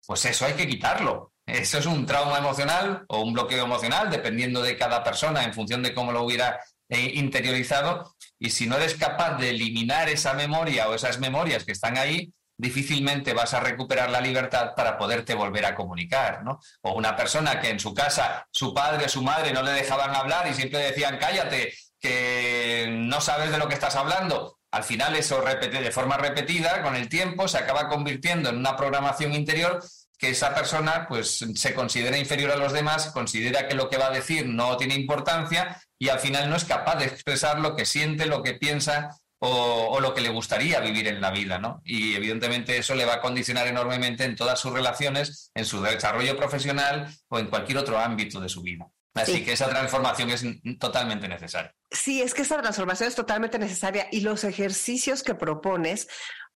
Pues 0.05 0.25
eso 0.25 0.45
hay 0.45 0.53
que 0.53 0.67
quitarlo. 0.67 1.33
Eso 1.53 1.79
es 1.79 1.85
un 1.85 2.05
trauma 2.05 2.37
emocional 2.37 3.05
o 3.07 3.21
un 3.21 3.33
bloqueo 3.33 3.63
emocional, 3.63 4.09
dependiendo 4.09 4.61
de 4.61 4.77
cada 4.77 5.03
persona, 5.03 5.43
en 5.43 5.53
función 5.53 5.81
de 5.83 5.93
cómo 5.93 6.11
lo 6.11 6.23
hubiera 6.23 6.59
eh, 6.89 7.11
interiorizado. 7.15 8.15
Y 8.37 8.51
si 8.51 8.67
no 8.67 8.77
eres 8.77 8.95
capaz 8.95 9.37
de 9.37 9.49
eliminar 9.49 10.09
esa 10.09 10.33
memoria 10.33 10.89
o 10.89 10.95
esas 10.95 11.19
memorias 11.19 11.65
que 11.65 11.71
están 11.71 11.97
ahí, 11.97 12.33
difícilmente 12.57 13.33
vas 13.33 13.53
a 13.53 13.61
recuperar 13.61 14.09
la 14.09 14.19
libertad 14.19 14.75
para 14.75 14.97
poderte 14.97 15.33
volver 15.33 15.65
a 15.65 15.75
comunicar, 15.75 16.43
¿no? 16.43 16.59
O 16.81 16.93
una 16.93 17.15
persona 17.15 17.61
que 17.61 17.69
en 17.69 17.79
su 17.79 17.93
casa 17.93 18.47
su 18.51 18.73
padre 18.73 19.05
o 19.05 19.09
su 19.09 19.23
madre 19.23 19.53
no 19.53 19.63
le 19.63 19.71
dejaban 19.71 20.13
hablar 20.13 20.47
y 20.47 20.53
siempre 20.53 20.79
decían, 20.79 21.17
cállate, 21.19 21.73
que 21.99 22.87
no 22.91 23.21
sabes 23.21 23.51
de 23.51 23.57
lo 23.57 23.67
que 23.67 23.75
estás 23.75 23.95
hablando. 23.95 24.59
Al 24.71 24.83
final 24.83 25.15
eso 25.15 25.41
de 25.41 25.91
forma 25.91 26.17
repetida, 26.17 26.83
con 26.83 26.95
el 26.95 27.09
tiempo, 27.09 27.47
se 27.47 27.57
acaba 27.57 27.87
convirtiendo 27.87 28.49
en 28.49 28.57
una 28.57 28.75
programación 28.75 29.33
interior 29.33 29.81
que 30.19 30.31
esa 30.31 30.53
persona 30.53 31.07
pues 31.07 31.45
se 31.55 31.73
considera 31.73 32.17
inferior 32.17 32.51
a 32.51 32.57
los 32.57 32.73
demás, 32.73 33.07
considera 33.07 33.67
que 33.67 33.73
lo 33.73 33.89
que 33.89 33.97
va 33.97 34.07
a 34.07 34.11
decir 34.11 34.45
no 34.45 34.75
tiene 34.75 34.95
importancia 34.95 35.81
y 35.97 36.09
al 36.09 36.19
final 36.19 36.49
no 36.49 36.57
es 36.57 36.65
capaz 36.65 36.97
de 36.97 37.05
expresar 37.05 37.59
lo 37.59 37.75
que 37.75 37.85
siente, 37.85 38.25
lo 38.25 38.43
que 38.43 38.53
piensa 38.53 39.17
o, 39.39 39.99
lo 40.01 40.13
que 40.13 40.19
le 40.19 40.27
gustaría 40.27 40.81
vivir 40.81 41.07
en 41.07 41.21
la 41.21 41.31
vida, 41.31 41.57
¿no? 41.57 41.81
Y 41.85 42.15
evidentemente 42.15 42.77
eso 42.77 42.93
le 42.95 43.05
va 43.05 43.15
a 43.15 43.21
condicionar 43.21 43.67
enormemente 43.67 44.25
en 44.25 44.35
todas 44.35 44.59
sus 44.59 44.73
relaciones, 44.73 45.51
en 45.55 45.63
su 45.63 45.81
desarrollo 45.81 46.35
profesional 46.35 47.07
o 47.29 47.39
en 47.39 47.47
cualquier 47.47 47.77
otro 47.77 47.97
ámbito 47.97 48.41
de 48.41 48.49
su 48.49 48.61
vida. 48.61 48.87
Así 49.13 49.43
que 49.43 49.53
esa 49.53 49.69
transformación 49.69 50.29
es 50.29 50.45
totalmente 50.77 51.27
necesaria. 51.27 51.73
Sí, 51.89 52.21
es 52.21 52.33
que 52.33 52.43
esa 52.43 52.61
transformación 52.61 53.07
es 53.07 53.15
totalmente 53.15 53.57
necesaria 53.57 54.07
y 54.11 54.21
los 54.21 54.43
ejercicios 54.43 55.23
que 55.23 55.35
propones 55.35 56.07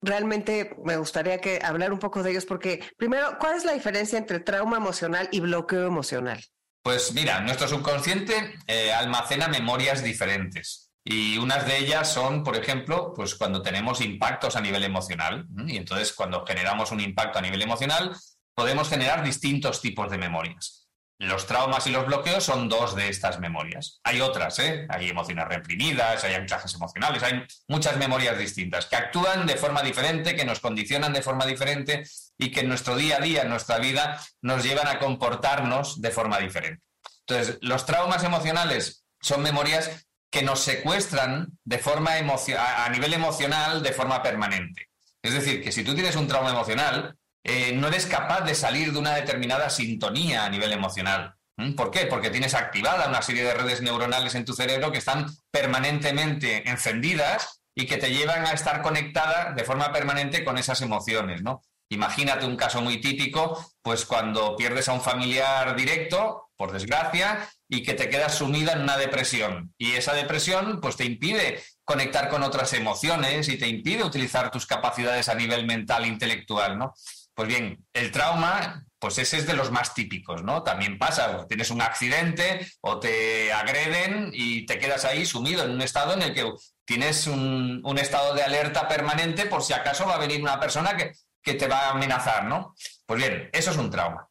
realmente 0.01 0.75
me 0.83 0.97
gustaría 0.97 1.39
que 1.39 1.59
hablar 1.63 1.91
un 1.93 1.99
poco 1.99 2.23
de 2.23 2.31
ellos 2.31 2.45
porque 2.45 2.83
primero, 2.97 3.37
¿cuál 3.39 3.55
es 3.55 3.65
la 3.65 3.73
diferencia 3.73 4.17
entre 4.17 4.39
trauma 4.39 4.77
emocional 4.77 5.29
y 5.31 5.39
bloqueo 5.39 5.87
emocional? 5.87 6.43
Pues 6.81 7.13
mira, 7.13 7.41
nuestro 7.41 7.67
subconsciente 7.67 8.55
eh, 8.67 8.93
almacena 8.93 9.47
memorias 9.47 10.03
diferentes 10.03 10.91
y 11.03 11.37
unas 11.37 11.65
de 11.65 11.77
ellas 11.77 12.11
son, 12.11 12.43
por 12.43 12.55
ejemplo, 12.55 13.13
pues 13.15 13.35
cuando 13.35 13.61
tenemos 13.61 14.01
impactos 14.01 14.55
a 14.55 14.61
nivel 14.61 14.83
emocional 14.83 15.47
y 15.67 15.77
entonces 15.77 16.13
cuando 16.13 16.45
generamos 16.45 16.91
un 16.91 16.99
impacto 16.99 17.39
a 17.39 17.41
nivel 17.41 17.61
emocional 17.61 18.15
podemos 18.55 18.89
generar 18.89 19.23
distintos 19.23 19.81
tipos 19.81 20.09
de 20.11 20.17
memorias. 20.17 20.88
Los 21.19 21.47
traumas 21.47 21.85
y 21.85 21.91
los 21.91 22.05
bloqueos 22.05 22.45
son 22.45 22.69
dos 22.69 22.95
de 22.95 23.09
estas 23.09 23.41
memorias. 23.41 23.99
Hay 24.05 24.21
otras, 24.21 24.57
¿eh? 24.59 24.87
Hay 24.89 25.09
emociones 25.09 25.49
reprimidas, 25.49 26.23
hay 26.23 26.33
anclajes 26.33 26.73
emocionales, 26.73 27.21
hay 27.23 27.43
muchas 27.67 27.97
memorias 27.97 28.37
distintas 28.37 28.85
que 28.85 28.95
actúan 28.95 29.45
de 29.45 29.57
forma 29.57 29.83
diferente, 29.83 30.33
que 30.33 30.45
nos 30.45 30.61
condicionan 30.61 31.11
de 31.11 31.21
forma 31.21 31.45
diferente 31.45 32.05
y 32.37 32.51
que 32.51 32.61
en 32.61 32.69
nuestro 32.69 32.95
día 32.95 33.17
a 33.17 33.19
día, 33.19 33.41
en 33.41 33.49
nuestra 33.49 33.79
vida, 33.79 34.17
nos 34.41 34.63
llevan 34.63 34.87
a 34.87 34.97
comportarnos 34.97 36.01
de 36.01 36.09
forma 36.09 36.39
diferente. 36.39 36.83
Entonces, 37.27 37.57
los 37.61 37.85
traumas 37.85 38.23
emocionales 38.23 39.03
son 39.19 39.43
memorias 39.43 40.07
que 40.31 40.41
nos 40.41 40.61
secuestran 40.61 41.49
de 41.65 41.79
forma 41.79 42.11
a 42.13 42.89
nivel 42.89 43.13
emocional 43.13 43.83
de 43.83 43.91
forma 43.91 44.23
permanente. 44.23 44.89
Es 45.21 45.33
decir, 45.33 45.61
que 45.61 45.73
si 45.73 45.83
tú 45.83 45.93
tienes 45.93 46.15
un 46.15 46.27
trauma 46.27 46.51
emocional, 46.51 47.18
eh, 47.43 47.73
no 47.73 47.87
eres 47.87 48.05
capaz 48.05 48.41
de 48.41 48.55
salir 48.55 48.91
de 48.91 48.99
una 48.99 49.15
determinada 49.15 49.69
sintonía 49.69 50.45
a 50.45 50.49
nivel 50.49 50.71
emocional. 50.71 51.35
¿Mm? 51.57 51.73
¿Por 51.73 51.91
qué? 51.91 52.05
Porque 52.05 52.29
tienes 52.29 52.53
activada 52.53 53.07
una 53.07 53.21
serie 53.21 53.43
de 53.43 53.53
redes 53.53 53.81
neuronales 53.81 54.35
en 54.35 54.45
tu 54.45 54.53
cerebro 54.53 54.91
que 54.91 54.97
están 54.99 55.25
permanentemente 55.51 56.69
encendidas 56.69 57.61
y 57.75 57.85
que 57.85 57.97
te 57.97 58.11
llevan 58.11 58.45
a 58.45 58.51
estar 58.51 58.81
conectada 58.81 59.53
de 59.53 59.63
forma 59.63 59.91
permanente 59.91 60.43
con 60.43 60.57
esas 60.57 60.81
emociones, 60.81 61.41
¿no? 61.41 61.61
Imagínate 61.91 62.45
un 62.45 62.55
caso 62.55 62.81
muy 62.81 63.01
típico, 63.01 63.65
pues 63.81 64.05
cuando 64.05 64.55
pierdes 64.55 64.87
a 64.87 64.93
un 64.93 65.01
familiar 65.01 65.75
directo, 65.75 66.51
por 66.55 66.71
desgracia, 66.71 67.49
y 67.67 67.83
que 67.83 67.93
te 67.93 68.09
quedas 68.09 68.35
sumida 68.35 68.73
en 68.73 68.81
una 68.81 68.97
depresión. 68.97 69.73
Y 69.77 69.93
esa 69.93 70.13
depresión, 70.13 70.79
pues 70.81 70.97
te 70.97 71.05
impide 71.05 71.63
conectar 71.83 72.29
con 72.29 72.43
otras 72.43 72.73
emociones 72.73 73.49
y 73.49 73.57
te 73.57 73.67
impide 73.67 74.03
utilizar 74.03 74.51
tus 74.51 74.67
capacidades 74.67 75.29
a 75.29 75.35
nivel 75.35 75.65
mental, 75.65 76.05
intelectual, 76.05 76.77
¿no? 76.77 76.93
Pues 77.39 77.47
bien, 77.47 77.87
el 77.93 78.11
trauma, 78.11 78.83
pues 78.99 79.17
ese 79.17 79.37
es 79.37 79.47
de 79.47 79.53
los 79.53 79.71
más 79.71 79.93
típicos, 79.93 80.43
¿no? 80.43 80.61
También 80.61 80.99
pasa, 80.99 81.47
tienes 81.47 81.71
un 81.71 81.81
accidente 81.81 82.67
o 82.81 82.99
te 82.99 83.53
agreden 83.53 84.31
y 84.33 84.65
te 84.65 84.77
quedas 84.77 85.05
ahí 85.05 85.25
sumido 85.25 85.63
en 85.63 85.71
un 85.71 85.81
estado 85.81 86.15
en 86.15 86.21
el 86.21 86.33
que 86.33 86.51
tienes 86.83 87.27
un, 87.27 87.97
estado 87.97 88.33
de 88.33 88.43
alerta 88.43 88.89
permanente 88.89 89.45
por 89.45 89.63
si 89.63 89.71
acaso 89.71 90.05
va 90.05 90.15
a 90.15 90.19
venir 90.19 90.41
una 90.41 90.59
persona 90.59 90.97
que, 90.97 91.13
que 91.41 91.53
te 91.53 91.69
va 91.69 91.85
a 91.85 91.91
amenazar, 91.91 92.43
¿no? 92.43 92.75
Pues 93.05 93.21
bien, 93.21 93.49
eso 93.53 93.71
es 93.71 93.77
un 93.77 93.89
trauma. 93.89 94.27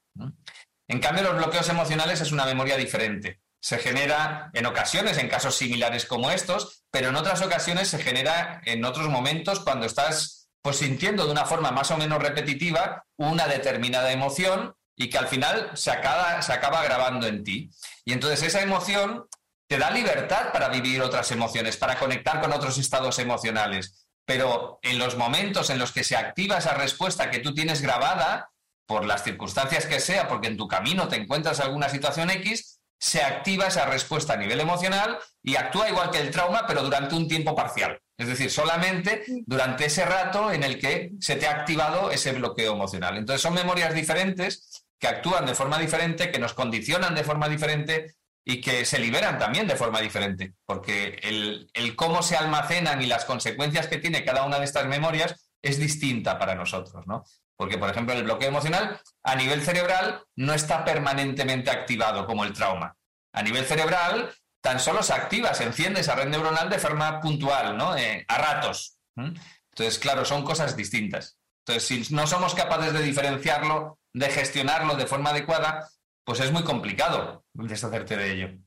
En 0.87 1.01
cambio, 1.01 1.23
los 1.23 1.37
bloqueos 1.37 1.71
emocionales 1.71 2.21
es 2.21 2.31
una 2.31 2.45
memoria 2.45 2.77
diferente. 2.77 3.41
Se 3.59 3.79
genera 3.79 4.51
en 4.53 4.67
ocasiones, 4.67 5.17
en 5.17 5.31
casos 5.31 5.57
similares 5.57 6.05
como 6.05 6.31
estos, 6.31 6.85
pero 6.91 7.09
en 7.09 7.17
otras 7.17 7.41
ocasiones 7.41 7.89
se 7.89 8.01
genera 8.01 8.61
en 8.67 8.85
otros 8.85 9.09
momentos 9.09 9.61
cuando 9.61 9.87
estás 9.87 10.38
pues 10.63 10.79
sintiendo 10.79 11.25
de 11.25 11.33
una 11.33 11.47
forma 11.47 11.71
más 11.71 11.91
o 11.91 11.97
menos 11.97 12.23
repetitiva 12.23 13.05
una 13.17 13.47
determinada 13.47 14.13
emoción 14.13 14.75
y 14.97 15.09
que 15.09 15.19
al 15.19 15.29
final 15.29 15.71
se 15.75 15.91
acaba, 15.91 16.83
grabando 16.83 17.27
en 17.27 17.45
ti. 17.45 17.71
Y 18.05 18.13
entonces 18.13 18.43
esa 18.43 18.61
emoción 18.61 19.27
te 19.69 19.79
da 19.79 19.91
libertad 19.91 20.53
para 20.53 20.69
vivir 20.69 21.03
otras 21.03 21.31
emociones, 21.31 21.77
para 21.77 21.99
conectar 21.99 22.41
con 22.41 22.53
otros 22.53 22.79
estados 22.79 23.19
emocionales. 23.19 24.09
Pero 24.25 24.79
en 24.83 24.99
los 24.99 25.17
momentos 25.17 25.71
en 25.71 25.79
los 25.79 25.93
que 25.93 26.05
se 26.05 26.17
activa 26.17 26.59
esa 26.59 26.75
respuesta 26.75 27.31
que 27.31 27.39
tú 27.39 27.55
tienes 27.55 27.81
grabada, 27.81 28.51
por 28.89 29.05
las 29.05 29.23
circunstancias 29.23 29.85
que 29.85 30.01
sea, 30.01 30.27
porque 30.29 30.49
en 30.49 30.57
tu 30.57 30.67
camino 30.67 31.09
te 31.09 31.17
encuentras 31.17 31.61
alguna 31.61 31.91
situación 31.91 32.31
X, 32.31 32.81
se 32.99 33.23
activa 33.23 33.67
esa 33.67 33.85
respuesta 33.85 34.33
a 34.33 34.37
nivel 34.37 34.61
emocional 34.61 35.19
y 35.43 35.57
actúa 35.57 35.91
igual 35.91 36.11
que 36.11 36.19
el 36.19 36.31
trauma, 36.31 36.67
pero 36.67 36.83
durante 36.83 37.15
un 37.15 37.29
tiempo 37.29 37.55
parcial. 37.55 38.01
Es 38.19 38.27
decir, 38.27 38.51
solamente 38.51 39.25
durante 39.47 39.87
ese 39.87 40.05
rato 40.05 40.51
en 40.51 40.65
el 40.65 40.79
que 40.79 41.13
se 41.21 41.37
te 41.37 41.47
ha 41.47 41.53
activado 41.53 42.11
ese 42.11 42.33
bloqueo 42.33 42.73
emocional. 42.75 43.17
Entonces 43.17 43.41
son 43.41 43.55
memorias 43.55 43.95
diferentes 43.95 44.85
que 44.99 45.07
actúan 45.07 45.47
de 45.47 45.55
forma 45.55 45.79
diferente, 45.79 46.33
que 46.33 46.41
nos 46.41 46.53
condicionan 46.53 47.15
de 47.15 47.23
forma 47.23 47.49
diferente 47.49 48.17
y 48.45 48.61
que 48.61 48.85
se 48.85 48.99
liberan 48.99 49.39
también 49.39 49.69
de 49.69 49.77
forma 49.77 50.01
diferente, 50.01 50.55
porque 50.67 51.21
el, 51.23 51.71
el 51.75 51.95
cómo 51.95 52.23
se 52.23 52.37
almacenan 52.37 53.01
y 53.01 53.07
las 53.07 53.25
consecuencias 53.25 53.87
que 53.87 53.99
tiene 53.99 54.25
cada 54.25 54.45
una 54.45 54.59
de 54.59 54.65
estas 54.65 54.87
memorias 54.87 55.51
es 55.63 55.79
distinta 55.79 56.39
para 56.39 56.55
nosotros, 56.55 57.07
¿no? 57.07 57.25
Porque, 57.57 57.79
por 57.79 57.91
ejemplo, 57.91 58.15
el 58.15 58.25
bloqueo 58.25 58.49
emocional 58.49 59.01
a 59.23 59.35
nivel 59.37 59.63
cerebral 59.63 60.25
no 60.37 60.55
está 60.55 60.85
permanentemente 60.85 61.71
activado 61.71 62.25
como 62.25 62.45
el 62.45 62.53
trauma. 62.53 62.97
A 63.33 63.43
nivel 63.43 63.65
cerebral 63.65 64.33
tan 64.61 64.81
solo 64.81 65.03
se 65.03 65.13
activa, 65.13 65.55
se 65.55 65.65
enciende 65.65 66.01
esa 66.01 66.15
red 66.15 66.29
neuronal 66.29 66.69
de 66.69 66.79
forma 66.79 67.21
puntual, 67.21 67.77
¿no? 67.77 67.97
Eh, 67.97 68.25
a 68.29 68.39
ratos. 68.39 68.99
Entonces, 69.17 69.99
claro, 69.99 70.25
son 70.25 70.45
cosas 70.45 70.77
distintas. 70.77 71.39
Entonces, 71.67 72.07
si 72.07 72.15
no 72.15 72.27
somos 72.27 72.55
capaces 72.55 72.93
de 72.93 73.03
diferenciarlo, 73.03 73.99
de 74.13 74.31
gestionarlo 74.31 74.97
de 74.97 75.07
forma 75.07 75.31
adecuada, 75.31 75.89
pues 76.25 76.41
es 76.41 76.53
muy 76.53 76.65
complicado 76.65 77.45
deshacerte 77.53 78.17
de 78.17 78.33
ello. 78.33 78.59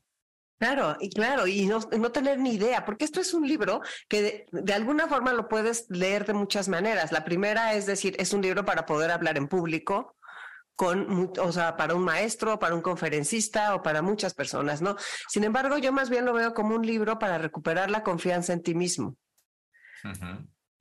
Claro, 0.62 0.96
y 1.00 1.10
claro, 1.10 1.48
y 1.48 1.66
no, 1.66 1.80
tener 2.12 2.38
ni 2.38 2.54
idea, 2.54 2.84
porque 2.84 3.04
esto 3.04 3.20
es 3.20 3.34
un 3.34 3.48
libro 3.48 3.80
que 4.08 4.46
de, 4.52 4.72
alguna 4.72 5.08
forma 5.08 5.32
lo 5.32 5.48
puedes 5.48 5.86
leer 5.88 6.24
de 6.24 6.34
muchas 6.34 6.68
maneras. 6.68 7.10
La 7.10 7.24
primera 7.24 7.74
es 7.74 7.84
decir, 7.84 8.14
es 8.20 8.32
un 8.32 8.42
libro 8.42 8.64
para 8.64 8.86
poder 8.86 9.10
hablar 9.10 9.36
en 9.36 9.48
público, 9.48 10.14
con, 10.76 11.32
o 11.38 11.52
sea, 11.52 11.76
para 11.76 11.94
un 11.94 12.04
maestro, 12.04 12.58
para 12.58 12.74
un 12.74 12.82
conferencista 12.82 13.74
o 13.74 13.82
para 13.82 14.02
muchas 14.02 14.34
personas, 14.34 14.82
¿no? 14.82 14.96
Sin 15.28 15.44
embargo, 15.44 15.78
yo 15.78 15.92
más 15.92 16.10
bien 16.10 16.24
lo 16.24 16.32
veo 16.32 16.54
como 16.54 16.74
un 16.74 16.86
libro 16.86 17.18
para 17.18 17.38
recuperar 17.38 17.90
la 17.90 18.02
confianza 18.02 18.52
en 18.52 18.62
ti 18.62 18.74
mismo 18.74 19.16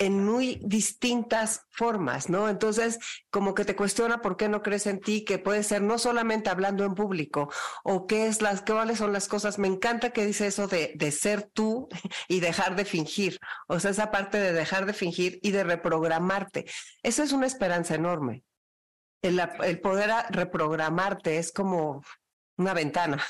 en 0.01 0.25
muy 0.25 0.59
distintas 0.63 1.67
formas, 1.69 2.27
¿no? 2.27 2.49
Entonces, 2.49 2.97
como 3.29 3.53
que 3.53 3.65
te 3.65 3.75
cuestiona 3.75 4.19
por 4.19 4.35
qué 4.35 4.49
no 4.49 4.63
crees 4.63 4.87
en 4.87 4.99
ti, 4.99 5.23
que 5.23 5.37
puede 5.37 5.61
ser 5.61 5.83
no 5.83 5.99
solamente 5.99 6.49
hablando 6.49 6.83
en 6.83 6.95
público, 6.95 7.51
o 7.83 8.07
qué 8.07 8.25
es 8.25 8.41
las, 8.41 8.63
cuáles 8.63 8.97
son 8.97 9.13
las 9.13 9.27
cosas. 9.27 9.59
Me 9.59 9.67
encanta 9.67 10.09
que 10.09 10.25
dice 10.25 10.47
eso 10.47 10.67
de, 10.67 10.93
de 10.95 11.11
ser 11.11 11.43
tú 11.53 11.87
y 12.27 12.39
dejar 12.39 12.75
de 12.75 12.85
fingir. 12.85 13.37
O 13.67 13.79
sea, 13.79 13.91
esa 13.91 14.09
parte 14.09 14.39
de 14.39 14.53
dejar 14.53 14.87
de 14.87 14.93
fingir 14.93 15.37
y 15.43 15.51
de 15.51 15.63
reprogramarte. 15.63 16.65
Esa 17.03 17.23
es 17.23 17.31
una 17.31 17.45
esperanza 17.45 17.93
enorme. 17.93 18.43
El, 19.21 19.79
poder 19.81 20.11
reprogramarte 20.29 21.37
es 21.37 21.51
como 21.51 22.03
una 22.57 22.73
ventana. 22.73 23.23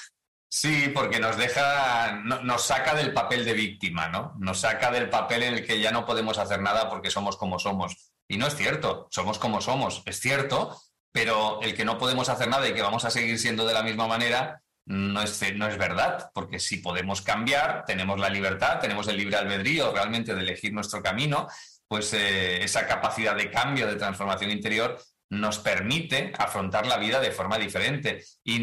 Sí, 0.49 0.91
porque 0.93 1.19
nos 1.19 1.37
deja, 1.37 2.21
nos 2.23 2.65
saca 2.65 2.93
del 2.93 3.13
papel 3.13 3.45
de 3.45 3.53
víctima, 3.53 4.09
¿no? 4.09 4.35
Nos 4.37 4.61
saca 4.61 4.91
del 4.91 5.09
papel 5.09 5.43
en 5.43 5.53
el 5.55 5.65
que 5.65 5.79
ya 5.79 5.91
no 5.91 6.05
podemos 6.05 6.37
hacer 6.37 6.61
nada 6.61 6.89
porque 6.89 7.09
somos 7.09 7.37
como 7.37 7.57
somos. 7.57 8.11
Y 8.27 8.37
no 8.37 8.47
es 8.47 8.55
cierto, 8.55 9.07
somos 9.11 9.39
como 9.39 9.61
somos, 9.61 10.03
es 10.05 10.19
cierto, 10.19 10.77
pero 11.11 11.61
el 11.61 11.75
que 11.75 11.85
no 11.85 11.97
podemos 11.97 12.29
hacer 12.29 12.47
nada 12.47 12.67
y 12.67 12.73
que 12.73 12.81
vamos 12.81 13.05
a 13.05 13.11
seguir 13.11 13.39
siendo 13.39 13.65
de 13.65 13.73
la 13.73 13.83
misma 13.83 14.07
manera 14.07 14.61
no 14.85 15.21
es, 15.21 15.41
no 15.55 15.67
es 15.67 15.77
verdad, 15.77 16.31
porque 16.33 16.59
si 16.59 16.77
podemos 16.77 17.21
cambiar, 17.21 17.85
tenemos 17.85 18.19
la 18.19 18.29
libertad, 18.29 18.79
tenemos 18.79 19.07
el 19.07 19.17
libre 19.17 19.37
albedrío 19.37 19.91
realmente 19.93 20.33
de 20.33 20.41
elegir 20.41 20.73
nuestro 20.73 21.01
camino, 21.01 21.47
pues 21.87 22.13
eh, 22.13 22.63
esa 22.63 22.87
capacidad 22.87 23.35
de 23.35 23.51
cambio, 23.51 23.87
de 23.87 23.95
transformación 23.95 24.51
interior, 24.51 24.97
nos 25.31 25.59
permite 25.59 26.33
afrontar 26.37 26.85
la 26.85 26.97
vida 26.97 27.21
de 27.21 27.31
forma 27.31 27.57
diferente 27.57 28.21
y, 28.43 28.59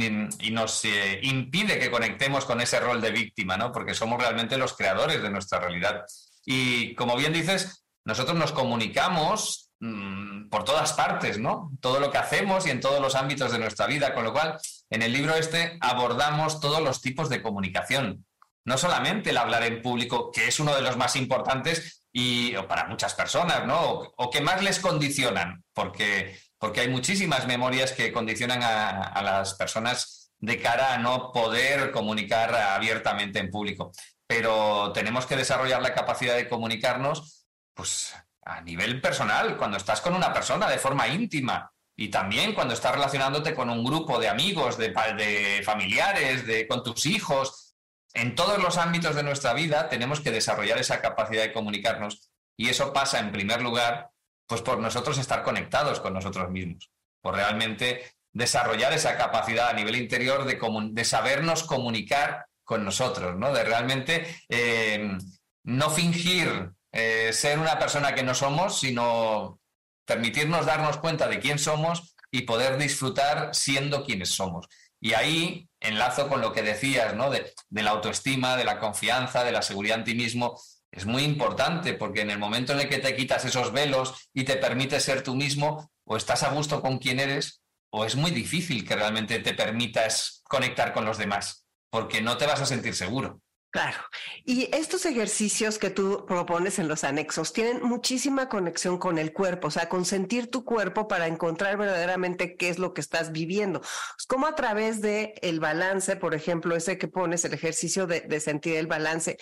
nos 0.51 0.85
eh, 0.85 1.19
impide 1.23 1.79
que 1.79 1.91
conectemos 1.91 2.45
con 2.45 2.61
ese 2.61 2.79
rol 2.79 3.01
de 3.01 3.11
víctima, 3.11 3.57
¿no? 3.57 3.73
Porque 3.73 3.95
somos 3.95 4.21
realmente 4.21 4.59
los 4.59 4.75
creadores 4.75 5.23
de 5.23 5.31
nuestra 5.31 5.61
realidad. 5.61 6.05
Y 6.45 6.95
como 6.95 7.17
bien 7.17 7.33
dices, 7.33 7.87
nosotros 8.05 8.37
nos 8.37 8.53
comunicamos 8.53 9.71
mm, 9.81 10.51
por 10.51 10.65
todas 10.65 10.93
partes, 10.93 11.39
¿no? 11.39 11.71
Todo 11.81 12.01
lo 12.01 12.11
que 12.11 12.19
hacemos 12.19 12.67
y 12.67 12.71
en 12.71 12.81
todos 12.81 13.01
los 13.01 13.15
ámbitos 13.15 13.51
de 13.51 13.59
nuestra 13.59 13.87
vida, 13.87 14.13
con 14.13 14.25
lo 14.25 14.35
cual 14.35 14.59
en 14.91 15.01
el 15.01 15.13
libro 15.15 15.35
este 15.37 15.79
abordamos 15.81 16.61
todos 16.61 16.83
los 16.83 17.01
tipos 17.01 17.31
de 17.31 17.41
comunicación. 17.41 18.27
No 18.67 18.77
solamente 18.77 19.31
el 19.31 19.39
hablar 19.39 19.63
en 19.63 19.81
público, 19.81 20.31
que 20.31 20.49
es 20.49 20.61
uno 20.61 20.75
de 20.75 20.83
los 20.83 20.99
más 20.99 21.17
importantes 21.17 22.05
y 22.13 22.53
para 22.69 22.85
muchas 22.85 23.15
personas, 23.15 23.67
¿no? 23.67 24.13
o 24.17 24.31
que 24.31 24.43
más 24.43 24.63
les 24.63 24.81
condicionan, 24.81 25.63
porque 25.73 26.37
porque 26.59 26.81
hay 26.81 26.89
muchísimas 26.89 27.47
memorias 27.47 27.93
que 27.93 28.13
condicionan 28.13 28.63
a, 28.63 29.23
las 29.23 29.55
personas 29.55 30.33
de 30.39 30.61
cara 30.61 30.95
a 30.95 30.99
no 30.99 31.33
poder 31.33 31.91
comunicar 31.93 32.55
abiertamente 32.55 33.39
en 33.39 33.51
público. 33.51 33.93
Pero 34.27 34.93
tenemos 34.93 35.27
que 35.27 35.37
desarrollar 35.37 35.81
la 35.81 35.95
capacidad 35.95 36.37
de 36.37 36.49
comunicarnos 36.49 37.47
pues, 37.75 38.15
a 38.43 38.61
nivel 38.61 39.01
personal, 39.01 39.57
cuando 39.57 39.77
estás 39.77 40.01
con 40.01 40.15
una 40.15 40.33
persona 40.33 40.69
de 40.69 40.79
forma 40.79 41.09
íntima 41.09 41.73
y 41.97 42.09
también 42.09 42.55
cuando 42.55 42.75
estás 42.75 42.93
relacionándote 42.93 43.55
con 43.55 43.71
un 43.71 43.85
grupo 43.85 44.19
de 44.19 44.29
amigos, 44.29 44.77
de, 44.79 44.89
de 45.17 45.63
familiares, 45.65 46.47
de, 46.47 46.67
con 46.67 46.83
tus 46.83 47.07
hijos. 47.07 47.75
En 48.15 48.35
todos 48.35 48.61
los 48.61 48.79
ámbitos 48.79 49.15
de 49.15 49.23
nuestra 49.23 49.53
vida 49.53 49.89
tenemos 49.89 50.21
que 50.21 50.31
desarrollar 50.31 50.79
esa 50.79 51.01
capacidad 51.01 51.43
de 51.43 51.53
comunicarnos 51.53 52.31
y 52.57 52.69
eso 52.69 52.93
pasa 52.93 53.21
en 53.21 53.33
primer 53.33 53.63
lugar 53.63 54.11
pues 54.49 54.63
por 54.63 54.81
nosotros 54.81 55.19
estar 55.19 55.45
conectados 55.45 56.01
con 56.01 56.15
nosotros 56.15 56.51
mismos, 56.51 56.91
por 57.21 57.35
realmente 57.35 58.15
desarrollar 58.33 58.93
esa 58.95 59.17
capacidad 59.17 59.69
a 59.69 59.75
nivel 59.75 59.97
interior 59.97 60.45
de, 60.45 61.05
sabernos 61.05 61.65
comunicar 61.65 62.47
con 62.65 62.85
nosotros, 62.85 63.37
¿no? 63.37 63.53
De 63.53 63.63
realmente 63.63 64.27
eh, 64.49 65.17
no 65.65 65.91
fingir 65.91 66.71
eh, 66.93 67.33
ser 67.33 67.59
una 67.59 67.79
persona 67.79 68.15
que 68.15 68.23
no 68.23 68.35
somos, 68.35 68.81
sino 68.81 69.61
permitirnos 70.07 70.65
darnos 70.65 70.97
cuenta 70.97 71.29
de 71.29 71.41
quién 71.41 71.59
somos 71.59 72.15
y 72.31 72.43
poder 72.43 72.79
disfrutar 72.79 73.55
siendo 73.55 74.05
quienes 74.05 74.31
somos. 74.31 74.67
Y 75.01 75.13
ahí 75.13 75.69
enlazo 75.79 76.29
con 76.29 76.41
lo 76.41 76.53
que 76.53 76.63
decías, 76.63 77.15
¿no? 77.15 77.31
De, 77.31 77.53
de 77.69 77.83
la 77.83 77.91
autoestima, 77.91 78.57
de 78.57 78.65
la 78.65 78.79
confianza, 78.79 79.45
de 79.45 79.53
la 79.53 79.63
seguridad 79.63 79.99
en 79.99 80.05
ti 80.05 80.15
mismo 80.15 80.59
es 80.91 81.07
muy 81.07 81.23
importante 81.23 81.95
porque 81.95 82.23
en 82.23 82.31
el 82.31 82.39
momento 82.39 82.73
en 82.73 82.81
el 82.81 82.89
que 82.89 82.99
te 82.99 83.15
quitas 83.15 83.45
esos 83.45 83.73
velos 83.73 84.31
y 84.33 84.45
te 84.45 84.57
permites 84.57 85.03
ser 85.03 85.23
tú 85.23 85.35
mismo, 85.35 85.91
o 86.05 86.17
estás 86.17 86.43
a 86.43 86.51
gusto 86.51 86.81
con 86.81 86.99
quien 86.99 87.21
eres, 87.21 87.63
o 87.91 88.05
es 88.05 88.17
muy 88.17 88.31
difícil 88.31 88.87
que 88.87 88.97
realmente 88.97 89.39
te 89.41 89.55
permitas 89.55 90.43
conectar 90.45 90.93
con 90.93 91.05
los 91.05 91.19
demás, 91.19 91.67
porque 91.91 92.21
no 92.23 92.37
te 92.37 92.47
vas 92.47 92.61
a 92.61 92.67
sentir 92.67 92.95
seguro. 92.95 93.41
Claro. 93.71 93.99
Y 94.47 94.75
estos 94.75 95.05
ejercicios 95.05 95.79
que 95.79 95.91
tú 95.91 96.25
propones 96.27 96.79
en 96.79 96.89
los 96.89 97.05
anexos 97.05 97.53
tienen 97.53 97.83
muchísima 97.83 98.49
conexión 98.49 98.97
con 98.97 99.19
el 99.19 99.35
cuerpo, 99.35 99.69
o 99.69 99.71
sea, 99.71 99.91
con 99.91 100.07
sentir 100.07 100.51
tu 100.51 100.65
cuerpo 100.65 101.07
para 101.07 101.27
encontrar 101.27 101.77
verdaderamente 101.77 102.57
qué 102.57 102.71
es 102.71 102.79
lo 102.79 102.95
que 102.95 103.03
estás 103.03 103.31
viviendo. 103.31 103.83
Como 104.27 104.47
a 104.47 104.55
través 104.55 105.03
de 105.03 105.35
el 105.43 105.61
balance, 105.61 106.17
por 106.17 106.35
ejemplo, 106.35 106.75
ese 106.77 106.97
que 106.97 107.09
pones, 107.09 107.45
el 107.45 107.53
ejercicio 107.53 108.07
de, 108.07 108.23
de 108.23 108.41
sentir 108.41 108.77
el 108.77 108.87
balance, 108.87 109.37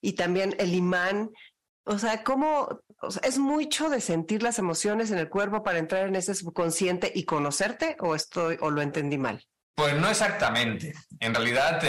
y 0.00 0.12
también 0.14 0.54
el 0.58 0.74
imán. 0.74 1.30
O 1.84 1.98
sea, 1.98 2.22
¿cómo 2.22 2.82
es 3.22 3.38
mucho 3.38 3.88
de 3.88 4.00
sentir 4.00 4.42
las 4.42 4.58
emociones 4.58 5.10
en 5.10 5.18
el 5.18 5.28
cuerpo 5.28 5.62
para 5.62 5.78
entrar 5.78 6.06
en 6.06 6.16
ese 6.16 6.34
subconsciente 6.34 7.10
y 7.14 7.24
conocerte 7.24 7.96
o 8.00 8.14
estoy 8.14 8.56
o 8.60 8.70
lo 8.70 8.82
entendí 8.82 9.18
mal? 9.18 9.46
Pues 9.80 9.94
no 9.94 10.10
exactamente. 10.10 10.92
En 11.20 11.34
realidad, 11.34 11.80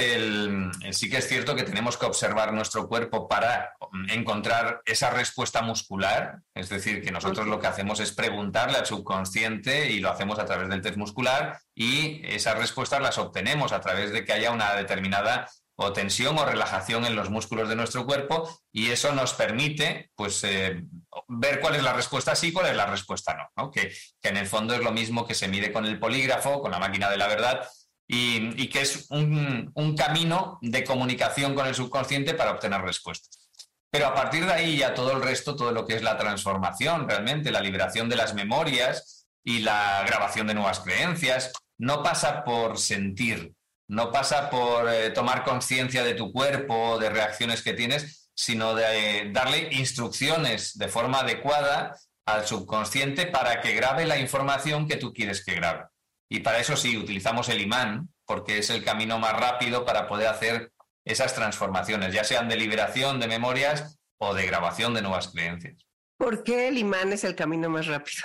sí 0.92 1.10
que 1.10 1.18
es 1.18 1.28
cierto 1.28 1.56
que 1.56 1.64
tenemos 1.64 1.98
que 1.98 2.06
observar 2.06 2.54
nuestro 2.54 2.88
cuerpo 2.88 3.28
para 3.28 3.74
encontrar 4.08 4.82
esa 4.86 5.10
respuesta 5.10 5.62
muscular. 5.62 6.40
Es 6.56 6.70
decir, 6.70 7.04
que 7.04 7.12
nosotros 7.12 7.48
lo 7.48 7.60
que 7.60 7.68
hacemos 7.68 8.00
es 8.00 8.14
preguntarle 8.14 8.78
al 8.78 8.86
subconsciente 8.86 9.92
y 9.92 10.00
lo 10.00 10.10
hacemos 10.10 10.40
a 10.40 10.46
través 10.46 10.70
del 10.70 10.82
test 10.82 10.96
muscular 10.96 11.60
y 11.76 12.22
esas 12.26 12.58
respuestas 12.58 13.02
las 13.02 13.18
obtenemos 13.18 13.74
a 13.74 13.82
través 13.82 14.14
de 14.14 14.24
que 14.24 14.32
haya 14.32 14.52
una 14.52 14.74
determinada 14.76 15.50
o 15.82 15.94
tensión 15.94 16.38
o 16.38 16.46
relajación 16.46 17.06
en 17.06 17.16
los 17.16 17.30
músculos 17.30 17.68
de 17.68 17.76
nuestro 17.76 18.06
cuerpo 18.06 18.50
y 18.72 18.90
eso 18.90 19.14
nos 19.14 19.34
permite 19.34 20.12
pues, 20.16 20.44
eh, 20.44 20.84
ver 21.28 21.60
cuál 21.60 21.76
es 21.76 21.84
la 21.84 21.94
respuesta 21.94 22.36
sí 22.36 22.48
y 22.48 22.52
cuál 22.52 22.68
es 22.68 22.76
la 22.76 22.86
respuesta 22.86 23.52
no, 23.56 23.72
Que, 23.72 23.94
en 24.24 24.38
el 24.38 24.48
fondo 24.48 24.74
es 24.74 24.82
lo 24.82 24.92
mismo 24.92 25.26
que 25.26 25.34
se 25.34 25.48
mide 25.48 25.72
con 25.72 25.86
el 25.86 26.00
polígrafo, 26.00 26.62
con 26.62 26.72
la 26.72 26.80
máquina 26.80 27.10
de 27.10 27.18
la 27.18 27.28
verdad 27.28 27.68
y, 28.08 28.68
que 28.68 28.82
es 28.82 29.08
un, 29.10 29.72
un, 29.74 29.96
camino 29.96 30.60
de 30.62 30.84
comunicación 30.84 31.56
con 31.56 31.66
el 31.66 31.76
subconsciente 31.76 32.34
para 32.34 32.52
obtener 32.52 32.82
respuestas. 32.82 33.50
Pero 33.90 34.08
a 34.08 34.14
partir 34.14 34.46
de 34.46 34.52
ahí 34.52 34.78
ya 34.78 34.94
todo 34.94 35.14
el 35.14 35.22
resto, 35.22 35.56
todo 35.56 35.72
lo 35.72 35.86
que 35.86 35.96
es 35.96 36.04
la 36.04 36.18
transformación 36.18 37.08
realmente, 37.08 37.52
la 37.52 37.62
liberación 37.62 38.10
de 38.10 38.18
las 38.18 38.34
memorias 38.34 39.28
y 39.46 39.60
la 39.60 40.04
grabación 40.06 40.48
de 40.48 40.54
nuevas 40.54 40.82
creencias, 40.82 41.54
no 41.78 42.04
pasa 42.04 42.44
por 42.44 42.78
sentir, 42.78 43.54
no 43.92 44.10
pasa 44.10 44.50
por 44.50 44.88
eh, 44.90 45.10
tomar 45.10 45.44
conciencia 45.44 46.02
de 46.06 46.14
tu 46.14 46.32
cuerpo, 46.32 46.98
de 46.98 47.10
reacciones 47.10 47.62
que 47.62 47.74
tienes, 47.74 48.32
sino 48.34 48.74
de 48.74 48.86
eh, 49.20 49.30
darle 49.34 49.68
instrucciones 49.74 50.78
de 50.78 50.88
forma 50.88 51.20
adecuada 51.20 51.98
al 52.26 52.48
subconsciente 52.48 53.26
para 53.26 53.60
que 53.60 53.74
grabe 53.74 54.06
la 54.06 54.18
información 54.18 54.88
que 54.88 54.96
tú 54.96 55.12
quieres 55.12 55.44
que 55.44 55.56
grabe. 55.56 55.88
Y 56.30 56.40
para 56.40 56.60
eso 56.60 56.78
sí, 56.78 56.96
utilizamos 56.96 57.50
el 57.50 57.60
imán, 57.60 58.08
porque 58.26 58.60
es 58.60 58.70
el 58.70 58.82
camino 58.82 59.20
más 59.20 59.38
rápido 59.38 59.84
para 59.84 60.08
poder 60.08 60.30
hacer 60.30 60.72
esas 61.04 61.36
transformaciones, 61.36 62.14
ya 62.14 62.24
sean 62.24 62.48
de 62.48 62.56
liberación 62.56 63.20
de 63.20 63.28
memorias 63.28 64.00
o 64.20 64.34
de 64.34 64.46
grabación 64.46 64.94
de 64.94 65.02
nuevas 65.02 65.28
creencias. 65.28 65.86
¿Por 66.18 66.46
qué 66.46 66.70
el 66.70 66.78
imán 66.78 67.12
es 67.12 67.26
el 67.26 67.36
camino 67.36 67.70
más 67.70 67.88
rápido? 67.88 68.24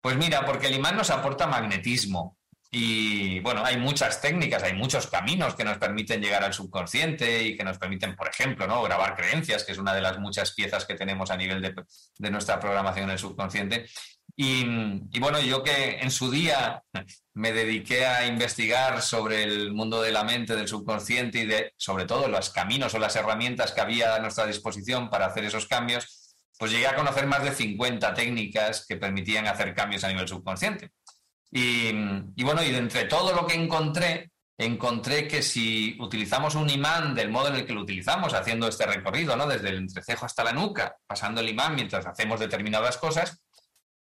Pues 0.00 0.16
mira, 0.16 0.46
porque 0.46 0.68
el 0.68 0.76
imán 0.76 0.96
nos 0.96 1.10
aporta 1.10 1.46
magnetismo. 1.46 2.38
Y 2.74 3.38
bueno, 3.40 3.62
hay 3.62 3.76
muchas 3.76 4.22
técnicas, 4.22 4.62
hay 4.62 4.72
muchos 4.72 5.06
caminos 5.06 5.54
que 5.54 5.62
nos 5.62 5.76
permiten 5.76 6.22
llegar 6.22 6.42
al 6.42 6.54
subconsciente 6.54 7.42
y 7.42 7.54
que 7.54 7.64
nos 7.64 7.76
permiten, 7.76 8.16
por 8.16 8.28
ejemplo, 8.28 8.66
¿no? 8.66 8.82
grabar 8.82 9.14
creencias, 9.14 9.64
que 9.64 9.72
es 9.72 9.78
una 9.78 9.92
de 9.94 10.00
las 10.00 10.18
muchas 10.18 10.54
piezas 10.54 10.86
que 10.86 10.94
tenemos 10.94 11.30
a 11.30 11.36
nivel 11.36 11.60
de, 11.60 12.30
nuestra 12.30 12.58
programación 12.58 13.04
en 13.04 13.10
el 13.10 13.18
subconsciente. 13.18 13.84
Y, 14.34 14.64
bueno, 15.20 15.38
yo 15.42 15.62
que 15.62 15.98
en 16.00 16.10
su 16.10 16.30
día 16.30 16.82
me 17.34 17.52
dediqué 17.52 18.06
a 18.06 18.26
investigar 18.26 19.02
sobre 19.02 19.42
el 19.42 19.74
mundo 19.74 20.00
de 20.00 20.12
la 20.12 20.24
mente, 20.24 20.56
del 20.56 20.66
subconsciente 20.66 21.40
y 21.40 21.46
de, 21.46 21.74
sobre 21.76 22.06
todo, 22.06 22.26
los 22.28 22.48
caminos 22.48 22.94
o 22.94 22.98
las 22.98 23.16
herramientas 23.16 23.72
que 23.72 23.82
había 23.82 24.14
a 24.14 24.20
nuestra 24.20 24.46
disposición 24.46 25.10
para 25.10 25.26
hacer 25.26 25.44
esos 25.44 25.66
cambios, 25.66 26.36
pues 26.58 26.70
llegué 26.72 26.86
a 26.86 26.96
conocer 26.96 27.26
más 27.26 27.42
de 27.42 27.52
50 27.52 28.14
técnicas 28.14 28.86
que 28.86 28.96
permitían 28.96 29.46
hacer 29.46 29.74
cambios 29.74 30.04
a 30.04 30.08
nivel 30.08 30.26
subconsciente. 30.26 30.90
Y, 31.54 32.42
bueno, 32.42 32.62
y 32.62 32.70
de 32.70 32.78
entre 32.78 33.04
todo 33.04 33.34
lo 33.34 33.46
que 33.46 33.54
encontré, 33.54 34.30
encontré 34.56 35.28
que 35.28 35.42
si 35.42 35.98
utilizamos 36.00 36.54
un 36.54 36.70
imán 36.70 37.14
del 37.14 37.28
modo 37.28 37.48
en 37.48 37.56
el 37.56 37.66
que 37.66 37.74
lo 37.74 37.82
utilizamos, 37.82 38.32
haciendo 38.32 38.66
este 38.68 38.86
recorrido, 38.86 39.36
¿no? 39.36 39.46
Desde 39.46 39.68
el 39.68 39.76
entrecejo 39.76 40.24
hasta 40.24 40.44
la 40.44 40.52
nuca, 40.52 40.96
pasando 41.06 41.42
el 41.42 41.50
imán 41.50 41.74
mientras 41.74 42.06
hacemos 42.06 42.40
determinadas 42.40 42.96
cosas, 42.96 43.42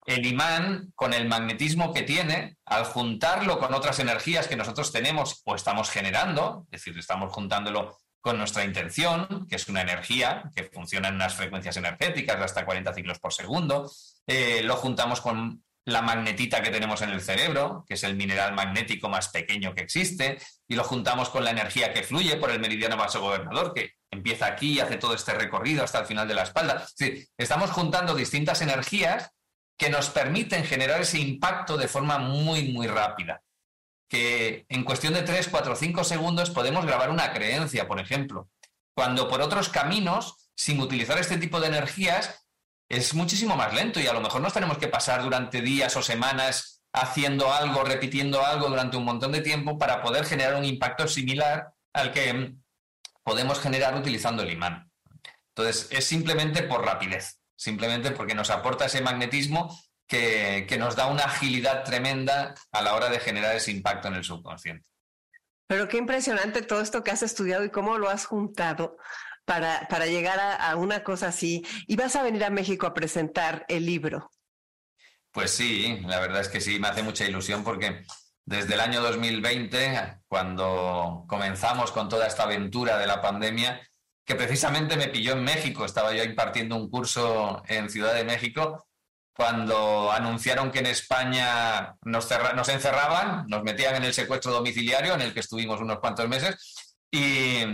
el 0.04 0.26
imán, 0.26 0.92
con 0.94 1.14
el 1.14 1.28
magnetismo 1.28 1.94
que 1.94 2.02
tiene, 2.02 2.56
al 2.66 2.84
juntarlo 2.84 3.58
con 3.58 3.72
otras 3.72 3.98
energías 4.00 4.46
que 4.46 4.56
nosotros 4.56 4.92
tenemos 4.92 5.40
o 5.44 5.54
estamos 5.54 5.88
generando, 5.88 6.66
es 6.70 6.82
decir, 6.82 6.98
estamos 6.98 7.32
juntándolo 7.32 7.96
con 8.20 8.36
nuestra 8.36 8.64
intención, 8.64 9.46
que 9.48 9.56
es 9.56 9.68
una 9.68 9.80
energía 9.80 10.50
que 10.54 10.64
funciona 10.64 11.08
en 11.08 11.14
unas 11.14 11.34
frecuencias 11.34 11.76
energéticas 11.78 12.38
de 12.38 12.44
hasta 12.44 12.66
40 12.66 12.92
ciclos 12.92 13.18
por 13.18 13.32
segundo, 13.32 13.90
eh, 14.26 14.62
lo 14.62 14.76
juntamos 14.76 15.22
con 15.22 15.62
la 15.86 16.02
magnetita 16.02 16.62
que 16.62 16.70
tenemos 16.70 17.02
en 17.02 17.10
el 17.10 17.20
cerebro, 17.20 17.84
que 17.86 17.94
es 17.94 18.04
el 18.04 18.14
mineral 18.14 18.54
magnético 18.54 19.08
más 19.08 19.28
pequeño 19.28 19.74
que 19.74 19.82
existe, 19.82 20.38
y 20.68 20.74
lo 20.74 20.84
juntamos 20.84 21.30
con 21.30 21.44
la 21.44 21.50
energía 21.50 21.92
que 21.92 22.02
fluye 22.02 22.36
por 22.36 22.50
el 22.50 22.60
meridiano 22.60 22.96
vasogobernador, 22.96 23.72
que 23.74 23.94
empieza 24.10 24.46
aquí 24.46 24.74
y 24.74 24.80
hace 24.80 24.96
todo 24.96 25.14
este 25.14 25.34
recorrido 25.34 25.82
hasta 25.82 26.00
el 26.00 26.06
final 26.06 26.28
de 26.28 26.34
la 26.34 26.42
espalda. 26.42 26.86
estamos 27.36 27.70
juntando 27.70 28.14
distintas 28.14 28.60
energías 28.60 29.30
que 29.78 29.88
nos 29.88 30.10
permiten 30.10 30.64
generar 30.64 31.00
ese 31.00 31.18
impacto 31.18 31.78
de 31.78 31.88
forma 31.88 32.18
muy, 32.18 32.72
muy 32.72 32.86
rápida. 32.86 33.42
Que 34.08 34.66
en 34.68 34.84
cuestión 34.84 35.14
de 35.14 35.22
3, 35.22 35.48
4, 35.48 35.74
5 35.74 36.04
segundos 36.04 36.50
podemos 36.50 36.84
grabar 36.84 37.10
una 37.10 37.32
creencia, 37.32 37.88
por 37.88 37.98
ejemplo. 37.98 38.50
Cuando 38.94 39.28
por 39.28 39.40
otros 39.40 39.70
caminos, 39.70 40.50
sin 40.54 40.80
utilizar 40.80 41.18
este 41.18 41.38
tipo 41.38 41.60
de 41.60 41.68
energías, 41.68 42.46
es 42.90 43.14
muchísimo 43.14 43.56
más 43.56 43.72
lento 43.72 44.00
y 44.00 44.08
a 44.08 44.12
lo 44.12 44.20
mejor 44.20 44.42
nos 44.42 44.52
tenemos 44.52 44.76
que 44.76 44.88
pasar 44.88 45.22
durante 45.22 45.62
días 45.62 45.96
o 45.96 46.02
semanas 46.02 46.82
haciendo 46.92 47.52
algo, 47.52 47.84
repitiendo 47.84 48.44
algo 48.44 48.68
durante 48.68 48.96
un 48.96 49.04
montón 49.04 49.30
de 49.30 49.40
tiempo 49.40 49.78
para 49.78 50.02
poder 50.02 50.24
generar 50.24 50.56
un 50.56 50.64
impacto 50.64 51.06
similar 51.06 51.72
al 51.92 52.12
que 52.12 52.54
podemos 53.22 53.60
generar 53.60 53.94
utilizando 53.94 54.42
el 54.42 54.50
imán. 54.50 54.90
Entonces, 55.54 55.86
es 55.92 56.04
simplemente 56.04 56.64
por 56.64 56.84
rapidez, 56.84 57.40
simplemente 57.54 58.10
porque 58.10 58.34
nos 58.34 58.50
aporta 58.50 58.86
ese 58.86 59.02
magnetismo 59.02 59.78
que, 60.08 60.66
que 60.68 60.76
nos 60.76 60.96
da 60.96 61.06
una 61.06 61.24
agilidad 61.24 61.84
tremenda 61.84 62.56
a 62.72 62.82
la 62.82 62.94
hora 62.96 63.08
de 63.08 63.20
generar 63.20 63.54
ese 63.54 63.70
impacto 63.70 64.08
en 64.08 64.14
el 64.14 64.24
subconsciente. 64.24 64.88
Pero 65.68 65.86
qué 65.86 65.98
impresionante 65.98 66.62
todo 66.62 66.80
esto 66.80 67.04
que 67.04 67.12
has 67.12 67.22
estudiado 67.22 67.64
y 67.64 67.70
cómo 67.70 67.98
lo 67.98 68.10
has 68.10 68.26
juntado 68.26 68.96
para, 69.44 69.86
para 69.88 70.06
llegar 70.06 70.38
a, 70.40 70.76
una 70.76 71.02
cosa 71.02 71.28
así. 71.28 71.64
¿Y 71.86 71.96
vas 71.96 72.16
a 72.16 72.22
venir 72.22 72.44
a 72.44 72.50
México 72.50 72.86
a 72.86 72.94
presentar 72.94 73.64
el 73.68 73.86
libro? 73.86 74.30
Pues 75.32 75.50
sí, 75.50 76.00
la 76.06 76.20
verdad 76.20 76.40
es 76.40 76.48
que 76.48 76.60
sí, 76.60 76.78
me 76.78 76.88
hace 76.88 77.02
mucha 77.02 77.24
ilusión 77.24 77.62
porque 77.62 78.04
desde 78.44 78.74
el 78.74 78.80
año 78.80 79.00
2020, 79.00 80.22
cuando 80.26 81.24
comenzamos 81.28 81.92
con 81.92 82.08
toda 82.08 82.26
esta 82.26 82.44
aventura 82.44 82.98
de 82.98 83.06
la 83.06 83.20
pandemia, 83.20 83.80
que 84.24 84.34
precisamente 84.34 84.96
me 84.96 85.08
pilló 85.08 85.32
en 85.32 85.44
México, 85.44 85.84
estaba 85.84 86.12
yo 86.12 86.24
impartiendo 86.24 86.76
un 86.76 86.90
curso 86.90 87.62
en 87.66 87.90
Ciudad 87.90 88.14
de 88.14 88.24
México, 88.24 88.86
cuando 89.32 90.12
anunciaron 90.12 90.70
que 90.70 90.80
en 90.80 90.86
España 90.86 91.96
nos, 92.02 92.28
nos 92.54 92.68
encerraban, 92.68 93.46
nos 93.48 93.62
metían 93.62 93.96
en 93.96 94.04
el 94.04 94.12
secuestro 94.12 94.52
domiciliario, 94.52 95.14
en 95.14 95.22
el 95.22 95.32
que 95.32 95.40
estuvimos 95.40 95.80
unos 95.80 95.98
cuantos 95.98 96.28
meses, 96.28 96.79
y, 97.10 97.64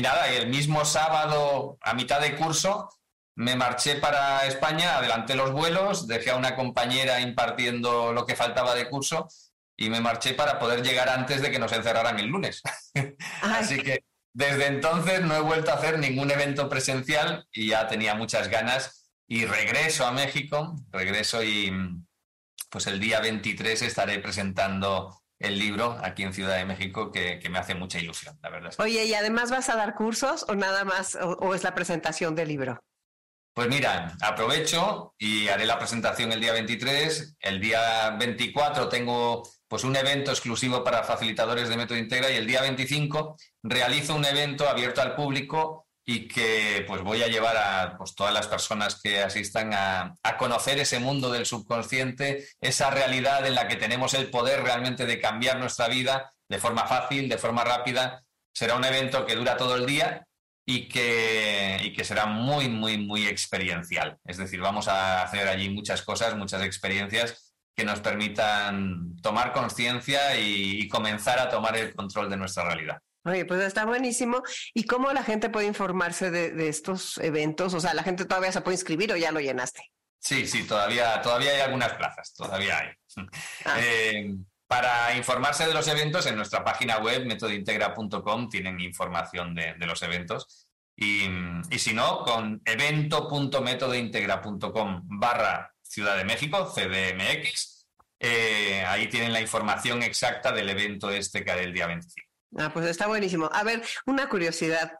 nada, 0.00 0.32
y 0.32 0.36
el 0.36 0.48
mismo 0.48 0.84
sábado, 0.84 1.78
a 1.82 1.94
mitad 1.94 2.20
de 2.20 2.36
curso, 2.36 2.88
me 3.34 3.54
marché 3.54 3.96
para 3.96 4.46
España, 4.46 4.96
adelanté 4.96 5.34
los 5.34 5.52
vuelos, 5.52 6.06
dejé 6.08 6.30
a 6.30 6.36
una 6.36 6.56
compañera 6.56 7.20
impartiendo 7.20 8.12
lo 8.12 8.24
que 8.24 8.36
faltaba 8.36 8.74
de 8.74 8.88
curso 8.88 9.28
y 9.76 9.90
me 9.90 10.00
marché 10.00 10.32
para 10.32 10.58
poder 10.58 10.82
llegar 10.82 11.10
antes 11.10 11.42
de 11.42 11.50
que 11.50 11.58
nos 11.58 11.72
encerraran 11.72 12.18
el 12.18 12.26
lunes. 12.26 12.62
Así 13.42 13.82
que 13.82 14.04
desde 14.32 14.66
entonces 14.66 15.20
no 15.20 15.34
he 15.34 15.40
vuelto 15.40 15.70
a 15.70 15.74
hacer 15.74 15.98
ningún 15.98 16.30
evento 16.30 16.68
presencial 16.68 17.46
y 17.52 17.68
ya 17.68 17.86
tenía 17.88 18.14
muchas 18.14 18.48
ganas 18.48 19.10
y 19.26 19.44
regreso 19.44 20.06
a 20.06 20.12
México, 20.12 20.76
regreso 20.90 21.42
y 21.42 21.72
pues 22.70 22.86
el 22.86 23.00
día 23.00 23.20
23 23.20 23.82
estaré 23.82 24.18
presentando 24.18 25.22
el 25.38 25.58
libro 25.58 25.98
aquí 26.02 26.22
en 26.22 26.32
Ciudad 26.32 26.56
de 26.56 26.64
México 26.64 27.12
que, 27.12 27.40
me 27.50 27.58
hace 27.58 27.74
mucha 27.74 27.98
ilusión, 27.98 28.38
la 28.42 28.50
verdad. 28.50 28.74
Oye, 28.78 29.04
¿y 29.04 29.14
además 29.14 29.50
vas 29.50 29.68
a 29.68 29.76
dar 29.76 29.94
cursos 29.94 30.44
o 30.48 30.54
nada 30.54 30.84
más, 30.84 31.16
o, 31.16 31.54
es 31.54 31.62
la 31.62 31.74
presentación 31.74 32.34
del 32.34 32.48
libro? 32.48 32.80
Pues 33.54 33.68
mira, 33.68 34.14
aprovecho 34.20 35.14
y 35.18 35.48
haré 35.48 35.64
la 35.64 35.78
presentación 35.78 36.30
el 36.32 36.40
día 36.40 36.52
23. 36.52 37.36
El 37.40 37.60
día 37.60 38.10
24 38.18 38.88
tengo 38.88 39.42
pues 39.66 39.82
un 39.84 39.96
evento 39.96 40.30
exclusivo 40.30 40.84
para 40.84 41.04
facilitadores 41.04 41.68
de 41.68 41.76
Método 41.76 41.98
Integra 41.98 42.30
y 42.30 42.36
el 42.36 42.46
día 42.46 42.60
25 42.60 43.36
realizo 43.62 44.14
un 44.14 44.26
evento 44.26 44.68
abierto 44.68 45.00
al 45.00 45.14
público 45.14 45.85
y 46.08 46.28
que 46.28 46.84
pues 46.86 47.02
voy 47.02 47.22
a 47.24 47.26
llevar 47.26 47.56
a 47.56 47.98
pues, 47.98 48.14
todas 48.14 48.32
las 48.32 48.46
personas 48.46 49.00
que 49.02 49.20
asistan 49.22 49.74
a, 49.74 50.14
conocer 50.38 50.78
ese 50.78 51.00
mundo 51.00 51.32
del 51.32 51.46
subconsciente, 51.46 52.46
esa 52.60 52.90
realidad 52.90 53.44
en 53.44 53.56
la 53.56 53.66
que 53.66 53.74
tenemos 53.74 54.14
el 54.14 54.30
poder 54.30 54.62
realmente 54.62 55.04
de 55.04 55.20
cambiar 55.20 55.58
nuestra 55.58 55.88
vida 55.88 56.32
de 56.48 56.58
forma 56.58 56.86
fácil, 56.86 57.28
de 57.28 57.38
forma 57.38 57.64
rápida. 57.64 58.22
Será 58.54 58.76
un 58.76 58.84
evento 58.84 59.26
que 59.26 59.34
dura 59.34 59.56
todo 59.56 59.74
el 59.74 59.84
día 59.84 60.24
y 60.64 60.88
que, 60.88 61.78
y 61.82 61.92
que 61.92 62.04
será 62.04 62.26
muy, 62.26 62.68
muy, 62.68 62.98
muy 62.98 63.26
experiencial. 63.26 64.18
Es 64.24 64.36
decir, 64.36 64.60
vamos 64.60 64.86
a 64.86 65.22
hacer 65.22 65.48
allí 65.48 65.70
muchas 65.70 66.02
cosas, 66.02 66.36
muchas 66.36 66.62
experiencias 66.62 67.54
que 67.74 67.84
nos 67.84 68.00
permitan 68.00 69.16
tomar 69.22 69.52
conciencia 69.52 70.38
y 70.38 70.86
comenzar 70.88 71.40
a 71.40 71.48
tomar 71.48 71.76
el 71.76 71.94
control 71.94 72.30
de 72.30 72.36
nuestra 72.36 72.64
realidad. 72.64 73.02
Oye, 73.26 73.44
pues 73.44 73.60
está 73.62 73.84
buenísimo. 73.84 74.42
¿Y 74.72 74.84
cómo 74.84 75.12
la 75.12 75.24
gente 75.24 75.50
puede 75.50 75.66
informarse 75.66 76.30
de, 76.30 76.68
estos 76.68 77.18
eventos? 77.18 77.74
O 77.74 77.80
sea, 77.80 77.92
¿la 77.92 78.04
gente 78.04 78.24
todavía 78.24 78.52
se 78.52 78.60
puede 78.60 78.76
inscribir 78.76 79.12
o 79.12 79.16
ya 79.16 79.32
lo 79.32 79.40
llenaste? 79.40 79.82
Sí, 80.20 80.46
sí, 80.46 80.62
todavía, 80.62 81.20
todavía 81.22 81.50
hay 81.50 81.60
algunas 81.60 81.92
plazas, 81.94 82.32
todavía 82.34 82.78
hay. 82.78 82.90
Ah. 83.64 83.80
Eh, 83.80 84.32
para 84.68 85.16
informarse 85.16 85.66
de 85.66 85.74
los 85.74 85.88
eventos, 85.88 86.24
en 86.26 86.36
nuestra 86.36 86.62
página 86.64 86.98
web, 86.98 87.26
metodintegra.com, 87.26 88.48
tienen 88.48 88.78
información 88.80 89.54
de, 89.54 89.74
los 89.86 90.02
eventos. 90.02 90.68
Y, 90.96 91.28
si 91.78 91.94
no, 91.94 92.24
con 92.24 92.60
evento.metodointegra.com 92.64 95.02
barra 95.04 95.72
Ciudad 95.82 96.16
de 96.16 96.24
México, 96.24 96.72
CDMX, 96.72 97.86
eh, 98.18 98.84
ahí 98.86 99.08
tienen 99.08 99.32
la 99.32 99.40
información 99.40 100.02
exacta 100.02 100.50
del 100.52 100.68
evento 100.70 101.10
este 101.10 101.44
que 101.44 101.50
hará 101.50 101.60
el 101.60 101.72
día 101.72 101.86
25. 101.86 102.25
Ah, 102.58 102.70
pues 102.72 102.86
está 102.86 103.06
buenísimo. 103.06 103.50
A 103.52 103.62
ver, 103.64 103.82
una 104.06 104.28
curiosidad, 104.28 104.92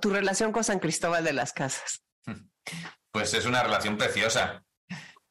tu 0.00 0.10
relación 0.10 0.52
con 0.52 0.64
San 0.64 0.78
Cristóbal 0.78 1.24
de 1.24 1.32
las 1.32 1.52
Casas. 1.52 2.02
Pues 3.10 3.32
es 3.34 3.46
una 3.46 3.62
relación 3.62 3.96
preciosa, 3.96 4.62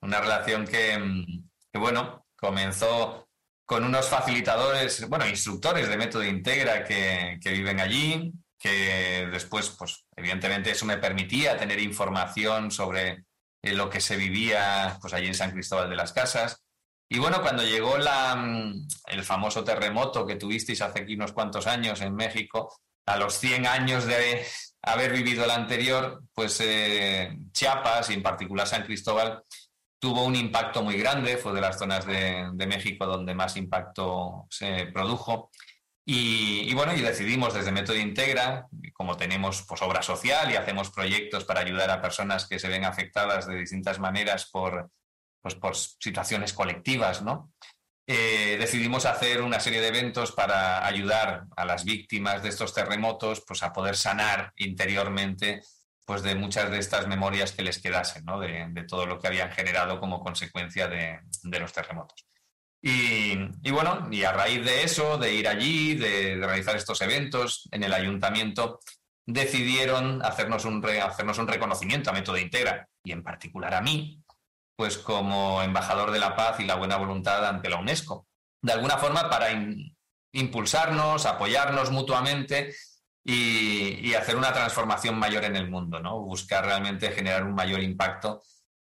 una 0.02 0.20
relación 0.22 0.66
que, 0.66 0.98
mm, 0.98 1.80
bueno, 1.80 2.26
comenzó 2.36 3.28
con 3.66 3.84
unos 3.84 4.08
facilitadores, 4.08 5.10
bueno, 5.10 5.28
instructores 5.28 5.90
de 5.90 5.98
método 5.98 6.24
Integra 6.24 6.84
que, 6.84 7.40
que 7.42 7.52
viven 7.52 7.80
allí, 7.80 8.32
que 8.60 9.28
después, 9.32 9.70
pues 9.72 10.06
evidentemente 10.16 10.72
eso 10.72 10.86
me 10.86 10.98
permitía 10.98 11.58
tener 11.58 11.80
información 11.80 12.72
sobre 12.72 13.26
eh, 13.62 13.74
lo 13.74 13.90
que 13.90 14.02
se 14.02 14.16
vivía 14.16 14.98
pues 15.02 15.14
allí 15.14 15.28
en 15.28 15.36
San 15.36 15.52
Cristóbal 15.52 15.90
de 15.90 15.96
las 15.96 16.14
Casas. 16.14 16.65
Y 17.08 17.20
bueno, 17.20 17.42
cuando 17.42 17.64
llegó 17.64 17.98
la, 17.98 18.36
mm, 18.36 18.88
el 19.08 19.24
famoso 19.24 19.64
terremoto 19.64 20.26
que 20.26 20.36
tuvisteis 20.36 20.82
hace 20.82 21.02
aquí 21.02 21.16
unos 21.16 21.34
cuantos 21.34 21.68
años 21.68 22.02
en 22.02 22.16
México, 22.16 22.74
a 23.06 23.18
los 23.18 23.38
100 23.38 23.68
años 23.68 24.06
de 24.06 24.46
haber 24.82 25.12
vivido 25.12 25.44
el 25.46 25.52
anterior, 25.52 26.24
pues 26.34 26.60
eh, 26.62 27.38
Chiapas 27.52 28.10
y 28.10 28.14
en 28.14 28.24
particular 28.24 28.68
San 28.68 28.84
Cristóbal 28.84 29.44
tuvo 30.00 30.24
un 30.24 30.36
impacto 30.36 30.84
muy 30.84 30.98
grande, 30.98 31.38
fue 31.38 31.54
de 31.54 31.62
las 31.62 31.80
zonas 31.80 32.06
de, 32.06 32.52
México 32.68 33.06
donde 33.06 33.34
más 33.34 33.58
impacto 33.58 34.46
se 34.50 34.88
produjo. 34.88 35.50
Y, 36.08 36.72
bueno, 36.76 36.94
y 36.94 37.02
decidimos 37.02 37.56
desde 37.56 37.72
Método 37.72 37.98
Integra, 37.98 38.68
como 38.94 39.18
tenemos 39.18 39.64
pues, 39.68 39.82
obra 39.82 40.04
social 40.04 40.52
y 40.52 40.56
hacemos 40.56 40.92
proyectos 40.92 41.46
para 41.46 41.62
ayudar 41.62 41.90
a 41.90 42.02
personas 42.02 42.48
que 42.48 42.60
se 42.60 42.68
ven 42.68 42.86
afectadas 42.86 43.48
de 43.48 43.56
distintas 43.56 43.98
maneras 43.98 44.48
por, 44.52 44.92
pues 45.46 45.54
por 45.54 45.76
situaciones 45.76 46.54
colectivas, 46.54 47.22
¿no? 47.22 47.54
Eh, 48.08 48.58
decidimos 48.60 49.06
hacer 49.06 49.44
una 49.44 49.60
serie 49.60 49.80
de 49.80 49.90
eventos 49.90 50.32
para 50.32 50.84
ayudar 50.84 51.44
a 51.56 51.66
las 51.66 51.86
víctimas 51.86 52.42
de 52.42 52.50
estos 52.50 52.74
terremotos 52.74 53.44
pues, 53.46 53.62
a 53.62 53.72
poder 53.72 53.96
sanar 53.96 54.54
interiormente 54.56 55.62
pues, 56.04 56.24
de 56.24 56.34
muchas 56.34 56.72
de 56.72 56.80
estas 56.80 57.08
memorias 57.08 57.52
que 57.52 57.62
les 57.62 57.80
quedasen, 57.80 58.26
¿no? 58.26 58.40
de, 58.40 58.86
todo 58.88 59.06
lo 59.06 59.20
que 59.20 59.28
habían 59.28 59.52
generado 59.52 60.00
como 60.00 60.20
consecuencia 60.20 60.88
de, 60.88 61.20
los 61.60 61.72
terremotos. 61.72 62.26
Y, 62.82 63.38
bueno, 63.70 64.08
y 64.10 64.24
a 64.24 64.32
raíz 64.32 64.66
de 64.66 64.82
eso, 64.82 65.20
de 65.20 65.32
ir 65.32 65.48
allí, 65.48 65.94
de, 65.94 66.38
realizar 66.38 66.76
estos 66.76 67.02
eventos 67.02 67.70
en 67.72 67.84
el 67.84 67.94
ayuntamiento, 67.94 68.80
decidieron 69.28 70.26
hacernos 70.26 70.66
un, 70.66 70.84
hacernos 70.84 71.38
un 71.38 71.48
reconocimiento 71.48 72.10
a 72.10 72.14
Método 72.14 72.40
Integra 72.40 72.90
y 73.04 73.12
en 73.12 73.22
particular 73.22 73.76
a 73.76 73.82
mí, 73.82 74.25
pues 74.76 74.98
como 74.98 75.62
embajador 75.62 76.12
de 76.12 76.20
la 76.20 76.36
paz 76.36 76.60
y 76.60 76.66
la 76.66 76.76
buena 76.76 76.98
voluntad 76.98 77.46
ante 77.48 77.70
la 77.70 77.78
UNESCO. 77.78 78.28
De 78.62 78.74
alguna 78.74 78.98
forma 78.98 79.30
para 79.30 79.48
impulsarnos, 80.34 81.26
apoyarnos 81.26 81.92
mutuamente 81.92 82.74
y, 83.24 84.14
hacer 84.14 84.36
una 84.36 84.54
transformación 84.54 85.18
mayor 85.18 85.44
en 85.46 85.56
el 85.56 85.70
mundo, 85.70 86.00
¿no? 86.00 86.20
Buscar 86.20 86.66
realmente 86.66 87.12
generar 87.12 87.44
un 87.44 87.56
mayor 87.56 87.82
impacto 87.82 88.42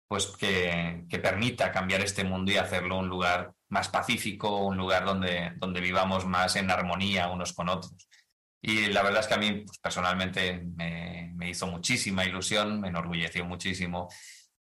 pues 0.07 0.27
que, 0.27 1.07
permita 1.23 1.71
cambiar 1.71 2.01
este 2.01 2.25
mundo 2.25 2.51
y 2.51 2.57
hacerlo 2.57 2.99
un 2.99 3.09
lugar 3.09 3.53
más 3.69 3.89
pacífico, 3.89 4.65
un 4.65 4.77
lugar 4.77 5.05
donde, 5.05 5.53
donde 5.57 5.81
vivamos 5.81 6.25
más 6.25 6.57
en 6.57 6.71
armonía 6.71 7.29
unos 7.29 7.53
con 7.53 7.69
otros. 7.69 8.09
Y 8.63 8.87
la 8.87 9.03
verdad 9.03 9.21
es 9.21 9.27
que 9.27 9.35
a 9.35 9.39
mí 9.39 9.65
pues, 9.67 9.79
personalmente 9.79 10.63
me, 10.77 11.33
me, 11.37 11.51
hizo 11.51 11.67
muchísima 11.67 12.25
ilusión, 12.25 12.81
me 12.81 12.89
enorgulleció 12.89 13.45
muchísimo, 13.45 14.09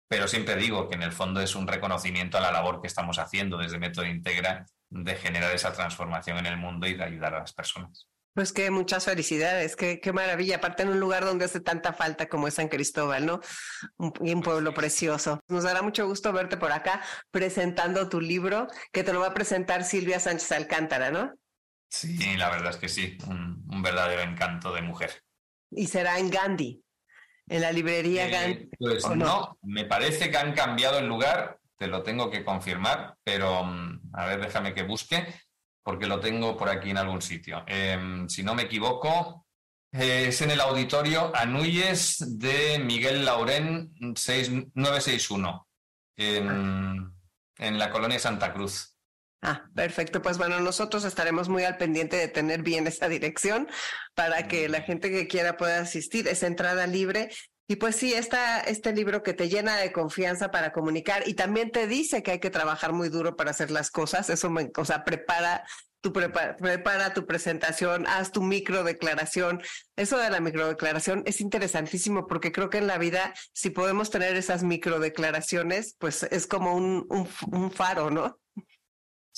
pero 0.08 0.28
siempre 0.28 0.56
digo 0.56 0.88
que 0.88 0.96
en 0.96 1.04
el 1.04 1.12
fondo 1.12 1.42
es 1.42 1.56
un 1.56 1.68
reconocimiento 1.68 2.38
a 2.38 2.42
la 2.42 2.52
labor 2.52 2.82
que 2.82 2.88
estamos 2.88 3.20
haciendo 3.20 3.58
desde 3.58 3.80
Método 3.80 4.06
Integra 4.06 4.66
de 4.90 5.16
generar 5.16 5.54
esa 5.54 5.74
transformación 5.74 6.38
en 6.38 6.46
el 6.46 6.58
mundo 6.58 6.88
y 6.88 6.94
de 6.94 7.04
ayudar 7.04 7.36
a 7.36 7.40
las 7.40 7.54
personas. 7.54 8.08
Pues 8.34 8.54
que 8.54 8.70
muchas 8.70 9.06
felicidades, 9.06 9.76
qué, 9.76 10.00
qué 10.00 10.14
maravilla, 10.14 10.58
aparte 10.58 10.84
en 10.84 10.90
un 10.90 11.00
lugar 11.00 11.26
donde 11.26 11.46
hace 11.46 11.60
tanta 11.60 11.92
falta 11.92 12.30
como 12.30 12.48
es 12.48 12.54
San 12.54 12.68
Cristóbal, 12.68 13.26
¿no? 13.26 13.42
Un, 13.98 14.14
un, 14.20 14.42
pueblo 14.44 14.76
precioso. 14.76 15.40
Nos 15.48 15.64
dará 15.64 15.82
mucho 15.82 16.06
gusto 16.06 16.32
verte 16.32 16.56
por 16.56 16.72
acá 16.72 17.02
presentando 17.32 18.10
tu 18.10 18.22
libro, 18.22 18.68
que 18.92 19.04
te 19.04 19.12
lo 19.12 19.22
va 19.22 19.28
a 19.28 19.34
presentar 19.34 19.84
Silvia 19.84 20.20
Sánchez 20.20 20.52
Alcántara, 20.52 21.10
¿no? 21.10 21.34
Sí, 21.90 22.36
la 22.36 22.50
verdad 22.50 22.72
es 22.72 22.78
que 22.78 22.90
sí, 22.90 23.18
un, 23.28 23.82
verdadero 23.82 24.22
encanto 24.22 24.74
de 24.74 24.82
mujer. 24.82 25.24
¿Y 25.72 25.88
será 25.88 26.20
en 26.20 26.30
Gandhi? 26.30 26.84
¿En 27.50 27.62
la 27.62 27.72
librería 27.72 28.28
eh? 28.46 28.70
Pues 28.78 29.08
no? 29.10 29.58
me 29.62 29.86
parece 29.86 30.30
que 30.30 30.38
han 30.38 30.54
cambiado 30.54 31.00
el 31.00 31.08
lugar, 31.08 31.60
te 31.78 31.88
lo 31.88 32.04
tengo 32.04 32.30
que 32.30 32.44
confirmar, 32.44 33.16
pero 33.24 33.64
mm, 33.64 34.12
a 34.14 34.26
ver, 34.26 34.42
déjame 34.42 34.74
que 34.74 34.84
busque, 34.84 35.26
porque 35.82 36.08
lo 36.08 36.20
tengo 36.20 36.58
por 36.58 36.70
aquí 36.70 36.90
en 36.90 36.98
algún 36.98 37.22
sitio. 37.22 37.64
Em, 37.66 38.28
si 38.28 38.44
no 38.44 38.54
me 38.54 38.64
equivoco, 38.64 39.46
es 39.92 40.42
en 40.42 40.52
el 40.52 40.60
auditorio 40.60 41.32
Anuyes 41.34 42.38
de 42.38 42.80
Miguel 42.80 43.24
Laurén 43.24 43.94
6961, 44.16 45.68
en, 46.18 47.14
en 47.58 47.80
la 47.80 47.90
colonia 47.90 48.20
Santa 48.20 48.54
Cruz. 48.54 48.97
Ah, 49.42 49.70
perfecto. 49.76 50.22
Pues 50.22 50.38
bueno, 50.38 50.60
nosotros 50.60 51.06
estaremos 51.06 51.48
muy 51.48 51.64
al 51.64 51.78
pendiente 51.78 52.16
de 52.16 52.28
tener 52.28 52.64
bien 52.64 52.88
esa 52.88 53.08
dirección 53.08 53.68
para 54.16 54.48
que 54.48 54.68
la 54.68 54.82
gente 54.82 55.12
que 55.12 55.28
quiera 55.28 55.58
pueda 55.58 55.80
asistir. 55.80 56.28
Es 56.28 56.44
entrada 56.44 56.88
libre. 56.88 57.30
Y 57.68 57.76
pues 57.76 57.98
sí, 57.98 58.14
está 58.14 58.62
este 58.62 58.94
libro 58.94 59.24
que 59.24 59.34
te 59.34 59.50
llena 59.50 59.76
de 59.76 59.92
confianza 59.92 60.52
para 60.52 60.72
comunicar 60.72 61.28
y 61.28 61.34
también 61.34 61.70
te 61.70 61.86
dice 61.86 62.24
que 62.24 62.32
hay 62.32 62.40
que 62.40 62.50
trabajar 62.50 62.94
muy 62.94 63.10
duro 63.10 63.36
para 63.36 63.52
hacer 63.52 63.72
las 63.72 63.92
cosas. 63.92 64.30
Eso 64.30 64.50
me, 64.50 64.72
o 64.76 64.86
sea, 64.86 65.04
prepara 65.04 65.66
tu 66.02 66.14
prepara, 66.14 66.56
prepara 66.56 67.14
tu 67.14 67.26
presentación, 67.26 68.08
haz 68.08 68.32
tu 68.32 68.42
micro 68.42 68.84
declaración. 68.84 69.62
Eso 69.98 70.18
de 70.18 70.30
la 70.30 70.40
micro 70.40 70.68
declaración 70.68 71.24
es 71.26 71.42
interesantísimo 71.42 72.26
porque 72.26 72.52
creo 72.52 72.70
que 72.70 72.78
en 72.78 72.88
la 72.88 72.98
vida, 72.98 73.34
si 73.54 73.70
podemos 73.70 74.10
tener 74.10 74.36
esas 74.36 74.64
micro 74.64 75.00
declaraciones, 75.00 75.96
pues 76.00 76.24
es 76.24 76.48
como 76.48 76.74
un, 76.74 77.06
un, 77.10 77.28
un 77.52 77.72
faro, 77.72 78.10
¿no? 78.10 78.40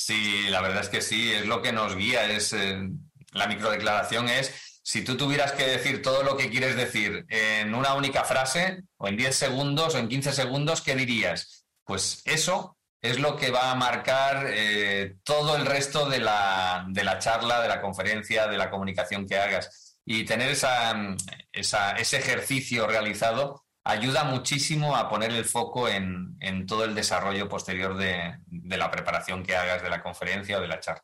Sí, 0.01 0.47
la 0.49 0.61
verdad 0.61 0.79
es 0.79 0.87
que 0.87 1.01
sí, 1.01 1.33
es 1.33 1.45
lo 1.45 1.61
que 1.61 1.73
nos 1.73 1.97
guía, 1.97 2.31
es 2.31 2.53
eh, 2.53 2.87
la 3.33 3.47
microdeclaración 3.47 4.29
es 4.29 4.79
si 4.81 5.03
tú 5.03 5.17
tuvieras 5.17 5.51
que 5.51 5.67
decir 5.67 6.01
todo 6.01 6.23
lo 6.23 6.37
que 6.37 6.49
quieres 6.49 6.77
decir 6.77 7.25
en 7.27 7.75
una 7.75 7.95
única 7.95 8.23
frase, 8.23 8.83
o 8.95 9.09
en 9.09 9.17
10 9.17 9.35
segundos, 9.35 9.95
o 9.95 9.97
en 9.97 10.07
15 10.07 10.31
segundos, 10.31 10.81
¿qué 10.81 10.95
dirías? 10.95 11.65
Pues 11.83 12.21
eso 12.23 12.77
es 13.01 13.19
lo 13.19 13.35
que 13.35 13.51
va 13.51 13.71
a 13.71 13.75
marcar 13.75 14.45
eh, 14.47 15.17
todo 15.23 15.57
el 15.57 15.65
resto 15.65 16.07
de 16.07 16.19
la, 16.19 16.85
de 16.87 17.03
la, 17.03 17.19
charla, 17.19 17.61
de 17.61 17.67
la 17.67 17.81
conferencia, 17.81 18.47
de 18.47 18.57
la 18.57 18.69
comunicación 18.69 19.27
que 19.27 19.37
hagas. 19.37 19.97
Y 20.05 20.23
tener 20.23 20.49
esa, 20.49 20.95
esa, 21.51 21.91
ese 21.97 22.19
ejercicio 22.19 22.87
realizado 22.87 23.65
ayuda 23.83 24.23
muchísimo 24.23 24.95
a 24.95 25.09
poner 25.09 25.31
el 25.31 25.45
foco 25.45 25.87
en, 25.89 26.37
todo 26.67 26.85
el 26.85 26.95
desarrollo 26.95 27.49
posterior 27.49 27.97
de, 27.97 28.37
la 28.77 28.91
preparación 28.91 29.43
que 29.43 29.55
hagas 29.55 29.81
de 29.81 29.89
la 29.89 30.01
conferencia 30.01 30.57
o 30.57 30.61
de 30.61 30.67
la 30.67 30.79
charla. 30.79 31.03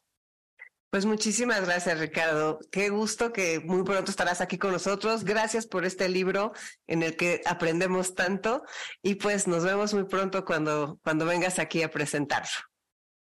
Pues 0.89 1.05
muchísimas 1.05 1.65
gracias, 1.65 1.99
Ricardo. 1.99 2.59
Qué 2.71 2.89
gusto 2.89 3.34
que 3.34 3.59
muy 3.59 3.84
pronto 3.84 4.11
estarás 4.11 4.39
aquí 4.39 4.57
con 4.57 4.71
nosotros. 4.71 5.26
Gracias 5.26 5.67
por 5.67 5.84
este 5.84 6.07
libro 6.07 6.53
en 6.88 7.03
el 7.03 7.17
que 7.17 7.41
aprendemos 7.45 8.15
tanto 8.15 8.63
y 9.01 9.15
pues 9.15 9.45
nos 9.45 9.65
vemos 9.65 9.93
muy 9.93 10.05
pronto 10.05 10.45
cuando, 10.45 10.97
cuando 11.03 11.26
vengas 11.26 11.59
aquí 11.59 11.84
a 11.84 11.91
presentarlo. 11.91 12.49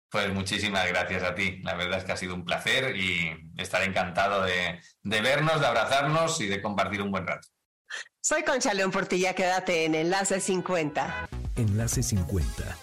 Pues 0.09 0.31
muchísimas 0.31 0.87
gracias 0.87 1.23
a 1.23 1.33
ti. 1.33 1.59
La 1.63 1.73
verdad 1.73 1.97
es 1.97 2.03
que 2.03 2.11
ha 2.11 2.17
sido 2.17 2.35
un 2.35 2.45
placer 2.45 2.95
y 2.95 3.31
estar 3.57 3.81
encantado 3.81 4.43
de 4.43 4.79
vernos, 5.03 5.59
de 5.59 5.67
abrazarnos 5.67 6.39
y 6.41 6.47
de 6.47 6.61
compartir 6.61 7.01
un 7.01 7.11
buen 7.11 7.25
rato. 7.25 7.47
Soy 8.29 8.43
Concha 8.43 8.73
León 8.73 8.91
Portilla, 8.91 9.33
quédate 9.33 9.85
en 9.85 9.95
Enlace 9.95 10.41
50. 10.41 11.29
Enlace 11.55 12.03
50. 12.03 12.77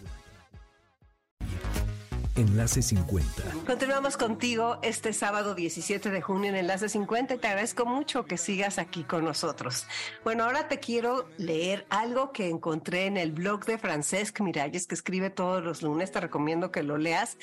Enlace 2.37 2.81
50. 2.81 3.43
Continuamos 3.67 4.17
contigo 4.17 4.79
este 4.81 5.13
sábado 5.13 5.55
17 5.55 6.09
de 6.09 6.23
junio 6.23 6.49
en 6.49 6.57
Enlace 6.57 6.89
50 6.89 7.35
y 7.35 7.37
te 7.37 7.47
agradezco 7.47 7.85
mucho 7.85 8.25
que 8.25 8.39
sigas 8.39 8.79
aquí 8.79 9.05
con 9.05 9.23
nosotros. 9.23 9.87
Bueno, 10.25 10.45
ahora 10.45 10.67
te 10.67 10.81
quiero 10.81 11.29
leer 11.37 11.85
algo 11.91 12.33
que 12.33 12.49
encontré 12.49 13.05
en 13.05 13.19
el 13.19 13.33
blog 13.33 13.67
de 13.67 13.77
Francesc 13.77 14.41
Miralles, 14.41 14.87
que 14.87 14.95
escribe 14.95 15.29
todos 15.29 15.63
los 15.63 15.83
lunes. 15.83 16.11
Te 16.11 16.21
recomiendo 16.21 16.73
que 16.73 16.83
lo 16.83 16.97
leas 16.97 17.37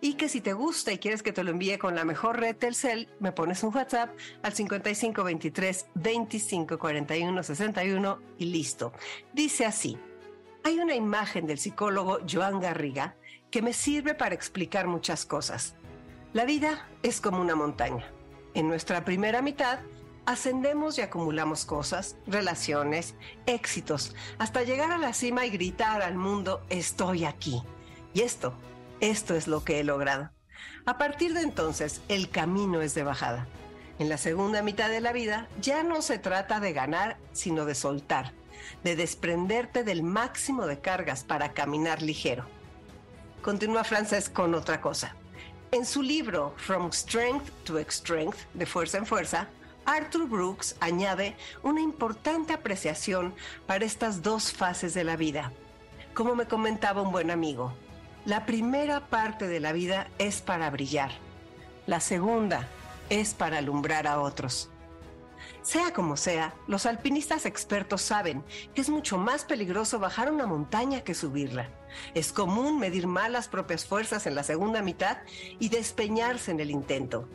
y 0.00 0.14
que 0.14 0.28
si 0.28 0.40
te 0.40 0.52
gusta 0.52 0.92
y 0.92 0.98
quieres 0.98 1.22
que 1.22 1.32
te 1.32 1.42
lo 1.42 1.50
envíe 1.50 1.78
con 1.78 1.94
la 1.94 2.04
mejor 2.04 2.38
red 2.38 2.56
Telcel, 2.56 3.08
me 3.20 3.32
pones 3.32 3.62
un 3.62 3.74
WhatsApp 3.74 4.16
al 4.42 4.52
5523 4.52 5.86
2541 5.94 7.42
61 7.42 8.18
y 8.38 8.44
listo. 8.46 8.92
Dice 9.32 9.64
así: 9.64 9.98
Hay 10.64 10.78
una 10.78 10.94
imagen 10.94 11.46
del 11.46 11.58
psicólogo 11.58 12.18
Joan 12.30 12.60
Garriga 12.60 13.16
que 13.50 13.62
me 13.62 13.72
sirve 13.72 14.14
para 14.14 14.34
explicar 14.34 14.86
muchas 14.86 15.24
cosas. 15.24 15.74
La 16.32 16.44
vida 16.44 16.88
es 17.02 17.20
como 17.20 17.40
una 17.40 17.54
montaña. 17.54 18.10
En 18.54 18.68
nuestra 18.68 19.04
primera 19.04 19.42
mitad 19.42 19.80
ascendemos 20.26 20.98
y 20.98 21.02
acumulamos 21.02 21.64
cosas, 21.64 22.16
relaciones, 22.26 23.14
éxitos, 23.46 24.14
hasta 24.38 24.64
llegar 24.64 24.90
a 24.90 24.98
la 24.98 25.14
cima 25.14 25.46
y 25.46 25.50
gritar 25.50 26.02
al 26.02 26.16
mundo, 26.16 26.62
estoy 26.68 27.24
aquí. 27.24 27.62
Y 28.12 28.22
esto 28.22 28.54
esto 29.00 29.34
es 29.34 29.46
lo 29.46 29.64
que 29.64 29.80
he 29.80 29.84
logrado. 29.84 30.30
A 30.84 30.98
partir 30.98 31.34
de 31.34 31.42
entonces, 31.42 32.00
el 32.08 32.30
camino 32.30 32.80
es 32.80 32.94
de 32.94 33.02
bajada. 33.02 33.46
En 33.98 34.08
la 34.08 34.18
segunda 34.18 34.62
mitad 34.62 34.88
de 34.88 35.00
la 35.00 35.12
vida 35.12 35.48
ya 35.60 35.82
no 35.82 36.02
se 36.02 36.18
trata 36.18 36.60
de 36.60 36.72
ganar, 36.72 37.16
sino 37.32 37.64
de 37.64 37.74
soltar, 37.74 38.32
de 38.84 38.94
desprenderte 38.94 39.84
del 39.84 40.02
máximo 40.02 40.66
de 40.66 40.80
cargas 40.80 41.24
para 41.24 41.52
caminar 41.52 42.02
ligero. 42.02 42.46
Continúa 43.42 43.84
Frances 43.84 44.28
con 44.28 44.54
otra 44.54 44.80
cosa. 44.80 45.14
En 45.72 45.84
su 45.84 46.02
libro 46.02 46.54
From 46.56 46.92
Strength 46.92 47.50
to 47.64 47.78
Strength, 47.88 48.38
de 48.54 48.66
fuerza 48.66 48.98
en 48.98 49.06
fuerza, 49.06 49.48
Arthur 49.84 50.28
Brooks 50.28 50.76
añade 50.80 51.36
una 51.62 51.80
importante 51.80 52.52
apreciación 52.52 53.34
para 53.66 53.84
estas 53.84 54.22
dos 54.22 54.52
fases 54.52 54.94
de 54.94 55.04
la 55.04 55.16
vida. 55.16 55.52
Como 56.12 56.34
me 56.34 56.46
comentaba 56.46 57.02
un 57.02 57.12
buen 57.12 57.30
amigo, 57.30 57.72
la 58.26 58.44
primera 58.44 59.06
parte 59.06 59.46
de 59.46 59.60
la 59.60 59.72
vida 59.72 60.08
es 60.18 60.40
para 60.40 60.68
brillar. 60.68 61.12
La 61.86 62.00
segunda 62.00 62.66
es 63.08 63.34
para 63.34 63.58
alumbrar 63.58 64.08
a 64.08 64.20
otros. 64.20 64.68
Sea 65.62 65.92
como 65.92 66.16
sea, 66.16 66.52
los 66.66 66.86
alpinistas 66.86 67.46
expertos 67.46 68.02
saben 68.02 68.44
que 68.74 68.80
es 68.80 68.90
mucho 68.90 69.16
más 69.16 69.44
peligroso 69.44 70.00
bajar 70.00 70.32
una 70.32 70.44
montaña 70.44 71.02
que 71.02 71.14
subirla. 71.14 71.68
Es 72.14 72.32
común 72.32 72.80
medir 72.80 73.06
mal 73.06 73.32
las 73.32 73.46
propias 73.46 73.86
fuerzas 73.86 74.26
en 74.26 74.34
la 74.34 74.42
segunda 74.42 74.82
mitad 74.82 75.18
y 75.60 75.68
despeñarse 75.68 76.50
en 76.50 76.58
el 76.58 76.72
intento. 76.72 77.28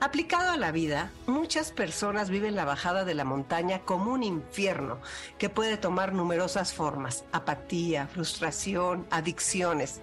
Aplicado 0.00 0.50
a 0.50 0.56
la 0.56 0.72
vida, 0.72 1.10
muchas 1.26 1.70
personas 1.70 2.28
viven 2.28 2.56
la 2.56 2.64
bajada 2.64 3.04
de 3.04 3.14
la 3.14 3.24
montaña 3.24 3.80
como 3.80 4.12
un 4.12 4.22
infierno 4.22 4.98
que 5.38 5.48
puede 5.48 5.76
tomar 5.76 6.12
numerosas 6.12 6.74
formas, 6.74 7.24
apatía, 7.32 8.08
frustración, 8.08 9.06
adicciones. 9.10 10.00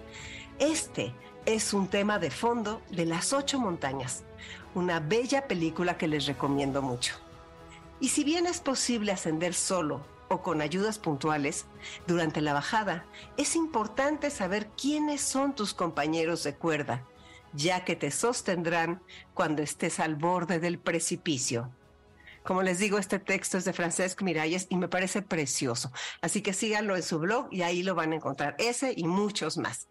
Este 0.58 1.14
es 1.44 1.72
un 1.74 1.88
tema 1.88 2.18
de 2.18 2.30
fondo 2.30 2.80
de 2.90 3.06
Las 3.06 3.32
Ocho 3.32 3.60
Montañas, 3.60 4.24
una 4.74 4.98
bella 4.98 5.46
película 5.46 5.98
que 5.98 6.08
les 6.08 6.26
recomiendo 6.26 6.82
mucho. 6.82 7.14
Y 8.00 8.08
si 8.08 8.24
bien 8.24 8.46
es 8.46 8.60
posible 8.60 9.12
ascender 9.12 9.54
solo 9.54 10.00
o 10.28 10.42
con 10.42 10.62
ayudas 10.62 10.98
puntuales, 10.98 11.66
durante 12.06 12.40
la 12.40 12.54
bajada 12.54 13.04
es 13.36 13.54
importante 13.54 14.30
saber 14.30 14.68
quiénes 14.68 15.20
son 15.20 15.54
tus 15.54 15.74
compañeros 15.74 16.42
de 16.42 16.54
cuerda 16.54 17.04
ya 17.52 17.84
que 17.84 17.96
te 17.96 18.10
sostendrán 18.10 19.02
cuando 19.34 19.62
estés 19.62 20.00
al 20.00 20.16
borde 20.16 20.60
del 20.60 20.78
precipicio. 20.78 21.72
Como 22.42 22.62
les 22.62 22.78
digo, 22.78 22.98
este 22.98 23.18
texto 23.20 23.56
es 23.56 23.64
de 23.64 23.72
Francesc 23.72 24.20
Miralles 24.22 24.66
y 24.68 24.76
me 24.76 24.88
parece 24.88 25.22
precioso. 25.22 25.92
Así 26.20 26.42
que 26.42 26.52
síganlo 26.52 26.96
en 26.96 27.02
su 27.02 27.20
blog 27.20 27.48
y 27.52 27.62
ahí 27.62 27.82
lo 27.82 27.94
van 27.94 28.12
a 28.12 28.16
encontrar, 28.16 28.56
ese 28.58 28.92
y 28.96 29.04
muchos 29.04 29.58
más. 29.58 29.88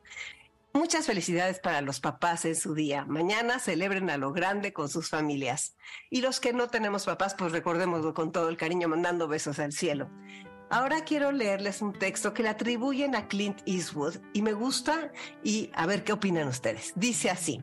Muchas 0.73 1.05
felicidades 1.05 1.59
para 1.59 1.81
los 1.81 1.99
papás 1.99 2.45
en 2.45 2.55
su 2.55 2.73
día. 2.73 3.05
Mañana 3.05 3.59
celebren 3.59 4.09
a 4.09 4.15
lo 4.15 4.31
grande 4.31 4.71
con 4.71 4.87
sus 4.87 5.09
familias. 5.09 5.75
Y 6.09 6.21
los 6.21 6.39
que 6.39 6.53
no 6.53 6.69
tenemos 6.69 7.05
papás, 7.05 7.35
pues 7.35 7.51
recordémoslo 7.51 8.13
con 8.13 8.31
todo 8.31 8.47
el 8.47 8.55
cariño, 8.55 8.87
mandando 8.87 9.27
besos 9.27 9.59
al 9.59 9.73
cielo. 9.73 10.09
Ahora 10.71 11.03
quiero 11.03 11.33
leerles 11.33 11.81
un 11.81 11.91
texto 11.91 12.33
que 12.33 12.43
le 12.43 12.49
atribuyen 12.49 13.13
a 13.13 13.27
Clint 13.27 13.59
Eastwood 13.65 14.15
y 14.31 14.41
me 14.41 14.53
gusta 14.53 15.11
y 15.43 15.69
a 15.73 15.85
ver 15.85 16.05
qué 16.05 16.13
opinan 16.13 16.47
ustedes. 16.47 16.93
Dice 16.95 17.29
así, 17.29 17.61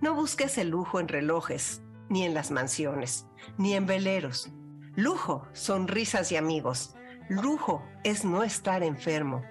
no 0.00 0.16
busques 0.16 0.58
el 0.58 0.70
lujo 0.70 0.98
en 0.98 1.06
relojes, 1.06 1.80
ni 2.08 2.24
en 2.24 2.34
las 2.34 2.50
mansiones, 2.50 3.24
ni 3.56 3.74
en 3.74 3.86
veleros. 3.86 4.50
Lujo 4.96 5.46
son 5.52 5.86
risas 5.86 6.32
y 6.32 6.36
amigos. 6.36 6.96
Lujo 7.28 7.84
es 8.02 8.24
no 8.24 8.42
estar 8.42 8.82
enfermo. 8.82 9.44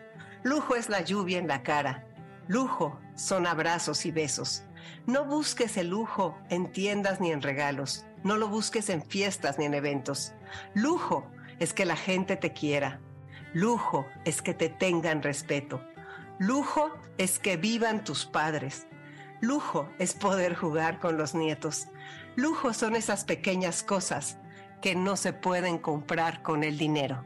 Lujo 0.44 0.76
es 0.76 0.90
la 0.90 1.00
lluvia 1.00 1.38
en 1.38 1.48
la 1.48 1.64
cara. 1.64 2.06
Lujo 2.50 3.00
son 3.16 3.48
abrazos 3.48 4.06
y 4.06 4.12
besos. 4.12 4.66
No 5.06 5.24
busques 5.24 5.78
el 5.78 5.88
lujo 5.88 6.38
en 6.50 6.70
tiendas 6.74 7.22
ni 7.22 7.32
en 7.32 7.42
regalos. 7.42 8.06
No 8.26 8.36
lo 8.36 8.50
busques 8.50 8.90
en 8.90 9.02
fiestas 9.02 9.58
ni 9.58 9.64
en 9.64 9.74
eventos. 9.74 10.34
Lujo 10.74 11.32
es 11.60 11.74
que 11.74 11.86
la 11.86 11.96
gente 11.96 12.36
te 12.36 12.54
quiera. 12.54 13.00
Lujo 13.54 14.06
es 14.26 14.42
que 14.42 14.54
te 14.54 14.70
tengan 14.70 15.24
respeto. 15.24 15.82
Lujo 16.38 16.92
es 17.18 17.40
que 17.40 17.58
vivan 17.58 18.04
tus 18.04 18.26
padres. 18.26 18.88
Lujo 19.42 19.90
es 20.00 20.14
poder 20.14 20.56
jugar 20.56 21.00
con 21.00 21.18
los 21.18 21.34
nietos. 21.36 21.88
Lujo 22.36 22.74
son 22.74 22.96
esas 22.96 23.24
pequeñas 23.26 23.84
cosas 23.84 24.38
que 24.82 24.96
no 24.96 25.18
se 25.18 25.34
pueden 25.34 25.78
comprar 25.78 26.42
con 26.42 26.64
el 26.64 26.78
dinero. 26.78 27.24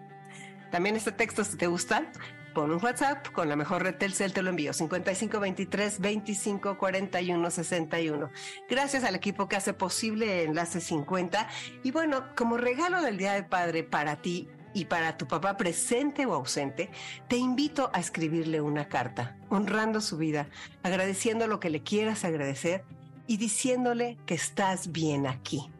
También 0.71 0.95
este 0.95 1.11
texto, 1.11 1.43
si 1.43 1.57
te 1.57 1.67
gusta, 1.67 2.11
pon 2.53 2.71
un 2.71 2.83
WhatsApp 2.83 3.27
con 3.31 3.49
la 3.49 3.55
mejor 3.55 3.83
red 3.83 3.95
Telcel, 3.95 4.31
te 4.31 4.41
lo 4.41 4.51
envío 4.51 4.73
5523 4.73 5.99
25 5.99 6.77
41 6.77 7.51
61. 7.51 8.29
Gracias 8.69 9.03
al 9.03 9.15
equipo 9.15 9.47
que 9.47 9.55
hace 9.55 9.73
posible 9.73 10.43
Enlace 10.43 10.79
50. 10.79 11.47
Y 11.83 11.91
bueno, 11.91 12.25
como 12.35 12.57
regalo 12.57 13.01
del 13.01 13.17
Día 13.17 13.33
del 13.33 13.45
Padre 13.45 13.83
para 13.83 14.21
ti 14.21 14.47
y 14.73 14.85
para 14.85 15.17
tu 15.17 15.27
papá 15.27 15.57
presente 15.57 16.25
o 16.25 16.33
ausente, 16.33 16.89
te 17.27 17.37
invito 17.37 17.89
a 17.93 17.99
escribirle 17.99 18.61
una 18.61 18.87
carta, 18.87 19.35
honrando 19.49 19.99
su 19.99 20.17
vida, 20.17 20.47
agradeciendo 20.83 21.47
lo 21.47 21.59
que 21.59 21.69
le 21.69 21.81
quieras 21.81 22.23
agradecer 22.23 22.83
y 23.27 23.37
diciéndole 23.37 24.17
que 24.25 24.35
estás 24.35 24.91
bien 24.91 25.27
aquí. 25.27 25.72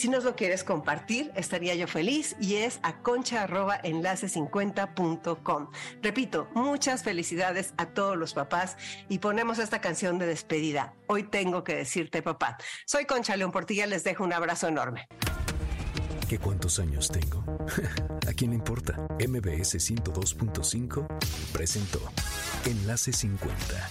Si 0.00 0.08
nos 0.08 0.24
lo 0.24 0.34
quieres 0.34 0.64
compartir, 0.64 1.30
estaría 1.34 1.74
yo 1.74 1.86
feliz 1.86 2.34
y 2.40 2.54
es 2.54 2.80
a 2.82 3.02
concha.enlace50.com. 3.02 5.70
Repito, 6.00 6.48
muchas 6.54 7.02
felicidades 7.02 7.74
a 7.76 7.90
todos 7.90 8.16
los 8.16 8.32
papás 8.32 8.78
y 9.10 9.18
ponemos 9.18 9.58
esta 9.58 9.82
canción 9.82 10.18
de 10.18 10.24
despedida. 10.24 10.94
Hoy 11.06 11.24
tengo 11.24 11.64
que 11.64 11.74
decirte 11.74 12.22
papá. 12.22 12.56
Soy 12.86 13.04
Concha 13.04 13.36
León 13.36 13.52
Portilla, 13.52 13.86
les 13.86 14.02
dejo 14.02 14.24
un 14.24 14.32
abrazo 14.32 14.68
enorme. 14.68 15.06
¿Qué 16.30 16.38
cuántos 16.38 16.78
años 16.78 17.10
tengo? 17.10 17.44
¿A 18.26 18.32
quién 18.32 18.52
le 18.52 18.56
importa? 18.56 18.94
MBS 19.18 19.74
102.5 19.74 21.06
presentó 21.52 22.00
Enlace 22.64 23.12
50 23.12 23.90